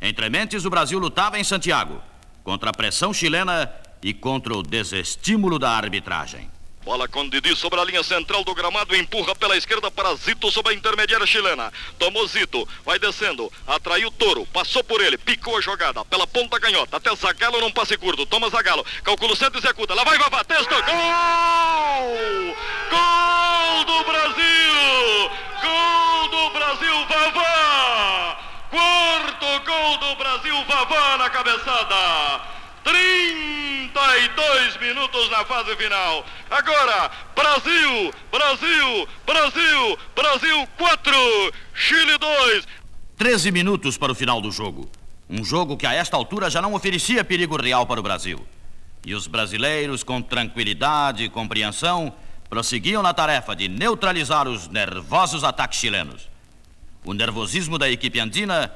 Entre 0.00 0.28
mentes, 0.28 0.66
o 0.66 0.70
Brasil 0.70 0.98
lutava 0.98 1.38
em 1.40 1.44
Santiago, 1.44 2.02
contra 2.44 2.68
a 2.68 2.72
pressão 2.74 3.14
chilena 3.14 3.72
e 4.02 4.12
contra 4.12 4.54
o 4.54 4.62
desestímulo 4.62 5.58
da 5.58 5.70
arbitragem. 5.70 6.50
Bola 6.88 7.06
com 7.06 7.28
Didi 7.28 7.54
sobre 7.54 7.78
a 7.78 7.84
linha 7.84 8.02
central 8.02 8.42
do 8.42 8.54
gramado, 8.54 8.96
empurra 8.96 9.34
pela 9.34 9.54
esquerda 9.54 9.90
para 9.90 10.14
Zito 10.14 10.50
sobre 10.50 10.72
a 10.72 10.74
intermediária 10.74 11.26
chilena. 11.26 11.70
Tomou 11.98 12.26
Zito, 12.26 12.66
vai 12.82 12.98
descendo, 12.98 13.52
atraiu 13.66 14.10
Toro, 14.10 14.46
passou 14.46 14.82
por 14.82 14.98
ele, 15.02 15.18
picou 15.18 15.58
a 15.58 15.60
jogada, 15.60 16.02
pela 16.06 16.26
ponta 16.26 16.58
canhota, 16.58 16.96
até 16.96 17.14
Zagalo 17.14 17.60
num 17.60 17.70
passe 17.70 17.94
curto, 17.98 18.24
toma 18.24 18.48
Zagalo, 18.48 18.86
calcula 19.04 19.34
o 19.34 19.36
centro, 19.36 19.58
executa, 19.58 19.92
lá 19.92 20.02
vai 20.02 20.16
Vavá, 20.16 20.42
testa, 20.42 20.80
gol! 20.80 20.86
Gol 22.90 23.84
do 23.84 24.04
Brasil! 24.04 25.30
Gol 25.60 26.28
do 26.30 26.50
Brasil, 26.54 27.06
Vavá! 27.06 28.38
Quarto 28.70 29.60
gol 29.66 29.98
do 29.98 30.16
Brasil, 30.16 30.64
Vavá 30.64 31.18
na 31.18 31.28
cabeçada! 31.28 32.40
32 33.98 34.76
minutos 34.76 35.28
na 35.30 35.44
fase 35.44 35.74
final. 35.74 36.24
Agora, 36.48 37.10
Brasil, 37.34 38.14
Brasil, 38.30 39.08
Brasil, 39.26 39.98
Brasil 40.14 40.68
4, 40.78 41.12
Chile 41.74 42.16
2. 42.18 42.68
13 43.16 43.50
minutos 43.50 43.98
para 43.98 44.12
o 44.12 44.14
final 44.14 44.40
do 44.40 44.52
jogo. 44.52 44.88
Um 45.28 45.44
jogo 45.44 45.76
que 45.76 45.86
a 45.86 45.92
esta 45.92 46.16
altura 46.16 46.48
já 46.48 46.62
não 46.62 46.74
oferecia 46.74 47.24
perigo 47.24 47.60
real 47.60 47.86
para 47.86 47.98
o 47.98 48.02
Brasil. 48.02 48.46
E 49.04 49.14
os 49.14 49.26
brasileiros, 49.26 50.04
com 50.04 50.22
tranquilidade 50.22 51.24
e 51.24 51.28
compreensão, 51.28 52.12
prosseguiam 52.48 53.02
na 53.02 53.12
tarefa 53.12 53.56
de 53.56 53.68
neutralizar 53.68 54.46
os 54.46 54.68
nervosos 54.68 55.42
ataques 55.42 55.80
chilenos. 55.80 56.28
O 57.04 57.12
nervosismo 57.12 57.78
da 57.78 57.90
equipe 57.90 58.20
andina 58.20 58.72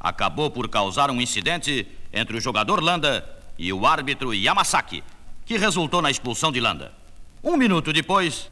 acabou 0.00 0.50
por 0.50 0.68
causar 0.68 1.10
um 1.10 1.20
incidente 1.20 1.86
entre 2.12 2.38
o 2.38 2.40
jogador 2.40 2.82
Landa 2.82 3.41
e 3.58 3.72
o 3.72 3.86
árbitro 3.86 4.34
Yamasaki, 4.34 5.02
que 5.44 5.56
resultou 5.56 6.00
na 6.02 6.10
expulsão 6.10 6.50
de 6.52 6.60
Landa. 6.60 6.92
Um 7.42 7.56
minuto 7.56 7.92
depois. 7.92 8.48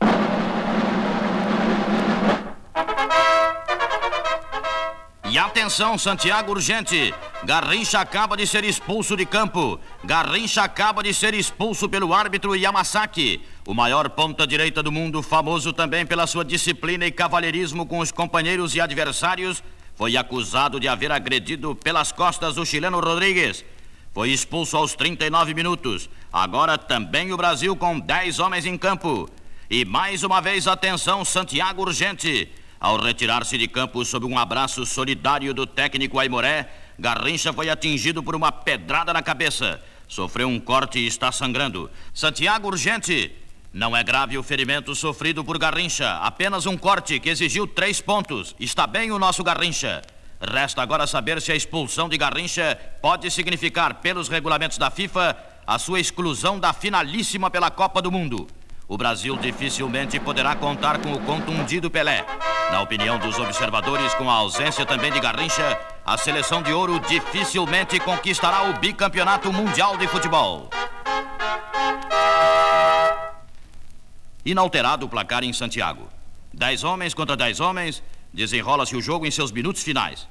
E 5.31 5.39
atenção, 5.39 5.97
Santiago 5.97 6.51
urgente. 6.51 7.15
Garrincha 7.45 8.01
acaba 8.01 8.37
de 8.37 8.45
ser 8.49 8.65
expulso 8.65 9.17
de 9.17 9.25
campo. 9.25 9.79
Garrincha 10.03 10.63
acaba 10.65 11.05
de 11.05 11.15
ser 11.15 11.35
expulso 11.35 11.89
pelo 11.89 12.13
árbitro 12.13 12.57
Yamasaki, 12.57 13.41
o 13.65 13.73
maior 13.73 14.11
ponta-direita 14.11 14.83
do 14.83 14.91
mundo, 14.91 15.23
famoso 15.23 15.73
também 15.73 16.05
pela 16.05 16.27
sua 16.27 16.45
disciplina 16.45 17.07
e 17.07 17.13
cavalheirismo 17.13 17.87
com 17.87 18.01
os 18.01 18.11
companheiros 18.11 18.75
e 18.75 18.81
adversários, 18.81 19.63
foi 19.95 20.17
acusado 20.17 20.81
de 20.81 20.89
haver 20.89 21.13
agredido 21.13 21.77
pelas 21.77 22.11
costas 22.11 22.57
o 22.57 22.67
chileno 22.67 22.99
Rodrigues. 22.99 23.65
Foi 24.13 24.31
expulso 24.31 24.77
aos 24.77 24.95
39 24.95 25.55
minutos. 25.55 26.11
Agora 26.33 26.77
também 26.77 27.33
o 27.33 27.37
Brasil 27.37 27.77
com 27.77 27.99
10 27.99 28.41
homens 28.41 28.67
em 28.67 28.77
campo. 28.77 29.29
E 29.71 29.85
mais 29.85 30.25
uma 30.25 30.41
vez, 30.41 30.67
atenção, 30.67 31.25
Santiago 31.25 31.83
urgente. 31.83 32.49
Ao 32.81 33.01
retirar-se 33.01 33.57
de 33.57 33.69
campo 33.69 34.05
sob 34.05 34.27
um 34.27 34.37
abraço 34.37 34.85
solidário 34.85 35.55
do 35.55 35.65
técnico 35.65 36.19
Aimoré, 36.19 36.69
Garrincha 36.99 37.53
foi 37.53 37.71
atingido 37.71 38.23
por 38.23 38.35
uma 38.35 38.51
pedrada 38.51 39.13
na 39.13 39.23
cabeça. 39.23 39.81
Sofreu 40.09 40.49
um 40.49 40.59
corte 40.59 40.99
e 40.99 41.07
está 41.07 41.31
sangrando. 41.31 41.89
Santiago 42.13 42.67
urgente. 42.67 43.31
Não 43.73 43.97
é 43.97 44.03
grave 44.03 44.37
o 44.37 44.43
ferimento 44.43 44.93
sofrido 44.97 45.45
por 45.45 45.57
Garrincha, 45.57 46.17
apenas 46.17 46.67
um 46.67 46.77
corte 46.77 47.21
que 47.21 47.29
exigiu 47.29 47.69
três 47.69 48.01
pontos. 48.01 48.57
Está 48.59 48.85
bem 48.85 49.13
o 49.13 49.19
nosso 49.21 49.45
Garrincha. 49.45 50.03
Resta 50.41 50.81
agora 50.81 51.07
saber 51.07 51.41
se 51.43 51.53
a 51.53 51.55
expulsão 51.55 52.09
de 52.09 52.17
Garrincha 52.17 52.79
pode 53.03 53.31
significar, 53.31 53.97
pelos 53.97 54.29
regulamentos 54.29 54.79
da 54.79 54.91
FIFA, 54.91 55.37
a 55.67 55.79
sua 55.79 56.01
exclusão 56.01 56.59
da 56.59 56.73
finalíssima 56.73 57.51
pela 57.51 57.71
Copa 57.71 58.01
do 58.01 58.11
Mundo. 58.11 58.49
O 58.89 58.97
Brasil 58.97 59.37
dificilmente 59.37 60.19
poderá 60.19 60.57
contar 60.57 60.99
com 60.99 61.13
o 61.13 61.21
contundido 61.21 61.91
Pelé. 61.91 62.25
Na 62.73 62.81
opinião 62.81 63.19
dos 63.19 63.39
observadores, 63.39 64.15
com 64.15 64.31
a 64.31 64.35
ausência 64.35 64.87
também 64.87 65.13
de 65.13 65.21
Garrincha, 65.21 65.79
a 66.07 66.17
seleção 66.17 66.63
de 66.63 66.73
ouro 66.73 66.99
dificilmente 67.01 68.01
conquistará 68.01 68.63
o 68.71 68.79
bicampeonato 68.79 69.53
mundial 69.53 69.97
de 69.99 70.09
futebol. 70.09 70.71
Inalterado 74.45 75.05
o 75.05 75.09
placar 75.09 75.45
em 75.45 75.53
Santiago. 75.53 76.09
Dez 76.53 76.83
homens 76.83 77.13
contra 77.13 77.37
dez 77.37 77.61
homens, 77.61 78.03
desenrola-se 78.33 78.97
o 78.97 79.03
jogo 79.03 79.27
em 79.27 79.31
seus 79.31 79.53
minutos 79.53 79.83
finais. 79.83 80.29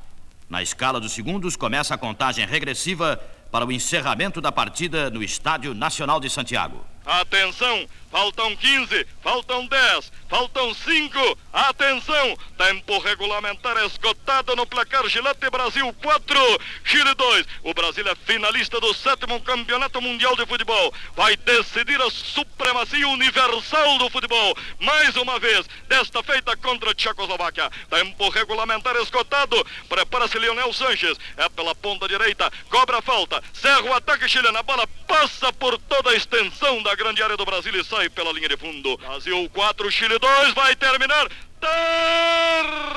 Na 0.49 0.63
escala 0.63 0.99
dos 0.99 1.11
segundos, 1.11 1.55
começa 1.55 1.93
a 1.93 1.97
contagem 1.97 2.45
regressiva 2.45 3.17
para 3.51 3.65
o 3.65 3.71
encerramento 3.71 4.41
da 4.41 4.51
partida 4.51 5.09
no 5.09 5.21
Estádio 5.21 5.73
Nacional 5.73 6.19
de 6.19 6.29
Santiago. 6.29 6.83
Atenção, 7.09 7.89
faltam 8.11 8.55
15, 8.55 9.07
faltam 9.23 9.65
10, 9.65 10.11
faltam 10.29 10.71
5. 10.75 11.37
Atenção, 11.51 12.37
tempo 12.55 12.99
regulamentar 12.99 13.77
esgotado 13.83 14.55
no 14.55 14.67
placar 14.67 15.07
Gillette 15.07 15.49
Brasil 15.49 15.91
4, 15.91 16.39
Chile 16.83 17.15
2. 17.15 17.47
O 17.63 17.73
Brasil 17.73 18.07
é 18.07 18.13
finalista 18.13 18.79
do 18.79 18.93
sétimo 18.93 19.41
Campeonato 19.41 19.99
Mundial 19.99 20.35
de 20.35 20.45
Futebol. 20.45 20.93
Vai 21.15 21.35
decidir 21.35 21.99
a 21.99 22.11
supremacia 22.11 23.07
universal 23.07 23.97
do 23.97 24.07
futebol. 24.11 24.55
Mais 24.79 25.15
uma 25.15 25.39
vez, 25.39 25.65
desta 25.87 26.21
feita 26.21 26.55
contra 26.57 26.91
a 26.91 26.93
Tchecoslováquia. 26.93 27.71
Tempo 27.89 28.29
regulamentar 28.29 28.95
esgotado. 28.97 29.65
Prepara-se 29.87 30.37
Leonel 30.37 30.71
Sanches. 30.73 31.17
É 31.37 31.49
pela 31.49 31.73
ponta 31.73 32.07
direita, 32.07 32.51
cobra 32.69 32.99
a 32.99 33.01
falta. 33.01 33.43
Cerra 33.51 33.81
o 33.81 33.93
ataque 33.95 34.29
chileno. 34.29 34.59
A 34.59 34.63
bola 34.63 34.85
passa 35.07 35.51
por 35.53 35.75
toda 35.79 36.11
a 36.11 36.15
extensão 36.15 36.83
da 36.83 36.98
grande 36.99 37.23
área 37.23 37.37
do 37.37 37.45
Brasil 37.45 37.73
e 37.79 37.83
sai 37.83 38.09
pela 38.09 38.33
linha 38.33 38.49
de 38.49 38.57
fundo. 38.57 38.97
Brasil 38.97 39.49
4, 39.53 39.89
Chile 39.89 40.19
2, 40.19 40.53
vai 40.53 40.75
terminar. 40.75 41.29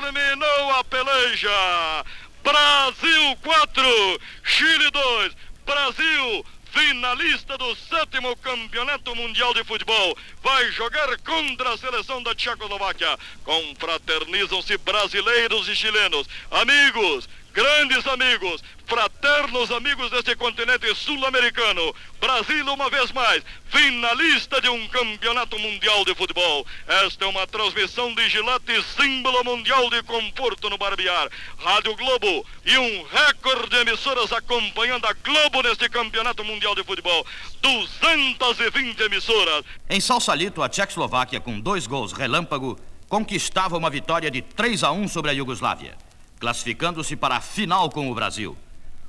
Terminou 0.03 0.71
a 0.73 0.83
peleja. 0.83 2.05
Brasil 2.43 3.37
4, 3.45 4.21
Chile 4.43 4.91
2. 4.91 5.33
Brasil 5.65 6.45
finalista 6.73 7.57
do 7.59 7.77
sétimo 7.77 8.35
campeonato 8.39 9.15
mundial 9.15 9.53
de 9.53 9.63
futebol, 9.63 10.17
vai 10.43 10.73
jogar 10.73 11.17
contra 11.19 11.75
a 11.75 11.79
seleção 11.79 12.23
da 12.23 12.35
Tchecoslováquia. 12.35 13.17
Confraternizam-se 13.45 14.79
brasileiros 14.79 15.69
e 15.69 15.77
chilenos. 15.77 16.27
Amigos, 16.51 17.29
Grandes 17.53 18.07
amigos, 18.07 18.65
fraternos 18.87 19.71
amigos 19.71 20.11
deste 20.11 20.35
continente 20.37 20.95
sul-americano, 20.95 21.95
Brasil 22.19 22.65
uma 22.73 22.89
vez 22.89 23.13
mais, 23.13 23.43
finalista 23.69 24.59
de 24.59 24.71
um 24.71 24.89
campeonato 24.89 25.59
mundial 25.59 26.03
de 26.07 26.15
futebol. 26.15 26.67
Esta 26.89 27.27
é 27.27 27.29
uma 27.29 27.47
transmissão 27.47 28.15
de 28.15 28.27
Gillette, 28.31 28.83
símbolo 28.97 29.45
mundial 29.45 29.91
de 29.91 30.03
conforto 30.05 30.71
no 30.71 30.79
barbear. 30.79 31.29
Rádio 31.59 31.95
Globo 31.95 32.47
e 32.65 32.79
um 32.79 33.03
recorde 33.05 33.69
de 33.69 33.77
emissoras 33.77 34.33
acompanhando 34.33 35.05
a 35.05 35.13
Globo 35.13 35.63
neste 35.63 35.91
campeonato 35.91 36.43
mundial 36.45 36.75
de 36.75 36.83
futebol. 36.85 37.27
220 37.61 38.99
emissoras. 39.03 39.63
Em 39.91 40.01
Salsalito, 40.01 40.63
a 40.63 40.71
Tchecoslováquia, 40.71 41.39
com 41.39 41.61
dois 41.61 41.87
gols 41.87 42.15
relâmpago, 42.15 42.79
conquistava 43.11 43.77
uma 43.77 43.91
vitória 43.91 44.31
de 44.31 44.41
3 44.41 44.85
a 44.85 44.91
1 44.91 45.09
sobre 45.09 45.31
a 45.31 45.35
Iugoslávia 45.35 45.99
classificando-se 46.43 47.15
para 47.15 47.37
a 47.37 47.41
final 47.41 47.89
com 47.89 48.11
o 48.11 48.15
Brasil. 48.17 48.59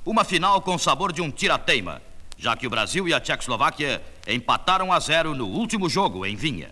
Uma 0.06 0.22
final 0.22 0.60
com 0.60 0.78
sabor 0.78 1.12
de 1.12 1.20
um 1.20 1.32
tirateima, 1.32 2.00
já 2.38 2.56
que 2.56 2.64
o 2.64 2.70
Brasil 2.70 3.08
e 3.08 3.12
a 3.12 3.18
Tchecoslováquia 3.18 4.00
empataram 4.28 4.92
a 4.92 5.00
zero 5.00 5.34
no 5.34 5.48
último 5.48 5.88
jogo 5.88 6.24
em 6.24 6.36
Vinha. 6.36 6.70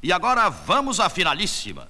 E 0.00 0.12
agora 0.12 0.48
vamos 0.48 1.00
à 1.00 1.08
finalíssima. 1.08 1.88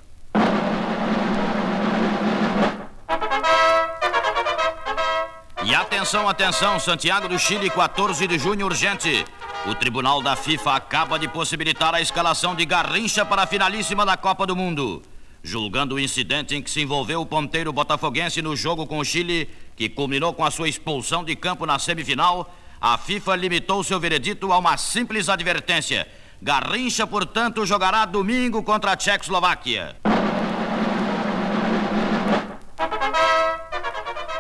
E 5.63 5.75
atenção, 5.75 6.27
atenção, 6.27 6.81
Santiago 6.81 7.29
do 7.29 7.39
Chile, 7.39 7.69
14 7.69 8.27
de 8.27 8.39
junho, 8.39 8.65
urgente. 8.65 9.23
O 9.67 9.75
Tribunal 9.75 10.23
da 10.23 10.35
FIFA 10.35 10.77
acaba 10.77 11.19
de 11.19 11.29
possibilitar 11.29 11.95
a 11.95 12.01
escalação 12.01 12.55
de 12.55 12.65
Garrincha 12.65 13.23
para 13.27 13.43
a 13.43 13.47
finalíssima 13.47 14.07
da 14.07 14.17
Copa 14.17 14.47
do 14.47 14.57
Mundo 14.57 15.03
julgando 15.49 15.95
o 15.95 16.01
incidente 16.01 16.55
em 16.55 16.63
que 16.63 16.71
se 16.71 16.83
envolveu 16.83 17.23
o 17.23 17.27
ponteiro 17.27 17.73
botafoguense 17.73 18.43
no 18.43 18.55
jogo 18.55 18.87
com 18.87 18.99
o 18.99 19.05
Chile, 19.05 19.49
que 19.75 19.89
culminou 19.89 20.35
com 20.35 20.45
a 20.45 20.51
sua 20.51 20.69
expulsão 20.69 21.25
de 21.25 21.35
campo 21.35 21.65
na 21.65 21.79
semifinal, 21.79 22.55
a 22.81 22.99
FIFA 22.99 23.35
limitou 23.35 23.83
seu 23.83 23.99
veredito 23.99 24.53
a 24.53 24.59
uma 24.59 24.77
simples 24.77 25.29
advertência. 25.29 26.07
Garrincha, 26.41 27.07
portanto, 27.07 27.65
jogará 27.65 28.05
domingo 28.05 28.63
contra 28.63 28.93
a 28.93 28.97
Tchecoslováquia. 28.97 29.97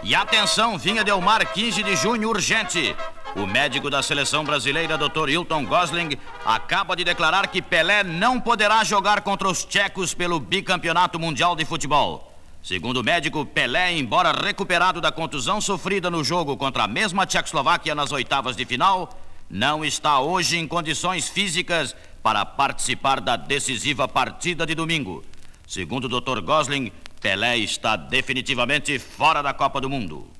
E 0.02 0.14
atenção, 0.14 0.78
vinha 0.78 1.02
Delmar, 1.02 1.52
15 1.52 1.82
de 1.82 1.96
junho, 1.96 2.28
urgente. 2.28 2.94
O 3.38 3.46
médico 3.46 3.88
da 3.88 4.02
seleção 4.02 4.42
brasileira, 4.42 4.98
Dr. 4.98 5.28
Hilton 5.28 5.64
Gosling, 5.64 6.18
acaba 6.44 6.96
de 6.96 7.04
declarar 7.04 7.46
que 7.46 7.62
Pelé 7.62 8.02
não 8.02 8.40
poderá 8.40 8.82
jogar 8.82 9.20
contra 9.20 9.46
os 9.48 9.64
tchecos 9.64 10.12
pelo 10.12 10.40
bicampeonato 10.40 11.20
mundial 11.20 11.54
de 11.54 11.64
futebol. 11.64 12.36
Segundo 12.60 12.96
o 12.96 13.04
médico, 13.04 13.46
Pelé, 13.46 13.96
embora 13.96 14.32
recuperado 14.32 15.00
da 15.00 15.12
contusão 15.12 15.60
sofrida 15.60 16.10
no 16.10 16.24
jogo 16.24 16.56
contra 16.56 16.82
a 16.82 16.88
mesma 16.88 17.24
Tchecoslováquia 17.26 17.94
nas 17.94 18.10
oitavas 18.10 18.56
de 18.56 18.64
final, 18.64 19.16
não 19.48 19.84
está 19.84 20.18
hoje 20.18 20.58
em 20.58 20.66
condições 20.66 21.28
físicas 21.28 21.94
para 22.20 22.44
participar 22.44 23.20
da 23.20 23.36
decisiva 23.36 24.08
partida 24.08 24.66
de 24.66 24.74
domingo. 24.74 25.24
Segundo 25.64 26.06
o 26.06 26.20
Dr. 26.20 26.40
Gosling, 26.40 26.90
Pelé 27.20 27.56
está 27.58 27.94
definitivamente 27.94 28.98
fora 28.98 29.42
da 29.42 29.54
Copa 29.54 29.80
do 29.80 29.88
Mundo. 29.88 30.37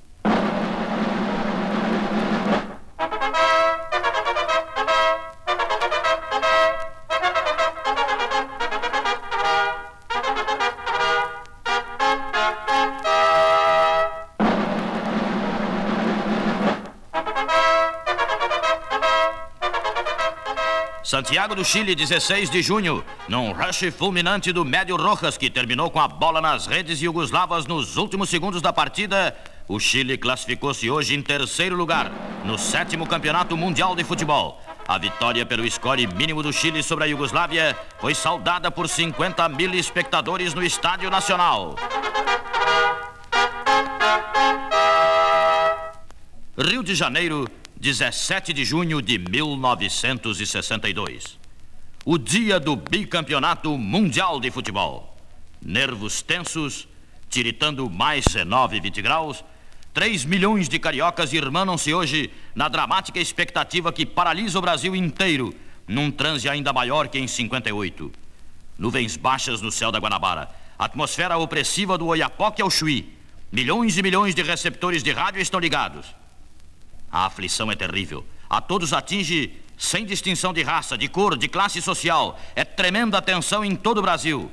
Santiago 21.09 21.55
do 21.55 21.65
Chile, 21.65 21.95
16 21.95 22.51
de 22.51 22.61
junho, 22.61 23.03
num 23.27 23.51
rush 23.51 23.89
fulminante 23.89 24.53
do 24.53 24.63
Médio 24.63 24.95
Rojas, 24.95 25.39
que 25.39 25.49
terminou 25.49 25.89
com 25.89 25.99
a 25.99 26.07
bola 26.07 26.39
nas 26.39 26.67
redes 26.67 27.01
iugoslavas 27.01 27.65
nos 27.65 27.97
últimos 27.97 28.29
segundos 28.29 28.61
da 28.61 28.71
partida, 28.71 29.35
o 29.67 29.79
Chile 29.79 30.19
classificou-se 30.19 30.87
hoje 30.87 31.15
em 31.15 31.21
terceiro 31.23 31.75
lugar 31.75 32.11
no 32.45 32.59
sétimo 32.59 33.07
Campeonato 33.07 33.57
Mundial 33.57 33.95
de 33.95 34.03
Futebol. 34.03 34.61
A 34.87 34.99
vitória 34.99 35.43
pelo 35.47 35.67
score 35.71 36.05
mínimo 36.05 36.43
do 36.43 36.53
Chile 36.53 36.83
sobre 36.83 37.05
a 37.05 37.07
Iugoslávia 37.07 37.75
foi 37.99 38.13
saudada 38.13 38.69
por 38.69 38.87
50 38.87 39.49
mil 39.49 39.73
espectadores 39.73 40.53
no 40.53 40.63
Estádio 40.63 41.09
Nacional. 41.09 41.75
Rio 46.55 46.83
de 46.83 46.93
Janeiro, 46.93 47.48
17 47.79 48.51
de 48.51 48.65
junho 48.65 49.01
de 49.01 49.17
1962. 49.17 51.39
O 52.03 52.17
dia 52.17 52.59
do 52.59 52.75
bicampeonato 52.75 53.77
mundial 53.77 54.41
de 54.41 54.51
futebol. 54.51 55.17
Nervos 55.61 56.21
tensos, 56.21 56.89
tiritando 57.29 57.89
mais 57.89 58.25
19 58.25 58.81
20 58.81 59.01
graus, 59.01 59.45
3 59.93 60.25
milhões 60.25 60.67
de 60.67 60.77
cariocas 60.77 61.31
irmanam-se 61.31 61.93
hoje 61.93 62.29
na 62.53 62.67
dramática 62.67 63.17
expectativa 63.17 63.93
que 63.93 64.05
paralisa 64.05 64.59
o 64.59 64.61
Brasil 64.61 64.93
inteiro, 64.93 65.55
num 65.87 66.11
transe 66.11 66.49
ainda 66.49 66.73
maior 66.73 67.07
que 67.07 67.17
em 67.17 67.29
58. 67.29 68.11
Nuvens 68.77 69.15
baixas 69.15 69.61
no 69.61 69.71
céu 69.71 69.89
da 69.89 69.99
Guanabara, 69.99 70.49
atmosfera 70.77 71.37
opressiva 71.37 71.97
do 71.97 72.07
Oiapoque 72.07 72.61
ao 72.61 72.69
Chuí. 72.69 73.17
Milhões 73.49 73.97
e 73.97 74.03
milhões 74.03 74.35
de 74.35 74.43
receptores 74.43 75.01
de 75.01 75.13
rádio 75.13 75.41
estão 75.41 75.61
ligados. 75.61 76.18
A 77.11 77.25
aflição 77.25 77.71
é 77.71 77.75
terrível. 77.75 78.25
A 78.49 78.61
todos 78.61 78.93
atinge 78.93 79.59
sem 79.77 80.05
distinção 80.05 80.51
de 80.51 80.61
raça, 80.61 80.97
de 80.97 81.07
cor, 81.07 81.37
de 81.37 81.47
classe 81.47 81.81
social. 81.81 82.37
É 82.55 82.65
tremenda 82.65 83.21
tensão 83.21 83.63
em 83.63 83.75
todo 83.75 83.99
o 83.99 84.01
Brasil. 84.01 84.51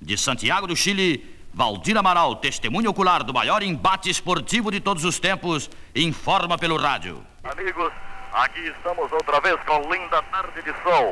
De 0.00 0.16
Santiago 0.16 0.66
do 0.66 0.76
Chile, 0.76 1.40
Valdir 1.52 1.96
Amaral, 1.96 2.36
testemunho 2.36 2.90
ocular 2.90 3.24
do 3.24 3.34
maior 3.34 3.62
embate 3.62 4.08
esportivo 4.08 4.70
de 4.70 4.80
todos 4.80 5.04
os 5.04 5.18
tempos, 5.18 5.68
informa 5.94 6.56
pelo 6.56 6.76
rádio. 6.76 7.24
Amigos, 7.42 7.92
aqui 8.32 8.60
estamos 8.60 9.10
outra 9.10 9.40
vez 9.40 9.58
com 9.66 9.80
linda 9.92 10.22
tarde 10.22 10.62
de 10.62 10.72
sol. 10.82 11.10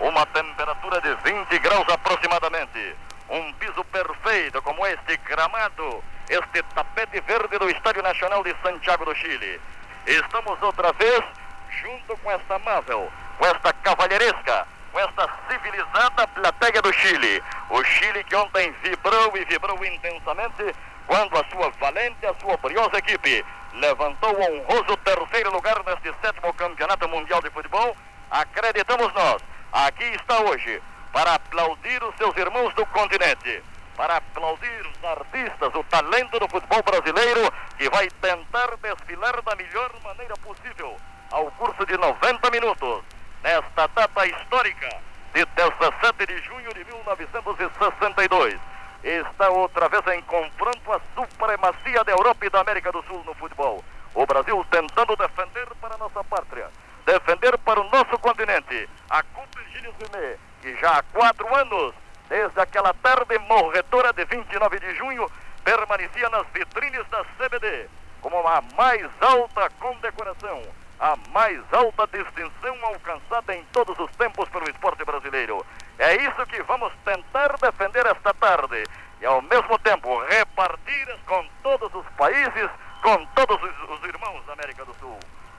Uma 0.00 0.26
temperatura 0.26 1.00
de 1.00 1.14
20 1.30 1.58
graus 1.60 1.88
aproximadamente. 1.88 2.94
Um 3.30 3.52
piso 3.54 3.84
perfeito 3.84 4.60
como 4.62 4.86
este 4.86 5.16
gramado, 5.18 6.02
este 6.28 6.62
tapete 6.74 7.20
verde 7.20 7.58
do 7.58 7.70
Estádio 7.70 8.02
Nacional 8.02 8.42
de 8.42 8.54
Santiago 8.62 9.04
do 9.04 9.14
Chile. 9.14 9.60
Estamos 10.06 10.60
outra 10.62 10.92
vez 10.92 11.24
junto 11.82 12.16
com 12.18 12.30
esta 12.30 12.54
amável, 12.56 13.10
com 13.38 13.46
esta 13.46 13.72
cavalheiresca, 13.72 14.66
com 14.92 15.00
esta 15.00 15.28
civilizada 15.48 16.26
plateia 16.28 16.82
do 16.82 16.92
Chile. 16.92 17.42
O 17.70 17.84
Chile 17.84 18.24
que 18.24 18.34
ontem 18.36 18.72
vibrou 18.82 19.36
e 19.36 19.44
vibrou 19.44 19.84
intensamente 19.84 20.74
quando 21.06 21.36
a 21.38 21.44
sua 21.50 21.70
valente, 21.78 22.26
a 22.26 22.34
sua 22.40 22.56
briosa 22.56 22.98
equipe 22.98 23.44
levantou 23.74 24.34
o 24.34 24.42
honroso 24.42 24.96
terceiro 24.98 25.50
lugar 25.52 25.82
neste 25.84 26.12
sétimo 26.20 26.52
campeonato 26.54 27.08
mundial 27.08 27.40
de 27.42 27.50
futebol. 27.50 27.96
Acreditamos 28.30 29.12
nós, 29.14 29.42
aqui 29.72 30.04
está 30.04 30.40
hoje 30.40 30.82
para 31.12 31.34
aplaudir 31.34 32.02
os 32.02 32.14
seus 32.16 32.36
irmãos 32.36 32.74
do 32.74 32.84
continente 32.86 33.62
para 33.98 34.18
aplaudir 34.18 34.86
os 34.86 35.04
artistas, 35.04 35.74
o 35.74 35.82
talento 35.82 36.38
do 36.38 36.48
futebol 36.48 36.80
brasileiro, 36.84 37.52
que 37.76 37.90
vai 37.90 38.08
tentar 38.08 38.76
desfilar 38.76 39.42
da 39.42 39.56
melhor 39.56 39.90
maneira 40.04 40.34
possível 40.36 40.96
ao 41.32 41.50
curso 41.50 41.84
de 41.84 41.98
90 41.98 42.48
minutos, 42.50 43.02
nesta 43.42 43.88
data 43.88 44.24
histórica 44.24 44.88
de 45.34 45.44
17 45.44 46.26
de 46.26 46.38
junho 46.44 46.72
de 46.72 46.84
1962. 46.84 48.60
Está 49.02 49.50
outra 49.50 49.88
vez 49.88 50.06
em 50.16 50.22
confronto 50.22 50.92
a 50.92 51.00
supremacia 51.16 52.04
da 52.04 52.12
Europa 52.12 52.46
e 52.46 52.50
da 52.50 52.60
América 52.60 52.92
do 52.92 53.02
Sul 53.02 53.24
no 53.24 53.34
futebol. 53.34 53.84
O 54.14 54.24
Brasil 54.26 54.64
tentando 54.70 55.16
defender 55.16 55.66
para 55.80 55.96
a 55.96 55.98
nossa 55.98 56.22
pátria, 56.22 56.70
defender 57.04 57.58
para 57.58 57.80
o 57.80 57.90
nosso 57.90 58.16
continente 58.20 58.88
a 59.10 59.24
Coupe 59.24 59.58
Gilles 59.72 59.94
Rimet, 60.00 60.38
que 60.62 60.76
já 60.76 60.98
há 60.98 61.02
quatro 61.02 61.52
anos 61.52 61.94
desde 62.28 62.60
aquela 62.60 62.94
tarde 62.94 63.38
morredora 63.40 64.12
de 64.12 64.24
29 64.24 64.78
de 64.80 64.94
junho, 64.94 65.30
permanecia 65.64 66.28
nas 66.30 66.46
vitrines 66.48 67.06
da 67.08 67.24
CBD 67.36 67.88
como 68.20 68.46
a 68.46 68.62
mais 68.76 69.06
alta 69.20 69.70
condecoração, 69.78 70.62
a 71.00 71.16
mais 71.30 71.60
alta 71.72 72.06
distinção 72.06 72.76
alcançada 72.82 73.54
em 73.54 73.64
todos 73.72 73.98
os 73.98 74.10
tempos 74.12 74.48
pelo 74.48 74.68
esporte 74.68 75.04
brasileiro. 75.04 75.64
É 75.98 76.16
isso 76.16 76.46
que 76.46 76.62
vamos 76.62 76.92
tentar 77.04 77.56
defender 77.58 78.06
esta 78.06 78.34
tarde 78.34 78.84
e, 79.20 79.26
ao 79.26 79.42
mesmo 79.42 79.78
tempo, 79.78 80.18
repartir 80.24 81.18
com 81.26 81.46
todos 81.62 81.92
os 81.94 82.06
países, 82.16 82.70
com 83.02 83.24
todos 83.26 83.56
os, 83.62 83.90
os 83.90 84.04
irmãos 84.08 84.44
da 84.46 84.52
América 84.52 84.84
do 84.84 84.94
Sul. 84.94 85.18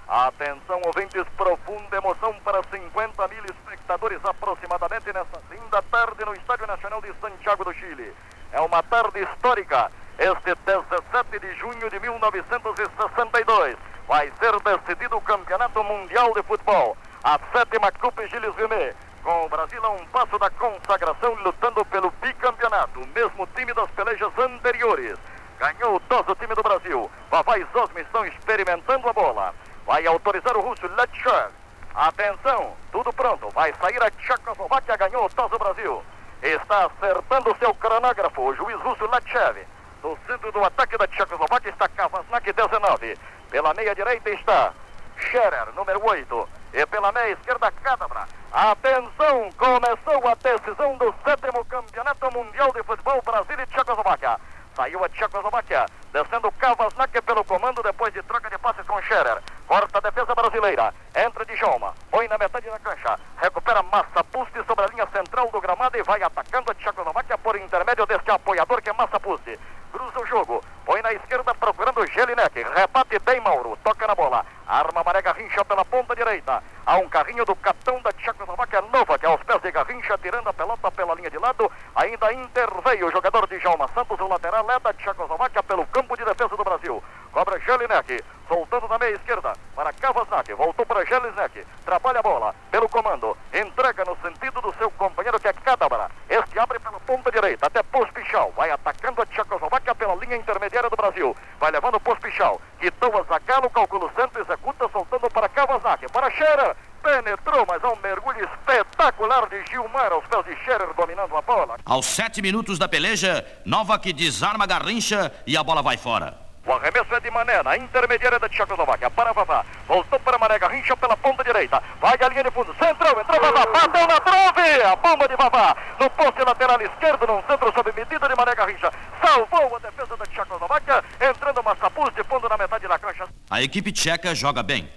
Atenção, 0.09 0.81
ouvintes, 0.87 1.23
profunda 1.37 1.97
emoção 1.97 2.33
para 2.43 2.63
50 2.63 3.27
mil 3.27 3.45
espectadores 3.45 4.19
aproximadamente 4.25 5.05
nesta 5.13 5.39
linda 5.51 5.83
tarde 5.83 6.25
no 6.25 6.33
Estádio 6.33 6.65
Nacional 6.65 6.99
de 6.99 7.13
Santiago 7.21 7.63
do 7.63 7.71
Chile. 7.75 8.11
É 8.51 8.59
uma 8.59 8.81
tarde 8.81 9.21
histórica. 9.21 9.91
Este 10.17 10.55
17 10.65 11.05
7 11.11 11.39
de 11.39 11.53
junho 11.59 11.87
de 11.91 11.99
1962. 11.99 13.77
Vai 14.07 14.33
ser 14.39 14.59
decidido 14.61 15.15
o 15.15 15.21
Campeonato 15.21 15.83
Mundial 15.83 16.33
de 16.33 16.41
Futebol. 16.41 16.97
A 17.23 17.39
sétima 17.53 17.91
Copa 17.91 18.27
Gilles 18.29 18.55
Rimet. 18.55 18.95
Com 19.23 19.45
o 19.45 19.49
Brasil 19.49 19.85
a 19.85 19.89
um 19.89 20.05
passo 20.07 20.39
da 20.39 20.49
consagração, 20.49 21.35
lutando 21.35 21.85
pelo 21.85 22.11
bicampeonato. 22.19 22.99
O 22.99 23.07
mesmo 23.09 23.45
time 23.55 23.71
das 23.75 23.91
pelejas 23.91 24.35
anteriores. 24.39 25.19
Ganhou 25.59 25.97
o 25.97 25.99
toso 25.99 26.33
time 26.33 26.55
do 26.55 26.63
Brasil. 26.63 27.11
Vavá 27.29 27.59
e 27.59 27.67
Zosma 27.71 28.01
estão 28.01 28.25
experimentando 28.25 29.07
a 29.07 29.13
bola. 29.13 29.53
Vai 29.89 30.05
autorizar 30.05 30.55
o 30.55 30.61
russo 30.61 30.85
Letcher. 30.85 31.49
Atenção, 31.95 32.77
tudo 32.91 33.11
pronto. 33.11 33.49
Vai 33.49 33.73
sair 33.81 33.99
a 34.03 34.11
Tchecoslováquia, 34.11 34.95
ganhou 34.95 35.25
o 35.25 35.29
toso 35.31 35.57
Brasil. 35.57 36.03
Está 36.43 36.85
acertando 36.85 37.57
seu 37.57 37.73
cronógrafo, 37.73 38.39
o 38.39 38.55
juiz 38.55 38.79
russo 38.81 39.07
Latchev. 39.07 39.65
No 40.03 40.15
centro 40.27 40.51
do 40.51 40.63
ataque 40.63 40.95
da 40.95 41.07
Tchecoslováquia 41.07 41.71
está 41.71 41.89
Kavasnak, 41.89 42.53
19. 42.53 43.17
Pela 43.49 43.73
meia 43.73 43.95
direita 43.95 44.29
está 44.29 44.73
Scherer, 45.17 45.73
número 45.73 46.05
8. 46.05 46.49
E 46.73 46.85
pela 46.85 47.11
meia 47.11 47.31
esquerda, 47.31 47.71
Cadabra. 47.71 48.27
Atenção, 48.51 49.49
começou 49.57 50.27
a 50.27 50.35
decisão 50.35 50.97
do 50.97 51.15
sétimo 51.23 51.65
Campeonato 51.65 52.31
Mundial 52.31 52.71
de 52.73 52.83
Futebol 52.83 53.23
Brasil 53.23 53.59
e 53.59 53.65
Tchecoslováquia. 53.65 54.39
Saiu 54.75 55.03
a 55.03 55.09
Tchecoslováquia, 55.09 55.85
descendo 56.13 56.51
Kavasnak 56.53 57.21
pelo 57.21 57.43
comando 57.43 57.83
depois 57.83 58.13
de 58.13 58.21
troca 58.23 58.49
de 58.49 58.57
passes 58.57 58.85
com 58.85 59.01
Scherer. 59.01 59.41
Corta 59.67 59.97
a 59.97 60.01
defesa 60.01 60.33
brasileira. 60.33 60.93
Entra 61.15 61.45
de 61.45 61.55
Joma. 61.55 61.93
Põe 62.09 62.27
na 62.27 62.37
metade 62.37 62.69
da 62.69 62.79
cancha. 62.79 63.19
Recupera 63.37 63.83
Massa 63.83 64.23
Pusti 64.23 64.63
sobre 64.65 64.85
a 64.85 64.87
linha 64.87 65.07
central 65.07 65.49
do 65.51 65.61
gramado 65.61 65.97
e 65.97 66.03
vai 66.03 66.21
atacando 66.23 66.71
a 66.71 66.75
Tchecoslováquia 66.75 67.37
por 67.37 67.55
intermédio 67.55 68.05
deste 68.05 68.31
apoiador 68.31 68.81
que 68.81 68.89
é 68.89 68.93
Massa 68.93 69.19
Pusti. 69.19 69.59
Cruza 69.91 70.19
o 70.19 70.25
jogo. 70.25 70.63
Põe 70.85 71.01
na 71.01 71.13
esquerda 71.13 71.53
procurando 71.55 72.05
Jelinek. 72.07 72.63
Rebate 72.75 73.19
bem 73.19 73.39
Mauro. 73.41 73.77
Toca 73.83 74.07
na 74.07 74.15
bola. 74.15 74.45
Arma 74.67 75.03
Maré 75.03 75.21
Garrincha 75.21 75.65
pela 75.65 75.83
ponta 75.83 76.15
direita. 76.15 76.63
Há 76.85 76.97
um 76.97 77.09
carrinho 77.09 77.45
do 77.45 77.55
capitão 77.55 78.01
da 78.01 78.11
Tchecoslováquia 78.11 78.81
Nova, 78.81 79.17
que 79.17 79.25
é 79.25 79.29
aos 79.29 79.41
pés 79.43 79.61
de 79.61 79.71
Garrincha, 79.71 80.17
tirando 80.17 80.47
a 80.47 80.53
pelota 80.53 80.91
pela 80.91 81.15
linha 81.15 81.29
de 81.29 81.37
lado. 81.37 81.71
Ainda 81.95 82.33
interveio 82.33 83.07
o 83.07 83.11
jogador 83.11 83.47
de 83.47 83.59
Jalma 83.59 83.87
Santos, 83.93 84.19
o 84.19 84.27
lateral 84.27 84.69
é 84.69 84.79
da 84.79 84.93
Tchecoslováquia 84.93 85.63
pelo 85.63 85.85
campo 85.87 86.15
de 86.15 86.25
defesa 86.25 86.55
do 86.55 86.63
Brasil. 86.63 87.03
Cobra 87.39 87.57
Jelinek, 87.57 88.21
soltando 88.49 88.85
na 88.89 88.97
meia 88.97 89.15
esquerda 89.15 89.53
para 89.73 89.93
Kavasnak. 89.93 90.53
Voltou 90.55 90.85
para 90.85 91.05
Jelinek. 91.05 91.65
Trabalha 91.85 92.19
a 92.19 92.21
bola 92.21 92.53
pelo 92.69 92.89
comando. 92.89 93.37
Entrega 93.53 94.03
no 94.03 94.17
sentido 94.17 94.59
do 94.59 94.75
seu 94.77 94.91
companheiro 94.91 95.39
que 95.39 95.47
é 95.47 95.53
Cadabra. 95.53 96.11
Este 96.27 96.59
abre 96.59 96.79
pela 96.79 96.99
ponta 96.99 97.31
direita 97.31 97.67
até 97.67 97.81
Pospichal. 97.81 98.51
Vai 98.57 98.69
atacando 98.71 99.21
a 99.21 99.25
Tchecoslováquia 99.25 99.95
pela 99.95 100.15
linha 100.15 100.35
intermediária 100.35 100.89
do 100.89 100.97
Brasil. 100.97 101.33
Vai 101.61 101.71
levando 101.71 101.97
Pospichal. 102.01 102.59
Quitou 102.77 103.17
a 103.17 103.23
Zagallo, 103.23 103.69
calcula 103.69 104.07
o 104.07 104.11
centro, 104.19 104.41
executa, 104.41 104.89
soltando 104.89 105.29
para 105.29 105.47
Kawasaki. 105.47 106.11
Para 106.11 106.29
Scherer. 106.31 106.75
Penetrou, 107.01 107.65
mas 107.65 107.81
há 107.81 107.87
um 107.87 107.99
mergulho 108.03 108.43
espetacular 108.43 109.47
de 109.47 109.65
Gilmar 109.67 110.11
aos 110.11 110.27
pés 110.27 110.43
de 110.43 110.53
Scherer 110.65 110.93
dominando 110.93 111.37
a 111.37 111.41
bola. 111.41 111.77
Aos 111.85 112.05
sete 112.05 112.41
minutos 112.41 112.77
da 112.77 112.89
peleja, 112.89 113.45
Novak 113.65 114.11
desarma 114.11 114.65
Garrincha 114.65 115.31
e 115.47 115.55
a 115.55 115.63
bola 115.63 115.81
vai 115.81 115.95
fora. 115.95 116.48
O 116.69 116.73
arremesso 116.73 117.15
é 117.15 117.19
de 117.19 117.31
Mané, 117.31 117.63
na 117.63 117.75
intermediária 117.75 118.37
da 118.37 118.47
Tchecoslováquia. 118.47 119.09
Para 119.09 119.33
Vavá. 119.33 119.65
Voltou 119.87 120.19
para 120.19 120.37
Mané 120.37 120.59
Garrincha 120.59 120.95
pela 120.95 121.17
ponta 121.17 121.43
direita. 121.43 121.81
Vai 121.99 122.15
a 122.21 122.29
linha 122.29 122.43
de 122.43 122.51
fundo. 122.51 122.75
Centrou, 122.77 123.19
entrou 123.19 123.41
Vavá. 123.41 123.65
Bateu 123.65 124.07
na 124.07 124.19
trave. 124.19 124.83
A 124.83 124.95
bomba 124.95 125.27
de 125.27 125.35
Vavá. 125.35 125.75
No 125.99 126.07
poste 126.11 126.43
lateral 126.43 126.79
esquerdo, 126.79 127.25
num 127.25 127.41
centro 127.47 127.73
sob 127.73 127.91
medida 127.91 128.27
de 128.27 128.35
Mané 128.35 128.53
Garrincha. 128.53 128.93
Salvou 129.19 129.77
a 129.77 129.79
defesa 129.79 130.15
da 130.15 130.25
Tchecoslováquia. 130.27 131.03
Entrando 131.19 131.63
Massapuz 131.63 132.13
de 132.13 132.23
fundo 132.25 132.47
na 132.47 132.55
metade 132.55 132.87
da 132.87 132.99
cancha. 132.99 133.27
A 133.49 133.63
equipe 133.63 133.91
tcheca 133.91 134.35
joga 134.35 134.61
bem, 134.61 134.87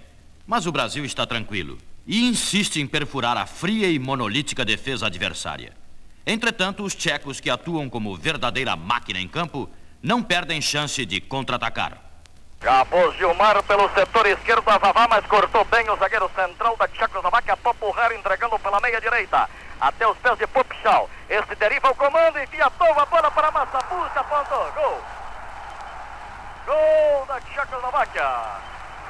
mas 0.45 0.67
o 0.67 0.71
Brasil 0.71 1.03
está 1.03 1.25
tranquilo 1.25 1.79
e 2.05 2.27
insiste 2.27 2.79
em 2.79 2.85
perfurar 2.85 3.35
a 3.35 3.47
fria 3.47 3.87
e 3.87 3.97
monolítica 3.97 4.63
defesa 4.63 5.07
adversária. 5.07 5.73
Entretanto, 6.23 6.83
os 6.83 6.93
tchecos 6.93 7.39
que 7.39 7.49
atuam 7.49 7.89
como 7.89 8.15
verdadeira 8.15 8.75
máquina 8.75 9.19
em 9.19 9.27
campo 9.27 9.67
não 10.03 10.21
perdem 10.21 10.61
chance 10.61 11.05
de 11.05 11.21
contra-atacar. 11.21 11.93
Pôs 12.89 13.15
Gilmar 13.15 13.61
pelo 13.63 13.89
setor 13.93 14.25
esquerdo 14.27 14.69
a 14.69 14.77
Vavá, 14.77 15.07
mas 15.07 15.25
cortou 15.25 15.63
bem 15.65 15.89
o 15.89 15.95
zagueiro 15.95 16.29
central 16.35 16.75
da 16.77 16.87
Tchecoslováquia, 16.89 17.57
Popular 17.57 18.11
entregando 18.13 18.59
pela 18.59 18.79
meia 18.81 18.99
direita. 18.99 19.49
Até 19.79 20.07
os 20.07 20.17
pés 20.17 20.37
de 20.37 20.47
Popchal. 20.47 21.09
Este 21.29 21.55
deriva 21.55 21.89
o 21.89 21.95
comando, 21.95 22.39
enfia 22.39 22.65
a 22.65 22.69
bola 22.69 23.31
para 23.31 23.51
Massapuz, 23.51 24.11
apontou. 24.15 24.71
Gol. 24.73 25.01
Gol 26.65 27.25
da 27.27 27.41
Tchecoslováquia. 27.41 28.29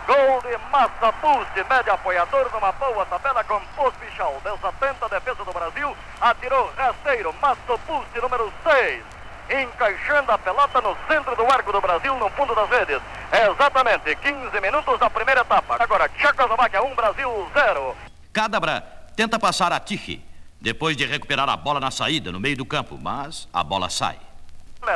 Gol 0.07 0.41
de 0.41 0.57
Massa 0.71 1.13
Pulse, 1.13 1.69
médio 1.69 1.93
apoiador 1.93 2.51
numa 2.51 2.71
boa 2.73 3.05
tabela 3.05 3.43
com 3.43 3.59
Pospichal. 3.75 4.41
Desatenta 4.43 5.05
a 5.05 5.09
defesa 5.09 5.45
do 5.45 5.53
Brasil, 5.53 5.95
atirou 6.21 6.71
rasteiro, 6.75 7.33
Massa 7.41 7.77
Pulse, 7.85 8.21
número 8.21 8.51
6. 8.63 9.12
Encaixando 9.49 10.31
a 10.31 10.37
pelota 10.37 10.81
no 10.81 10.95
centro 11.07 11.35
do 11.35 11.45
arco 11.45 11.71
do 11.71 11.81
Brasil, 11.81 12.15
no 12.17 12.29
fundo 12.31 12.55
das 12.55 12.69
redes. 12.69 13.01
Exatamente 13.31 14.15
15 14.15 14.61
minutos 14.61 14.99
da 14.99 15.09
primeira 15.09 15.41
etapa. 15.41 15.77
Agora, 15.79 16.09
Tchecoslováquia 16.09 16.83
1, 16.83 16.95
Brasil 16.95 17.49
0. 17.53 17.95
Cadabra 18.31 18.81
tenta 19.15 19.37
passar 19.37 19.71
a 19.71 19.79
Tichy, 19.79 20.23
depois 20.59 20.95
de 20.95 21.05
recuperar 21.05 21.47
a 21.49 21.57
bola 21.57 21.79
na 21.79 21.91
saída, 21.91 22.31
no 22.31 22.39
meio 22.39 22.57
do 22.57 22.65
campo, 22.65 22.97
mas 23.01 23.47
a 23.53 23.63
bola 23.63 23.89
sai. 23.89 24.17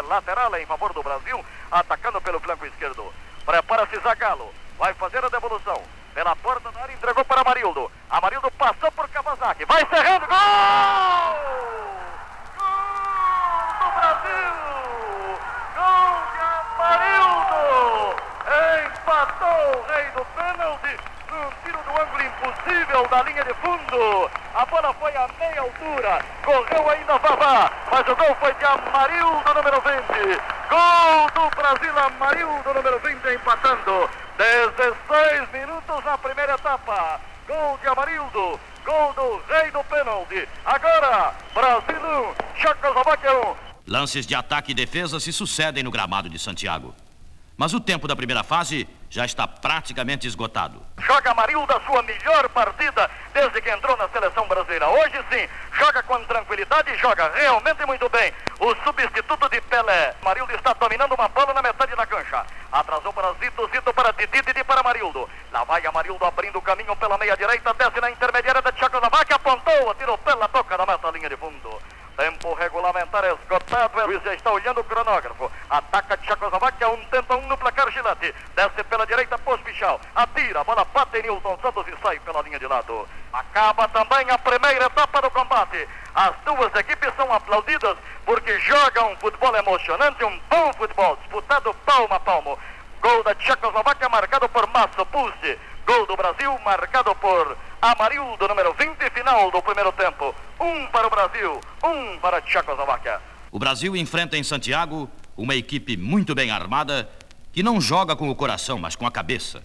Lateral 0.08 0.56
em 0.56 0.66
favor 0.66 0.91
do 0.93 1.04
Brasil, 1.04 1.43
atacando 1.72 2.20
pelo 2.22 2.39
flanco 2.39 2.66
esquerdo. 2.66 3.14
Prepara-se 3.45 4.00
Zagallo. 4.00 4.54
Vai 4.78 4.93
fazer 4.93 5.24
a 5.24 5.30
devolução. 5.30 5.82
Pela 6.14 6.36
porta 6.36 6.72
da 6.72 6.82
área, 6.82 6.93
entregou 6.93 7.24
para 7.24 7.41
Amarildo. 7.41 7.91
Amarildo 8.10 8.52
passou 8.52 8.91
por 8.91 9.08
Kawasaki. 9.10 9.66
Vai 9.66 9.86
cerrando. 9.88 10.26
Gol 10.28 10.38
do 13.80 13.88
Brasil! 13.95 14.54
Gol 15.76 15.97
de 16.32 16.39
Amarildo! 16.76 18.16
Empatou 18.86 19.80
o 19.80 19.86
rei 19.91 20.05
do 20.16 20.26
pênalti 20.26 20.99
num 21.32 21.49
tiro 21.64 21.80
do 21.84 22.01
ângulo 22.01 22.24
impossível 22.24 23.08
da 23.08 23.24
linha 23.24 23.43
de 23.43 23.53
fundo. 23.55 24.32
A 24.55 24.66
bola 24.66 24.93
foi 24.93 25.16
a 25.16 25.28
meia 25.39 25.62
altura. 25.62 26.26
Correu 26.43 26.89
ainda 26.89 27.18
Vavá, 27.18 27.72
mas 27.91 28.08
o 28.08 28.16
gol 28.16 28.36
foi 28.39 28.53
de 28.53 28.66
Amarildo, 28.66 29.53
número 29.53 29.82
20. 29.82 30.41
Gol 30.70 31.30
do 31.34 31.55
Brasil, 31.55 31.99
Amarildo, 31.99 32.74
número 32.74 32.99
20, 32.99 33.36
empatando. 33.36 34.10
16 34.38 35.49
minutos 35.51 36.05
na 36.05 36.18
primeira 36.18 36.53
etapa. 36.53 37.20
Gol 37.47 37.78
de 37.82 37.88
Amarildo. 37.88 38.60
Gol 38.86 39.14
do 39.14 39.41
rei 39.49 39.72
do 39.72 39.84
pênalti. 39.84 40.47
Agora, 40.66 41.34
Brasil 41.53 41.78
1, 41.78 41.87
Checoslováquia 41.87 41.87
1. 41.87 41.87
Lances 43.98 44.28
de 44.28 44.36
ataque 44.36 44.74
e 44.74 44.76
defesa 44.76 45.20
se 45.20 45.34
sucedem 45.34 45.82
no 45.82 45.89
gramado 45.89 46.30
de 46.30 46.38
Santiago. 46.38 46.93
Mas 47.58 47.74
o 47.74 47.80
tempo 47.80 48.08
da 48.08 48.16
primeira 48.16 48.43
fase 48.43 48.88
já 49.10 49.26
está 49.26 49.48
praticamente 49.48 50.28
esgotado. 50.28 50.84
Joga 51.00 51.32
Amarildo 51.32 51.74
a 51.74 51.82
sua 51.82 52.04
melhor 52.04 52.48
partida 52.50 53.10
desde 53.34 53.60
que 53.60 53.72
entrou 53.72 53.98
na 53.98 54.08
seleção 54.10 54.48
brasileira. 54.48 54.88
Hoje 54.88 55.18
sim, 55.32 55.50
joga 55.80 56.04
com 56.04 56.24
tranquilidade 56.26 56.93
e 56.93 56.98
joga 57.00 57.32
realmente 57.34 57.84
muito 57.88 58.08
bem. 58.10 58.32
O 58.60 58.76
substituto 58.84 59.50
de 59.50 59.60
Pelé. 59.62 60.14
Amarildo 60.22 60.54
está 60.54 60.74
dominando 60.74 61.16
uma 61.16 61.28
bola 61.30 61.52
na 61.56 61.64
metade 61.64 61.95
da 61.95 62.06
cancha. 62.06 62.45
Atrasou 62.72 63.12
para 63.12 63.34
Zito, 63.39 63.68
Zito 63.74 63.91
para 63.95 64.12
Didi, 64.12 64.43
Didi 64.43 64.64
para 64.64 64.82
Amarildo. 64.82 65.28
Lá 65.52 65.64
vai 65.64 65.84
Amarildo 65.88 66.24
abrindo 66.24 66.60
o 66.60 66.62
caminho 66.62 66.95
pela 66.98 67.18
meia 67.18 67.36
direita, 67.36 67.74
desce 67.74 68.00
na 68.00 68.12
intermediária 68.12 68.62
da 68.62 68.72
Tchecoslováquia, 68.72 69.38
apontou, 69.38 69.89
atirou 69.89 70.20
pela 70.20 70.48
toca 70.50 70.78
na 70.78 70.86
meta 70.86 71.10
linha 71.10 71.30
de 71.30 71.38
fundo. 71.38 71.82
Tempo 72.18 72.55
regulamentar 72.55 73.24
esgotado. 73.26 73.99
O 73.99 74.20
já 74.22 74.34
está 74.34 74.51
olhando 74.51 74.82
o 74.82 74.84
cronógrafo. 74.84 75.51
Ataca 75.70 76.18
Tchecoslováquia, 76.18 76.89
um 76.89 77.05
tenta 77.05 77.36
um 77.36 77.45
no 77.47 77.55
placar 77.55 77.91
Gilete. 77.91 78.34
Desce 78.55 78.84
pela 78.86 79.05
direita, 79.05 79.38
Pospichal. 79.38 80.01
Atira, 80.15 80.63
bola 80.63 80.84
bate 80.86 81.20
em 81.20 81.22
Nilton 81.22 81.59
Santos 81.61 81.86
e 81.88 81.95
sai 82.01 82.20
pela 82.22 82.41
linha 82.41 82.57
de 82.57 82.65
lado. 82.65 83.07
Acaba 83.32 83.88
também 83.89 84.28
a 84.32 84.38
primeira 84.39 84.86
etapa 84.86 85.22
do 85.22 85.30
combate. 85.30 85.88
As 86.15 86.36
duas 86.43 86.74
equipes 86.74 87.13
são 87.15 87.32
aplaudidas 87.32 87.95
porque 88.26 88.59
jogam 88.61 89.11
um 89.11 89.18
futebol 89.18 89.55
emocionante, 89.55 90.26
um 90.26 90.41
bom 90.49 90.74
futebol, 90.74 91.15
disputado 91.18 91.72
palmo 91.86 92.15
a 92.15 92.20
palmo. 92.20 92.57
Gol 92.99 93.24
da 93.24 93.36
Tchecoslováquia 93.36 94.09
marcado 94.09 94.49
por 94.49 94.65
Massa 94.70 95.05
Pulse. 95.05 95.59
Gol 95.88 96.06
do 96.06 96.18
Brasil 96.18 96.52
marcado 96.66 97.16
por 97.16 97.58
Amarildo, 97.82 98.46
número 98.46 98.74
20, 98.74 99.10
final 99.10 99.50
do 99.50 99.62
primeiro 99.62 99.90
tempo. 99.94 100.36
Um 100.60 100.86
para 100.88 101.08
o 101.08 101.10
Brasil, 101.10 101.62
um 101.82 102.20
para 102.20 102.40
a 102.40 102.42
Tchecoslováquia. 102.42 103.22
O 103.50 103.58
Brasil 103.58 103.96
enfrenta 103.96 104.36
em 104.36 104.44
Santiago 104.44 105.10
uma 105.38 105.56
equipe 105.56 105.96
muito 105.96 106.36
bem 106.36 106.52
armada 106.52 107.10
que 107.54 107.64
não 107.64 107.80
joga 107.80 108.18
com 108.18 108.30
o 108.30 108.36
coração, 108.36 108.78
mas 108.78 108.98
com 108.98 109.08
a 109.08 109.12
cabeça. 109.12 109.64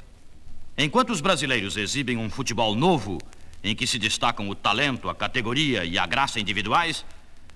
Enquanto 0.79 1.11
os 1.11 1.21
brasileiros 1.21 1.77
exibem 1.77 2.17
um 2.17 2.31
futebol 2.31 2.77
novo, 2.77 3.19
em 3.65 3.75
que 3.75 3.85
se 3.85 3.99
destacam 3.99 4.49
o 4.49 4.55
talento, 4.55 5.11
a 5.11 5.17
categoria 5.17 5.85
e 5.85 5.99
a 5.99 6.07
graça 6.07 6.39
individuais, 6.39 7.05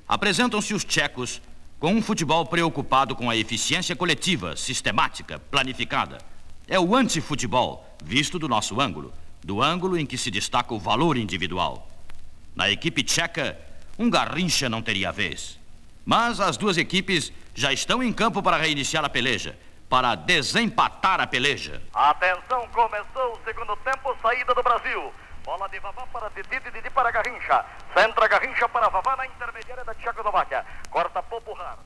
apresentam-se 0.08 0.74
os 0.74 0.84
tchecos 0.84 1.40
com 1.78 1.92
um 1.92 2.02
futebol 2.02 2.44
preocupado 2.44 3.14
com 3.14 3.30
a 3.30 3.36
eficiência 3.36 3.94
coletiva, 3.94 4.56
sistemática, 4.56 5.38
planificada. 5.52 6.18
É 6.66 6.80
o 6.80 6.96
antifutebol, 6.96 7.85
visto 8.04 8.38
do 8.38 8.48
nosso 8.48 8.80
ângulo, 8.80 9.12
do 9.42 9.62
ângulo 9.62 9.98
em 9.98 10.06
que 10.06 10.18
se 10.18 10.30
destaca 10.30 10.72
o 10.74 10.78
valor 10.78 11.16
individual. 11.16 11.88
Na 12.54 12.70
equipe 12.70 13.02
tcheca, 13.02 13.58
um 13.98 14.08
garrincha 14.08 14.68
não 14.68 14.82
teria 14.82 15.12
vez. 15.12 15.58
Mas 16.04 16.40
as 16.40 16.56
duas 16.56 16.76
equipes 16.76 17.32
já 17.54 17.72
estão 17.72 18.02
em 18.02 18.12
campo 18.12 18.42
para 18.42 18.56
reiniciar 18.56 19.04
a 19.04 19.08
peleja, 19.08 19.58
para 19.88 20.14
desempatar 20.14 21.20
a 21.20 21.26
peleja. 21.26 21.82
Atenção, 21.92 22.68
começou 22.68 23.32
o 23.32 23.38
segundo 23.44 23.76
tempo, 23.76 24.16
saída 24.22 24.54
do 24.54 24.62
Brasil. 24.62 25.12
Bola 25.44 25.68
de 25.68 25.78
Vavá 25.78 26.04
para 26.12 26.28
Didi, 26.30 26.58
de 26.60 26.70
Didi 26.72 26.90
para 26.90 27.10
Garrincha. 27.10 27.64
Centra 27.94 28.26
Garrincha 28.26 28.68
para 28.68 28.88
Vavá 28.88 29.16
na 29.16 29.26
intermediária 29.26 29.84
da 29.84 29.94
Tchecoslováquia. 29.94 30.64
Corta 30.90 31.22
Popular. 31.22 31.78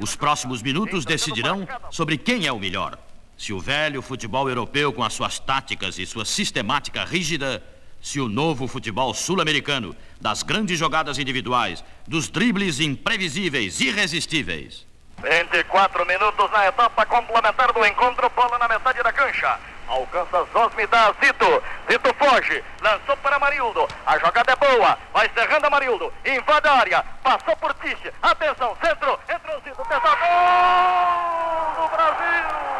Os 0.00 0.16
próximos 0.16 0.62
minutos 0.62 1.04
decidirão 1.04 1.66
sobre 1.90 2.18
quem 2.18 2.46
é 2.46 2.52
o 2.52 2.58
melhor. 2.58 2.98
Se 3.38 3.52
o 3.52 3.60
velho 3.60 4.02
futebol 4.02 4.48
europeu 4.48 4.92
com 4.92 5.04
as 5.04 5.12
suas 5.12 5.38
táticas 5.38 5.96
e 5.96 6.04
sua 6.04 6.24
sistemática 6.24 7.04
rígida, 7.04 7.62
se 8.02 8.20
o 8.20 8.28
novo 8.28 8.66
futebol 8.66 9.14
sul-americano, 9.14 9.94
das 10.20 10.42
grandes 10.42 10.76
jogadas 10.76 11.18
individuais, 11.18 11.84
dos 12.04 12.28
dribles 12.28 12.80
imprevisíveis, 12.80 13.80
irresistíveis. 13.80 14.84
24 15.22 16.04
minutos 16.04 16.50
na 16.50 16.66
etapa 16.66 17.06
complementar 17.06 17.72
do 17.72 17.86
encontro, 17.86 18.28
bola 18.30 18.58
na 18.58 18.66
metade 18.66 19.00
da 19.04 19.12
cancha. 19.12 19.56
Alcança 19.86 20.44
Zosme 20.52 20.86
da 20.88 21.14
Zito. 21.24 21.62
Zito 21.90 22.14
foge. 22.14 22.62
Lançou 22.82 23.16
para 23.18 23.38
Marildo. 23.38 23.88
A 24.04 24.18
jogada 24.18 24.52
é 24.52 24.56
boa. 24.56 24.98
Vai 25.14 25.30
cerrando 25.32 25.64
a 25.64 25.70
Marildo. 25.70 26.12
Invade 26.26 26.68
a 26.68 26.72
área. 26.72 27.04
Passou 27.22 27.56
por 27.56 27.72
Tiche. 27.74 28.12
Atenção. 28.20 28.76
Centro. 28.84 29.18
Entrou 29.28 29.60
Zito. 29.64 29.82
Tenta 29.88 30.16
gol 30.16 31.86
do 31.86 31.88
Brasil. 31.88 32.77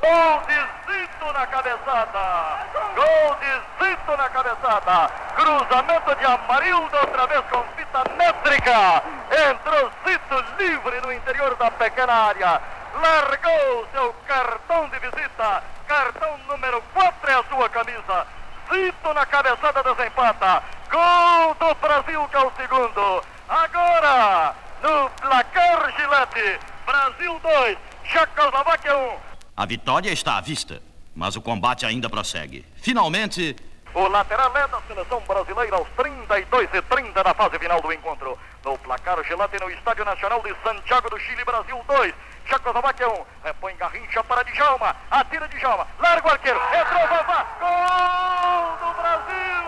Gol 0.00 0.42
de 0.46 0.92
Zito 0.92 1.32
na 1.32 1.46
cabeçada. 1.46 2.66
Gol 2.94 3.36
de 3.40 3.84
Zito 3.84 4.16
na 4.16 4.28
cabeçada. 4.28 5.10
Cruzamento 5.34 6.14
de 6.14 6.24
Amarildo 6.24 6.96
outra 6.96 7.26
vez 7.26 7.44
com 7.50 7.62
fita 7.76 8.04
métrica. 8.16 9.02
Entrou 9.50 9.90
Zito 10.06 10.44
livre 10.58 11.00
no 11.00 11.12
interior 11.12 11.54
da 11.56 11.70
pequena 11.70 12.12
área 12.12 12.82
largou 13.00 13.86
seu 13.92 14.14
cartão 14.26 14.88
de 14.88 14.98
visita, 14.98 15.62
cartão 15.86 16.38
número 16.48 16.82
4 16.92 17.30
é 17.30 17.34
a 17.34 17.44
sua 17.44 17.68
camisa. 17.68 18.26
Zito 18.72 19.14
na 19.14 19.26
cabeçada 19.26 19.82
desempata. 19.82 20.62
Gol 20.90 21.54
do 21.54 21.74
Brasil 21.76 22.28
que 22.28 22.36
é 22.36 22.40
o 22.40 22.52
segundo. 22.56 23.24
Agora, 23.48 24.54
no 24.82 25.10
placar 25.10 25.92
Gillette, 25.96 26.60
Brasil 26.86 27.40
2, 27.40 27.78
Checoslováquia 28.04 28.96
1. 28.96 29.31
A 29.54 29.66
vitória 29.66 30.10
está 30.10 30.38
à 30.38 30.40
vista, 30.40 30.82
mas 31.14 31.36
o 31.36 31.42
combate 31.42 31.84
ainda 31.84 32.08
prossegue. 32.08 32.64
Finalmente, 32.76 33.54
o 33.92 34.08
lateral 34.08 34.56
é 34.56 34.66
da 34.66 34.80
seleção 34.82 35.20
brasileira 35.28 35.76
aos 35.76 35.86
32 35.90 36.70
e 36.72 36.80
30 36.80 37.22
da 37.22 37.34
fase 37.34 37.58
final 37.58 37.78
do 37.82 37.92
encontro. 37.92 38.38
No 38.64 38.78
placar 38.78 39.22
gelate 39.24 39.58
no 39.60 39.70
Estádio 39.70 40.06
Nacional 40.06 40.42
de 40.42 40.54
Santiago 40.64 41.10
do 41.10 41.18
Chile, 41.18 41.44
Brasil 41.44 41.84
2. 41.86 42.14
Checoslováquia 42.46 43.08
1. 43.08 43.24
Repõe 43.44 43.76
Garrincha 43.76 44.24
para 44.24 44.42
Djalma. 44.42 44.96
Atira 45.10 45.46
Djalma. 45.48 45.86
Larga 45.98 46.28
o 46.28 46.30
arqueiro. 46.30 46.58
Entrou 46.58 47.08
Vavá. 47.08 47.46
Gol 47.60 48.88
do 48.88 48.94
Brasil! 49.02 49.64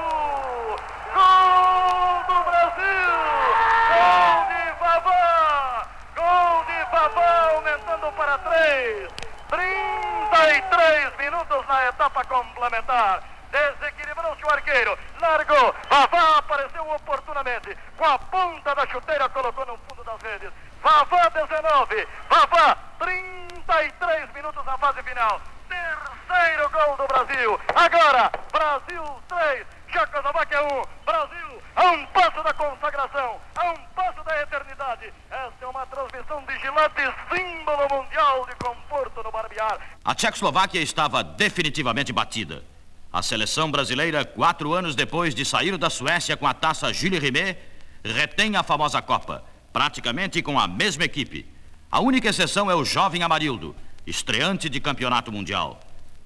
Gol 1.14 2.24
do 2.26 2.45
Brasil! 2.51 3.12
Gol 3.93 4.39
de 4.49 4.80
Vavá! 4.80 5.87
Gol 6.16 6.64
de 6.64 6.91
Vavá 6.91 7.51
aumentando 7.53 8.12
para 8.16 8.39
3. 8.39 9.09
33 9.49 11.16
minutos 11.18 11.66
na 11.66 11.88
etapa 11.88 12.24
complementar. 12.24 13.22
Desequilibrou-se 13.51 14.45
o 14.45 14.51
arqueiro. 14.51 14.99
Largou. 15.20 15.74
Vavá 15.88 16.38
apareceu 16.38 16.90
oportunamente. 16.90 17.76
Com 17.97 18.05
a 18.05 18.18
ponta 18.18 18.74
da 18.74 18.86
chuteira 18.86 19.28
colocou 19.28 19.64
no 19.66 19.78
fundo 19.88 20.03
das 20.05 20.20
redes. 20.22 20.51
Vavá 20.82 21.28
19. 21.28 22.09
Vavá 22.28 22.76
33 22.99 24.32
minutos 24.32 24.64
na 24.64 24.76
fase 24.78 25.03
final. 25.03 25.40
Terceiro 25.68 26.70
gol 26.70 26.97
do 26.97 27.07
Brasil. 27.07 27.61
Agora, 27.74 28.30
Brasil 28.53 29.22
3. 29.28 29.66
Checoslováquia 29.95 30.61
1. 30.61 30.66
Brasil 31.07 31.62
a 31.76 31.90
um 31.92 32.07
passo 32.07 32.42
da 32.42 32.53
consagração, 32.53 33.40
a 33.55 33.70
um 33.70 33.76
passo 33.95 34.24
da 34.24 34.42
eternidade. 34.42 35.12
Esta 35.30 35.64
é 35.64 35.66
uma 35.68 35.86
transmissão 35.86 36.42
de 36.45 36.59
Gillette, 36.59 37.14
símbolo 37.32 37.88
mundial 37.88 38.45
de 38.45 38.57
conforto 38.57 39.22
no 39.22 39.30
barbear. 39.30 39.78
A 40.05 40.12
Tchecoslováquia 40.12 40.80
estava 40.80 41.22
definitivamente 41.22 42.12
batida. 42.12 42.64
A 43.12 43.22
seleção 43.22 43.70
brasileira, 43.70 44.24
quatro 44.24 44.72
anos 44.72 44.97
depois 44.97 45.32
de 45.32 45.45
sair 45.45 45.76
da 45.78 45.88
Suécia 45.88 46.36
com 46.36 46.49
a 46.49 46.55
taça 46.55 46.92
Jules 46.92 47.20
Rimet, 47.20 47.57
retém 48.05 48.57
a 48.57 48.64
famosa 48.64 49.01
Copa, 49.01 49.45
praticamente 49.72 50.42
com 50.42 50.59
a 50.59 50.66
mesma 50.66 51.05
equipe. 51.05 51.47
A 51.88 52.01
única 52.01 52.28
exceção 52.28 52.68
é 52.68 52.74
o 52.74 52.84
jovem 52.84 53.22
Amarildo, 53.22 53.76
estreante 54.05 54.68
de 54.68 54.80
campeonato 54.80 55.30
mundial. 55.30 55.78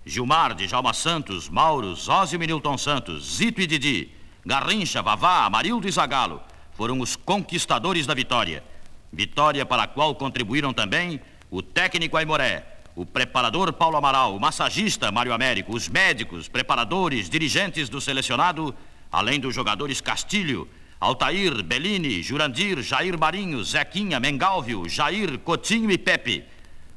Gilmar, 0.09 0.55
Djalma 0.55 0.95
Santos, 0.95 1.51
Mauro, 1.51 1.95
Zózio 1.95 2.43
e 2.43 2.47
Milton 2.47 2.79
Santos, 2.79 3.37
Zito 3.37 3.61
e 3.61 3.67
Didi, 3.67 4.11
Garrincha, 4.45 5.03
Vavá, 5.03 5.45
Amarildo 5.45 5.87
e 5.87 5.91
Zagalo 5.91 6.41
foram 6.73 7.01
os 7.01 7.15
conquistadores 7.15 8.07
da 8.07 8.15
vitória. 8.15 8.65
Vitória 9.13 9.67
para 9.67 9.83
a 9.83 9.87
qual 9.87 10.15
contribuíram 10.15 10.73
também 10.73 11.21
o 11.51 11.61
técnico 11.61 12.17
Aimoré, 12.17 12.65
o 12.95 13.05
preparador 13.05 13.71
Paulo 13.73 13.99
Amaral, 13.99 14.35
o 14.35 14.41
massagista 14.41 15.13
Mário 15.13 15.35
Américo, 15.35 15.77
os 15.77 15.89
médicos, 15.89 16.49
preparadores, 16.49 17.29
dirigentes 17.29 17.91
do 17.91 18.01
selecionado, 18.01 18.75
além 19.13 19.39
dos 19.39 19.55
jogadores 19.55 20.01
Castilho, 20.01 20.67
Altair, 20.99 21.63
Bellini, 21.63 22.23
Jurandir, 22.23 22.81
Jair 22.81 23.19
Marinho, 23.19 23.63
Zequinha, 23.63 24.19
Mengalvio, 24.19 24.89
Jair, 24.89 25.39
Cotinho 25.41 25.91
e 25.91 25.99
Pepe. 25.99 26.45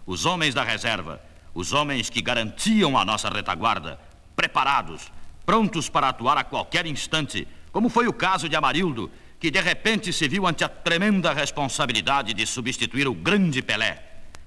Os 0.05 0.25
homens 0.25 0.53
da 0.53 0.63
reserva, 0.63 1.21
os 1.53 1.73
homens 1.73 2.09
que 2.09 2.21
garantiam 2.21 2.97
a 2.97 3.05
nossa 3.05 3.29
retaguarda, 3.29 3.99
preparados, 4.35 5.11
prontos 5.45 5.89
para 5.89 6.09
atuar 6.09 6.37
a 6.37 6.43
qualquer 6.43 6.85
instante, 6.85 7.47
como 7.71 7.89
foi 7.89 8.07
o 8.07 8.13
caso 8.13 8.47
de 8.47 8.55
Amarildo, 8.55 9.11
que 9.39 9.51
de 9.51 9.59
repente 9.59 10.13
se 10.13 10.27
viu 10.27 10.45
ante 10.45 10.63
a 10.63 10.69
tremenda 10.69 11.33
responsabilidade 11.33 12.33
de 12.33 12.45
substituir 12.45 13.07
o 13.07 13.13
grande 13.13 13.61
Pelé. 13.61 14.03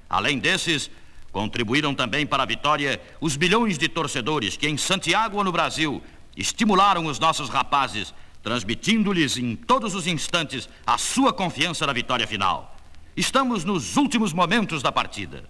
Além 0.09 0.38
desses, 0.38 0.90
Contribuíram 1.34 1.92
também 1.92 2.24
para 2.24 2.44
a 2.44 2.46
vitória 2.46 3.02
os 3.20 3.36
milhões 3.36 3.76
de 3.76 3.88
torcedores 3.88 4.57
que 4.57 4.68
em 4.68 4.76
Santiago 4.76 5.38
ou 5.38 5.42
no 5.42 5.50
Brasil 5.50 6.00
estimularam 6.36 7.07
os 7.07 7.18
nossos 7.18 7.48
rapazes, 7.48 8.14
transmitindo-lhes 8.40 9.36
em 9.36 9.57
todos 9.57 9.96
os 9.96 10.07
instantes 10.07 10.68
a 10.86 10.96
sua 10.96 11.32
confiança 11.32 11.88
na 11.88 11.92
vitória 11.92 12.24
final. 12.24 12.76
Estamos 13.16 13.64
nos 13.64 13.96
últimos 13.96 14.32
momentos 14.32 14.80
da 14.80 14.92
partida. 14.92 15.42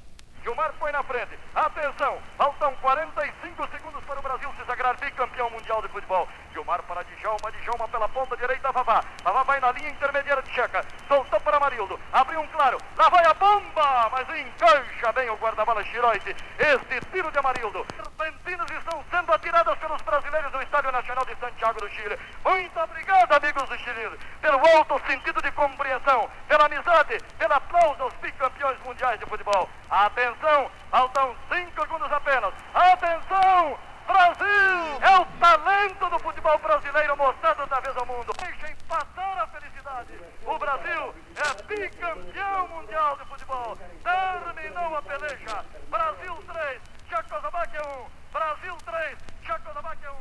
Gilmar 0.44 0.74
foi 0.78 0.92
na 0.92 1.02
frente. 1.02 1.38
Atenção, 1.54 2.18
faltam 2.36 2.74
45 2.82 3.66
segundos 3.68 4.04
para 4.04 4.18
o 4.18 4.22
Brasil 4.22 4.52
se 4.58 4.64
sagrar 4.66 4.94
bicampeão 4.98 5.48
mundial 5.48 5.80
de 5.80 5.88
futebol. 5.88 6.28
Gilmar 6.52 6.82
para 6.82 7.02
Djalma, 7.02 7.50
Djalma 7.50 7.88
pela 7.88 8.08
ponta 8.10 8.36
direita, 8.36 8.70
Vavá. 8.70 9.02
Vavá 9.22 9.42
vai 9.42 9.58
na 9.58 9.72
linha 9.72 9.88
intermediária 9.88 10.42
de 10.42 10.52
Checa. 10.52 10.84
Soltou 11.08 11.40
para 11.40 11.58
Marildo. 11.58 11.98
Abriu 12.12 12.40
um 12.40 12.46
claro. 12.48 12.78
Lá 12.96 13.08
vai 13.08 13.24
a 13.24 13.32
bomba, 13.34 14.10
mas 14.12 14.28
encaixa 14.38 15.12
bem 15.12 15.30
o 15.30 15.36
guarda-bala 15.36 15.82
Chiroite. 15.84 16.36
Este 16.58 17.00
tiro 17.10 17.30
de 17.32 17.38
Amarildo. 17.38 17.86
Serpentinas 17.96 18.70
estão 18.70 19.02
sendo 19.10 19.32
atiradas 19.32 19.78
pelos 19.78 20.02
brasileiros 20.02 20.52
no 20.52 20.62
Estádio 20.62 20.92
Nacional 20.92 21.24
de 21.24 21.34
Santiago 21.36 21.80
do 21.80 21.88
Chile. 21.88 22.18
Muito 22.44 22.80
obrigado, 22.80 23.32
amigos 23.32 23.68
do 23.68 23.78
Chile, 23.78 24.18
pelo 24.40 24.58
alto 24.76 25.00
sentido 25.06 25.40
de 25.42 25.50
compreensão, 25.52 26.30
pela 26.46 26.66
amizade, 26.66 27.18
pelo 27.38 27.54
aplauso 27.54 28.02
aos 28.02 28.14
bicampeões 28.14 28.78
mundiais 28.84 29.18
de 29.18 29.26
futebol. 29.26 29.68
Atenção, 29.90 30.70
faltam 30.90 31.36
cinco 31.52 31.80
segundos 31.82 32.12
apenas. 32.12 32.52
Atenção! 32.74 33.78
Brasil! 34.06 35.00
É 35.00 35.18
o 35.18 35.24
talento 35.38 36.10
do 36.10 36.18
futebol 36.18 36.58
brasileiro 36.58 37.16
mostrado 37.16 37.62
outra 37.62 37.80
vez 37.80 37.96
ao 37.96 38.06
mundo. 38.06 38.32
Deixem 38.38 38.76
passar 38.88 39.38
a 39.42 39.46
felicidade. 39.46 40.20
O 40.44 40.58
Brasil 40.58 41.14
é 41.36 41.62
bicampeão 41.62 42.68
mundial 42.68 43.16
de 43.16 43.24
futebol. 43.24 43.78
Terminou 44.02 44.96
a 44.96 45.02
peleja. 45.02 45.64
Brasil 45.88 46.44
3, 46.52 46.82
Tchecoslováquia 47.08 47.80
1. 47.86 48.06
Brasil 48.32 48.76
3, 48.84 49.18
Tchecoslováquia 49.42 50.12
1. 50.12 50.16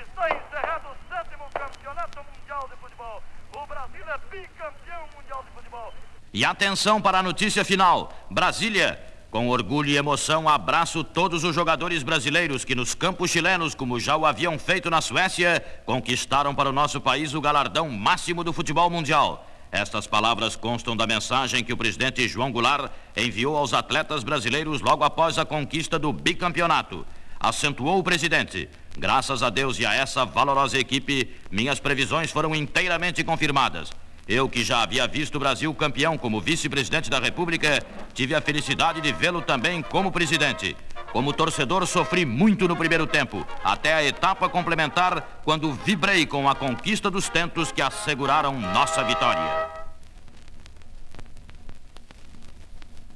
Está 0.00 0.28
encerrado 0.30 0.88
o 0.88 1.14
sétimo 1.14 1.44
campeonato 1.52 2.24
mundial 2.24 2.68
de 2.68 2.76
futebol. 2.76 3.22
O 3.54 3.66
Brasil 3.66 4.04
é 4.08 4.18
bicampeão 4.30 5.08
mundial 5.14 5.44
de 5.44 5.50
futebol. 5.50 5.94
E 6.32 6.44
atenção 6.78 7.00
para 7.00 7.18
a 7.18 7.22
notícia 7.24 7.64
final. 7.64 8.12
Brasília 8.30 9.00
com 9.32 9.48
orgulho 9.48 9.90
e 9.90 9.96
emoção, 9.96 10.48
abraço 10.48 11.04
todos 11.04 11.44
os 11.44 11.54
jogadores 11.54 12.02
brasileiros 12.02 12.64
que 12.64 12.74
nos 12.74 12.94
campos 12.94 13.30
chilenos, 13.30 13.74
como 13.74 14.00
já 14.00 14.16
o 14.16 14.24
haviam 14.24 14.58
feito 14.58 14.88
na 14.88 15.02
Suécia, 15.02 15.62
conquistaram 15.84 16.54
para 16.54 16.70
o 16.70 16.72
nosso 16.72 16.98
país 16.98 17.34
o 17.34 17.40
galardão 17.40 17.90
máximo 17.90 18.42
do 18.42 18.54
futebol 18.54 18.88
mundial. 18.88 19.46
Estas 19.70 20.06
palavras 20.06 20.56
constam 20.56 20.96
da 20.96 21.06
mensagem 21.06 21.62
que 21.62 21.72
o 21.72 21.76
presidente 21.76 22.26
João 22.26 22.50
Goulart 22.50 22.90
enviou 23.14 23.54
aos 23.56 23.74
atletas 23.74 24.22
brasileiros 24.22 24.80
logo 24.80 25.04
após 25.04 25.36
a 25.36 25.44
conquista 25.44 25.98
do 25.98 26.10
bicampeonato. 26.10 27.04
Acentuou 27.38 27.98
o 27.98 28.04
presidente. 28.04 28.68
Graças 28.96 29.42
a 29.42 29.50
Deus 29.50 29.78
e 29.78 29.84
a 29.84 29.94
essa 29.94 30.24
valorosa 30.24 30.78
equipe, 30.78 31.28
minhas 31.50 31.80
previsões 31.80 32.30
foram 32.30 32.54
inteiramente 32.54 33.22
confirmadas. 33.22 33.90
Eu, 34.28 34.46
que 34.46 34.62
já 34.62 34.82
havia 34.82 35.06
visto 35.06 35.36
o 35.36 35.38
Brasil 35.40 35.72
campeão 35.74 36.18
como 36.18 36.38
vice-presidente 36.38 37.08
da 37.08 37.18
República, 37.18 37.82
tive 38.12 38.34
a 38.34 38.42
felicidade 38.42 39.00
de 39.00 39.10
vê-lo 39.10 39.40
também 39.40 39.80
como 39.80 40.12
presidente. 40.12 40.76
Como 41.12 41.32
torcedor, 41.32 41.86
sofri 41.86 42.26
muito 42.26 42.68
no 42.68 42.76
primeiro 42.76 43.06
tempo, 43.06 43.46
até 43.64 43.94
a 43.94 44.04
etapa 44.04 44.46
complementar, 44.46 45.40
quando 45.44 45.72
vibrei 45.72 46.26
com 46.26 46.46
a 46.46 46.54
conquista 46.54 47.10
dos 47.10 47.30
tentos 47.30 47.72
que 47.72 47.80
asseguraram 47.80 48.60
nossa 48.60 49.02
vitória. 49.02 49.57